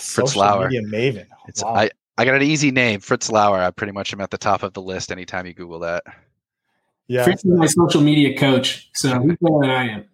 Fritz 0.00 0.32
social 0.32 0.40
Lauer. 0.40 0.68
Media 0.68 0.82
maven. 0.82 1.26
It's 1.46 1.62
wow. 1.62 1.74
I. 1.74 1.90
I 2.18 2.24
got 2.24 2.36
an 2.36 2.44
easy 2.44 2.70
name, 2.70 3.00
Fritz 3.00 3.30
Lauer. 3.30 3.58
I 3.58 3.70
pretty 3.70 3.92
much 3.92 4.14
am 4.14 4.22
at 4.22 4.30
the 4.30 4.38
top 4.38 4.62
of 4.62 4.72
the 4.72 4.80
list 4.80 5.12
anytime 5.12 5.44
you 5.44 5.52
Google 5.52 5.80
that. 5.80 6.02
Yeah, 7.08 7.24
Fritz 7.24 7.44
is 7.44 7.50
my 7.50 7.66
social 7.66 8.00
media 8.00 8.38
coach, 8.38 8.88
so 8.94 9.20
he's 9.20 9.36
better 9.36 9.58
than 9.60 9.70
I 9.70 9.88
am. 9.88 10.04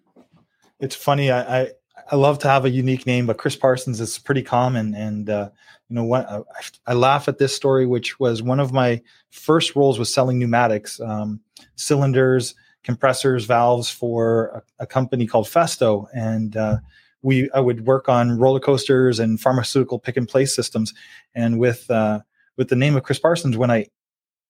It's 0.81 0.97
funny. 0.97 1.31
I, 1.31 1.61
I, 1.61 1.69
I 2.11 2.17
love 2.17 2.41
to 2.41 2.49
have 2.49 2.65
a 2.65 2.71
unique 2.71 3.07
name, 3.07 3.27
but 3.27 3.39
Chris 3.39 3.55
Parsons 3.55 4.01
is 4.01 4.19
pretty 4.19 4.43
common. 4.43 4.97
And 4.97 5.31
uh, 5.31 5.51
you 5.89 5.95
know 5.95 6.03
what? 6.03 6.29
I, 6.29 6.43
I, 6.89 6.95
laugh 6.95 7.29
at 7.29 7.39
this 7.39 7.55
story, 7.55 7.87
which 7.87 8.19
was 8.19 8.43
one 8.43 8.59
of 8.59 8.73
my 8.73 9.01
first 9.31 9.77
roles 9.77 9.97
was 9.97 10.13
selling 10.13 10.41
pneumatics, 10.41 11.01
um, 11.01 11.39
cylinders, 11.77 12.57
compressors, 12.85 13.45
valves 13.45 13.91
for 13.91 14.63
a, 14.79 14.85
a 14.85 14.87
company 14.87 15.27
called 15.27 15.47
Festo, 15.47 16.07
and 16.15 16.57
uh, 16.57 16.79
we 17.23 17.51
I 17.53 17.61
would 17.61 17.87
work 17.87 18.09
on 18.09 18.39
roller 18.39 18.61
coasters 18.61 19.19
and 19.19 19.41
pharmaceutical 19.41 19.99
pick 19.99 20.17
and 20.17 20.29
place 20.29 20.55
systems. 20.55 20.93
And 21.35 21.59
with 21.59 21.91
uh, 21.91 22.21
with 22.57 22.69
the 22.69 22.77
name 22.77 22.97
of 22.97 23.03
Chris 23.03 23.19
Parsons, 23.19 23.57
when 23.57 23.71
I 23.71 23.87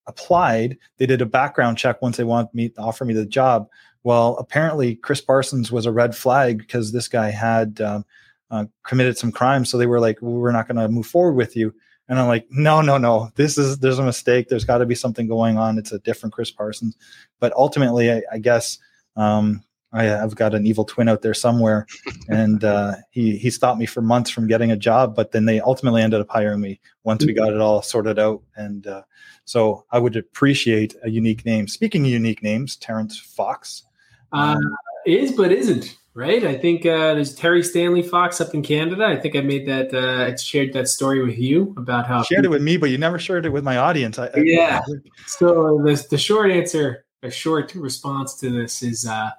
applied, 0.07 0.77
they 0.97 1.05
did 1.05 1.21
a 1.21 1.25
background 1.25 1.77
check 1.77 2.01
once 2.01 2.17
they 2.17 2.23
wanted 2.23 2.53
me 2.53 2.69
to 2.69 2.81
offer 2.81 3.05
me 3.05 3.13
the 3.13 3.25
job. 3.25 3.67
Well, 4.03 4.35
apparently 4.37 4.95
Chris 4.95 5.21
Parsons 5.21 5.71
was 5.71 5.85
a 5.85 5.91
red 5.91 6.15
flag 6.15 6.57
because 6.57 6.91
this 6.91 7.07
guy 7.07 7.29
had 7.29 7.79
um, 7.79 8.05
uh, 8.51 8.65
committed 8.83 9.17
some 9.17 9.31
crimes. 9.31 9.69
So 9.69 9.77
they 9.77 9.85
were 9.85 10.01
like, 10.01 10.17
well, 10.21 10.33
"We're 10.33 10.51
not 10.51 10.67
going 10.67 10.77
to 10.77 10.89
move 10.89 11.07
forward 11.07 11.33
with 11.33 11.55
you." 11.55 11.73
And 12.09 12.19
I'm 12.19 12.27
like, 12.27 12.47
"No, 12.49 12.81
no, 12.81 12.97
no. 12.97 13.31
This 13.35 13.57
is 13.57 13.79
there's 13.79 13.99
a 13.99 14.03
mistake. 14.03 14.49
There's 14.49 14.65
got 14.65 14.79
to 14.79 14.85
be 14.85 14.95
something 14.95 15.27
going 15.27 15.57
on. 15.57 15.77
It's 15.77 15.91
a 15.91 15.99
different 15.99 16.33
Chris 16.33 16.51
Parsons." 16.51 16.97
But 17.39 17.53
ultimately, 17.53 18.11
I, 18.11 18.21
I 18.31 18.37
guess 18.39 18.77
um, 19.15 19.63
I, 19.93 20.03
have 20.03 20.35
got 20.35 20.53
an 20.53 20.65
evil 20.65 20.83
twin 20.83 21.07
out 21.07 21.21
there 21.21 21.33
somewhere, 21.33 21.87
and 22.29 22.63
uh, 22.63 22.95
he 23.11 23.37
he 23.37 23.49
stopped 23.49 23.79
me 23.79 23.85
for 23.85 24.01
months 24.01 24.29
from 24.29 24.47
getting 24.47 24.71
a 24.71 24.77
job. 24.77 25.15
But 25.15 25.31
then 25.31 25.45
they 25.45 25.61
ultimately 25.61 26.01
ended 26.01 26.21
up 26.21 26.29
hiring 26.29 26.61
me 26.61 26.79
once 27.03 27.25
we 27.25 27.33
got 27.33 27.53
it 27.53 27.61
all 27.61 27.81
sorted 27.81 28.19
out. 28.19 28.41
And 28.55 28.85
uh, 28.85 29.03
so 29.45 29.85
I 29.91 29.99
would 29.99 30.15
appreciate 30.17 30.95
a 31.03 31.09
unique 31.09 31.45
name. 31.45 31.67
Speaking 31.67 32.05
of 32.05 32.11
unique 32.11 32.43
names, 32.43 32.75
Terrence 32.75 33.17
Fox. 33.17 33.83
Uh, 34.31 34.57
is 35.05 35.31
but 35.33 35.51
isn't 35.51 35.95
right. 36.13 36.43
I 36.43 36.57
think 36.57 36.85
uh, 36.85 37.15
there's 37.15 37.35
Terry 37.35 37.63
Stanley 37.63 38.01
Fox 38.01 38.41
up 38.41 38.53
in 38.53 38.61
Canada. 38.61 39.05
I 39.05 39.17
think 39.17 39.35
I 39.35 39.41
made 39.41 39.67
that. 39.67 39.93
Uh, 39.93 40.31
I 40.31 40.35
shared 40.35 40.73
that 40.73 40.87
story 40.87 41.23
with 41.23 41.37
you 41.37 41.73
about 41.77 42.07
how 42.07 42.23
shared 42.23 42.45
it 42.45 42.49
with 42.49 42.61
me, 42.61 42.77
but 42.77 42.89
you 42.89 42.97
never 42.97 43.19
shared 43.19 43.45
it 43.45 43.49
with 43.49 43.63
my 43.63 43.77
audience. 43.77 44.19
I, 44.19 44.29
yeah. 44.35 44.81
I, 44.87 44.91
so 45.25 45.81
the 45.83 46.05
the 46.09 46.17
short 46.17 46.51
answer, 46.51 47.05
a 47.21 47.31
short 47.31 47.73
response 47.75 48.35
to 48.39 48.49
this 48.49 48.83
is. 48.83 49.05
Uh, 49.05 49.31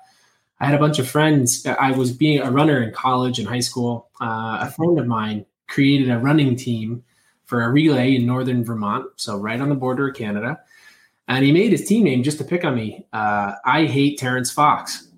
I 0.61 0.66
had 0.66 0.77
a 0.77 0.79
bunch 0.79 1.01
of 1.01 1.09
friends. 1.09 1.66
I 1.66 1.91
was 1.91 2.12
being 2.12 2.41
a 2.41 2.51
runner 2.51 2.81
in 2.81 2.93
college 2.93 3.41
and 3.41 3.47
high 3.47 3.61
school. 3.61 4.09
Uh, 4.20 4.59
a 4.61 4.70
friend 4.70 4.99
of 4.99 5.07
mine 5.07 5.45
created 5.66 6.11
a 6.11 6.18
running 6.18 6.55
team 6.55 7.03
for 7.45 7.62
a 7.64 7.70
relay 7.70 8.14
in 8.14 8.25
northern 8.25 8.64
Vermont, 8.64 9.07
so 9.16 9.37
right 9.37 9.61
on 9.61 9.68
the 9.68 9.75
border 9.75 10.09
of 10.09 10.14
Canada 10.14 10.61
and 11.29 11.45
he 11.45 11.53
made 11.53 11.72
his 11.72 11.87
team 11.87 12.05
name 12.05 12.22
just 12.22 12.39
to 12.39 12.45
pick 12.45 12.64
on 12.64 12.75
me. 12.75 13.07
Uh, 13.12 13.53
I 13.64 13.87
hate 13.87 14.18
Terrence 14.18 14.51
Fox, 14.51 15.09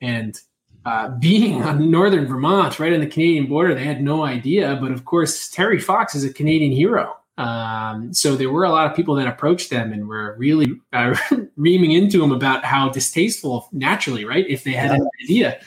and 0.00 0.38
uh, 0.86 1.08
being 1.18 1.62
on 1.68 1.90
northern 1.90 2.26
Vermont, 2.26 2.78
right 2.78 2.92
on 2.92 3.00
the 3.00 3.06
Canadian 3.06 3.46
border, 3.46 3.74
they 3.74 3.84
had 3.84 4.02
no 4.02 4.24
idea. 4.24 4.78
But 4.80 4.92
of 4.92 5.04
course, 5.04 5.50
Terry 5.50 5.80
Fox 5.80 6.14
is 6.14 6.24
a 6.24 6.32
Canadian 6.32 6.72
hero. 6.72 7.16
Um, 7.38 8.14
so 8.14 8.34
there 8.34 8.50
were 8.50 8.64
a 8.64 8.70
lot 8.70 8.88
of 8.90 8.96
people 8.96 9.14
that 9.16 9.26
approached 9.26 9.68
them 9.68 9.92
and 9.92 10.08
were 10.08 10.36
really 10.38 10.80
uh, 10.94 11.14
reaming 11.56 11.92
into 11.92 12.22
him 12.22 12.32
about 12.32 12.64
how 12.64 12.88
distasteful, 12.88 13.68
naturally, 13.72 14.24
right, 14.24 14.46
if 14.48 14.64
they 14.64 14.72
had 14.72 14.92
yeah. 14.92 14.96
an 14.96 15.08
idea. 15.24 15.60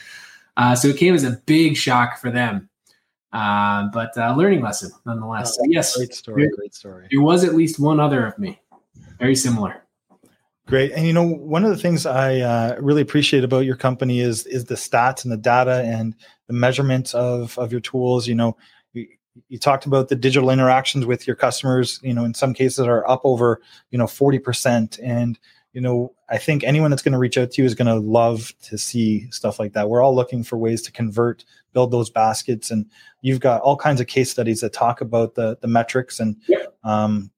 Uh, 0.56 0.74
so 0.74 0.88
it 0.88 0.96
came 0.96 1.14
as 1.14 1.22
a 1.22 1.40
big 1.46 1.76
shock 1.76 2.18
for 2.18 2.30
them. 2.30 2.68
Uh, 3.32 3.88
but 3.92 4.16
uh, 4.16 4.34
learning 4.34 4.60
lesson 4.60 4.90
nonetheless. 5.06 5.56
Oh, 5.60 5.62
so 5.62 5.70
yes, 5.70 5.96
great 5.96 6.12
story. 6.12 6.42
There, 6.42 6.56
great 6.56 6.74
story. 6.74 7.06
There 7.10 7.20
was 7.20 7.44
at 7.44 7.54
least 7.54 7.78
one 7.78 8.00
other 8.00 8.26
of 8.26 8.36
me, 8.38 8.60
very 9.20 9.36
similar. 9.36 9.84
Great. 10.70 10.92
And 10.92 11.04
you 11.04 11.12
know, 11.12 11.24
one 11.24 11.64
of 11.64 11.70
the 11.70 11.76
things 11.76 12.06
I 12.06 12.38
uh, 12.38 12.76
really 12.78 13.02
appreciate 13.02 13.42
about 13.42 13.64
your 13.64 13.74
company 13.74 14.20
is 14.20 14.46
is 14.46 14.66
the 14.66 14.76
stats 14.76 15.24
and 15.24 15.32
the 15.32 15.36
data 15.36 15.82
and 15.84 16.14
the 16.46 16.52
measurement 16.52 17.12
of 17.12 17.58
of 17.58 17.72
your 17.72 17.80
tools. 17.80 18.28
You 18.28 18.36
know, 18.36 18.56
you, 18.92 19.08
you 19.48 19.58
talked 19.58 19.84
about 19.84 20.10
the 20.10 20.14
digital 20.14 20.48
interactions 20.48 21.06
with 21.06 21.26
your 21.26 21.34
customers. 21.34 21.98
You 22.04 22.14
know, 22.14 22.24
in 22.24 22.34
some 22.34 22.54
cases 22.54 22.86
are 22.86 23.04
up 23.10 23.22
over 23.24 23.60
you 23.90 23.98
know 23.98 24.06
forty 24.06 24.38
percent. 24.38 25.00
And 25.02 25.40
you 25.72 25.80
know, 25.80 26.14
I 26.28 26.38
think 26.38 26.62
anyone 26.62 26.90
that's 26.90 27.02
going 27.02 27.14
to 27.14 27.18
reach 27.18 27.36
out 27.36 27.50
to 27.50 27.62
you 27.62 27.66
is 27.66 27.74
going 27.74 27.88
to 27.88 27.96
love 27.96 28.54
to 28.68 28.78
see 28.78 29.28
stuff 29.32 29.58
like 29.58 29.72
that. 29.72 29.88
We're 29.88 30.02
all 30.02 30.14
looking 30.14 30.44
for 30.44 30.56
ways 30.56 30.82
to 30.82 30.92
convert, 30.92 31.44
build 31.72 31.90
those 31.90 32.10
baskets, 32.10 32.70
and 32.70 32.86
you've 33.22 33.40
got 33.40 33.60
all 33.62 33.76
kinds 33.76 34.00
of 34.00 34.06
case 34.06 34.30
studies 34.30 34.60
that 34.60 34.72
talk 34.72 35.00
about 35.00 35.34
the 35.34 35.58
the 35.62 35.66
metrics 35.66 36.20
and 36.20 36.36
um, 36.84 37.32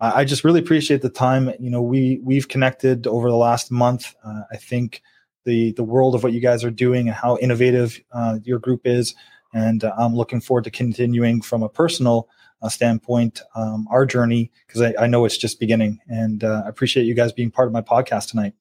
I 0.00 0.24
just 0.24 0.44
really 0.44 0.60
appreciate 0.60 1.02
the 1.02 1.10
time. 1.10 1.52
You 1.58 1.70
know, 1.70 1.82
we 1.82 2.20
we've 2.22 2.48
connected 2.48 3.06
over 3.06 3.28
the 3.28 3.36
last 3.36 3.70
month. 3.70 4.14
Uh, 4.24 4.42
I 4.50 4.56
think 4.56 5.02
the 5.44 5.72
the 5.72 5.84
world 5.84 6.14
of 6.14 6.22
what 6.22 6.32
you 6.32 6.40
guys 6.40 6.64
are 6.64 6.70
doing 6.70 7.08
and 7.08 7.14
how 7.14 7.36
innovative 7.36 8.00
uh, 8.12 8.38
your 8.42 8.58
group 8.58 8.82
is, 8.86 9.14
and 9.52 9.84
uh, 9.84 9.92
I'm 9.98 10.14
looking 10.14 10.40
forward 10.40 10.64
to 10.64 10.70
continuing 10.70 11.42
from 11.42 11.62
a 11.62 11.68
personal 11.68 12.28
uh, 12.62 12.70
standpoint 12.70 13.42
um, 13.54 13.86
our 13.90 14.06
journey 14.06 14.50
because 14.66 14.80
I, 14.82 14.94
I, 14.98 15.06
know 15.06 15.24
it's 15.24 15.38
just 15.38 15.58
beginning. 15.58 15.98
And 16.08 16.44
uh, 16.44 16.62
I 16.66 16.68
appreciate 16.68 17.04
you 17.04 17.14
guys 17.14 17.32
being 17.32 17.50
part 17.50 17.66
of 17.66 17.72
my 17.72 17.80
podcast 17.80 18.28
tonight. 18.28 18.52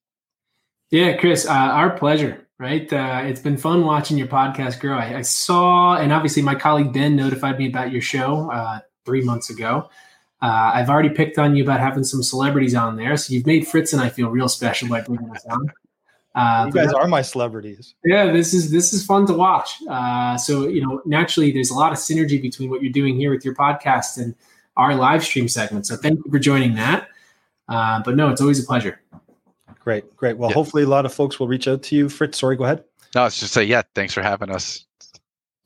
Yeah, 0.90 1.18
Chris, 1.18 1.46
uh, 1.46 1.52
our 1.52 1.98
pleasure. 1.98 2.46
Right, 2.58 2.92
it's 2.92 3.40
been 3.40 3.56
fun 3.56 3.86
watching 3.86 4.18
your 4.18 4.28
podcast 4.28 4.82
grow. 4.82 4.98
I, 4.98 5.20
I, 5.20 5.22
saw, 5.22 5.96
and 5.96 6.12
obviously 6.12 6.42
my 6.42 6.56
colleague 6.56 6.92
Ben 6.92 7.16
notified 7.16 7.58
me 7.58 7.70
about 7.70 7.94
your 7.94 8.02
show 8.02 8.82
three 9.06 9.22
months 9.22 9.50
ago. 9.50 9.90
Uh, 10.42 10.72
I've 10.74 10.90
already 10.90 11.10
picked 11.10 11.38
on 11.38 11.56
you 11.56 11.64
about 11.64 11.80
having 11.80 12.04
some 12.04 12.24
celebrities 12.24 12.74
on 12.76 12.96
there, 12.96 13.18
so 13.18 13.34
you've 13.34 13.46
made 13.46 13.68
Fritz 13.68 13.92
and 13.92 14.02
I 14.02 14.10
feel 14.10 14.30
real 14.30 14.48
special 14.48 14.88
by 14.88 15.02
bringing 15.02 15.30
us 15.32 15.46
on. 15.46 15.72
Uh, 16.36 16.66
you 16.68 16.72
guys 16.72 16.94
are 16.94 17.08
my 17.08 17.22
celebrities. 17.22 17.96
Yeah, 18.06 18.32
this 18.32 18.54
is 18.54 18.72
this 18.72 18.94
is 18.94 19.06
fun 19.06 19.26
to 19.28 19.34
watch. 19.34 19.72
Uh, 19.90 20.38
so 20.38 20.68
you 20.68 20.82
know, 20.82 21.02
naturally, 21.06 21.52
there's 21.52 21.72
a 21.72 21.74
lot 21.74 21.92
of 21.92 21.98
synergy 21.98 22.42
between 22.42 22.70
what 22.70 22.82
you're 22.82 22.94
doing 22.94 23.18
here 23.18 23.32
with 23.32 23.44
your 23.44 23.56
podcast 23.56 24.18
and 24.18 24.36
our 24.78 24.96
live 24.96 25.24
stream 25.24 25.50
segment. 25.50 25.88
So 25.88 25.98
thank 25.98 26.24
you 26.24 26.32
for 26.32 26.40
joining 26.40 26.76
that. 26.76 27.10
Uh, 27.68 28.02
but 28.04 28.16
no, 28.16 28.30
it's 28.30 28.42
always 28.42 28.64
a 28.64 28.66
pleasure. 28.66 29.02
Great, 29.80 30.16
great. 30.16 30.38
Well, 30.38 30.50
yeah. 30.50 30.54
hopefully, 30.54 30.84
a 30.84 30.88
lot 30.88 31.06
of 31.06 31.14
folks 31.14 31.40
will 31.40 31.48
reach 31.48 31.68
out 31.68 31.84
to 31.84 31.96
you. 31.96 32.10
Fritz, 32.10 32.40
sorry, 32.40 32.56
go 32.56 32.64
ahead. 32.64 32.84
No, 33.16 33.26
it's 33.26 33.40
just 33.40 33.54
say 33.54 33.64
yeah. 33.64 33.82
Thanks 33.96 34.14
for 34.14 34.22
having 34.22 34.52
us. 34.52 34.86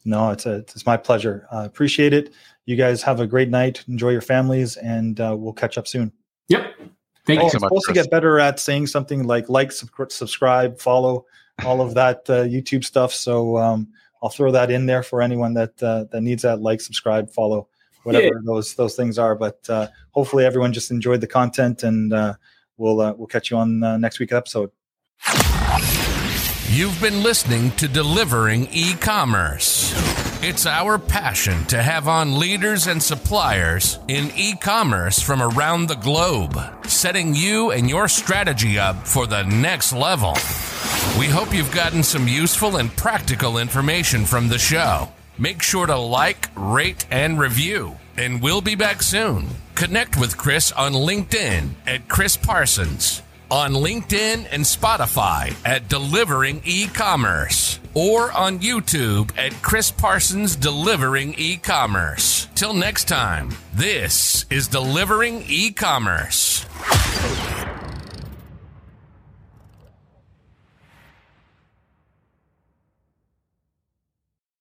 No, 0.06 0.32
it's 0.32 0.46
a, 0.46 0.56
it's 0.56 0.86
my 0.86 0.98
pleasure. 0.98 1.48
Uh, 1.52 1.64
appreciate 1.66 2.14
it. 2.14 2.34
You 2.66 2.76
guys 2.76 3.02
have 3.04 3.20
a 3.20 3.28
great 3.28 3.50
night. 3.50 3.84
Enjoy 3.88 4.10
your 4.10 4.22
families, 4.22 4.78
and 4.78 5.20
uh, 5.20 5.36
we'll 5.38 5.54
catch 5.54 5.78
up 5.78 5.88
soon. 5.88 6.12
Yep. 6.50 6.74
Thank 7.26 7.40
oh, 7.40 7.44
you 7.46 7.50
so 7.50 7.60
much. 7.60 7.70
Supposed 7.70 7.86
Chris. 7.86 7.98
to 7.98 8.04
get 8.04 8.12
better 8.12 8.40
at 8.40 8.60
saying 8.60 8.88
something 8.88 9.26
like 9.26 9.48
like, 9.50 9.72
sub- 9.72 10.12
subscribe, 10.12 10.80
follow, 10.80 11.26
all 11.66 11.82
of 11.82 11.94
that 11.94 12.30
uh, 12.30 12.44
YouTube 12.44 12.84
stuff. 12.84 13.14
So 13.14 13.58
um, 13.58 13.88
I'll 14.22 14.30
throw 14.30 14.52
that 14.52 14.72
in 14.72 14.86
there 14.86 15.04
for 15.04 15.22
anyone 15.22 15.54
that 15.54 15.82
uh, 15.82 16.06
that 16.12 16.22
needs 16.22 16.44
that 16.44 16.62
like, 16.62 16.82
subscribe, 16.82 17.30
follow, 17.30 17.70
whatever 18.04 18.26
yeah. 18.26 18.32
those 18.44 18.76
those 18.76 18.96
things 18.96 19.18
are. 19.18 19.36
But 19.36 19.60
uh, 19.70 19.88
hopefully, 20.12 20.46
everyone 20.46 20.74
just 20.74 20.92
enjoyed 20.92 21.22
the 21.22 21.28
content, 21.28 21.84
and 21.84 22.14
uh, 22.14 22.34
we'll 22.78 23.00
uh, 23.00 23.14
we'll 23.14 23.28
catch 23.28 23.52
you 23.52 23.58
on 23.58 23.80
next 24.02 24.20
week's 24.20 24.34
episode. 24.34 24.72
You've 26.74 27.00
been 27.00 27.22
listening 27.22 27.70
to 27.74 27.88
Delivering 27.88 28.68
E-commerce. 28.72 29.94
It's 30.42 30.66
our 30.66 30.98
passion 30.98 31.66
to 31.66 31.84
have 31.84 32.08
on 32.08 32.40
leaders 32.40 32.88
and 32.88 33.02
suppliers 33.02 34.00
in 34.08 34.32
e 34.36 34.56
commerce 34.56 35.22
from 35.22 35.44
around 35.44 35.86
the 35.86 35.98
globe, 35.98 36.60
setting 36.88 37.36
you 37.36 37.70
and 37.70 37.88
your 37.88 38.08
strategy 38.08 38.80
up 38.80 39.06
for 39.06 39.28
the 39.28 39.44
next 39.44 39.94
level. 39.94 40.34
We 41.20 41.28
hope 41.28 41.54
you've 41.54 41.76
gotten 41.76 42.02
some 42.02 42.28
useful 42.28 42.78
and 42.78 42.90
practical 42.98 43.60
information 43.60 44.26
from 44.26 44.48
the 44.48 44.58
show. 44.58 45.10
Make 45.38 45.62
sure 45.62 45.86
to 45.86 45.96
like, 45.96 46.50
rate, 46.56 47.06
and 47.12 47.40
review. 47.40 47.98
And 48.18 48.42
we'll 48.42 48.62
be 48.62 48.74
back 48.74 49.04
soon. 49.04 49.46
Connect 49.76 50.20
with 50.20 50.38
Chris 50.38 50.72
on 50.72 50.94
LinkedIn 50.94 51.76
at 51.86 52.10
Chris 52.10 52.36
Parsons 52.36 53.22
on 53.54 53.72
LinkedIn 53.72 54.48
and 54.52 54.64
Spotify 54.64 55.56
at 55.64 55.88
Delivering 55.88 56.60
E-commerce 56.66 57.80
or 57.94 58.32
on 58.32 58.58
YouTube 58.58 59.30
at 59.38 59.54
Chris 59.62 59.92
Parsons 59.92 60.56
Delivering 60.56 61.36
E-commerce. 61.38 62.48
Till 62.56 62.74
next 62.74 63.08
time, 63.08 63.52
this 63.72 64.48
is 64.50 64.68
Delivering 64.68 65.44
E-commerce. 65.46 66.66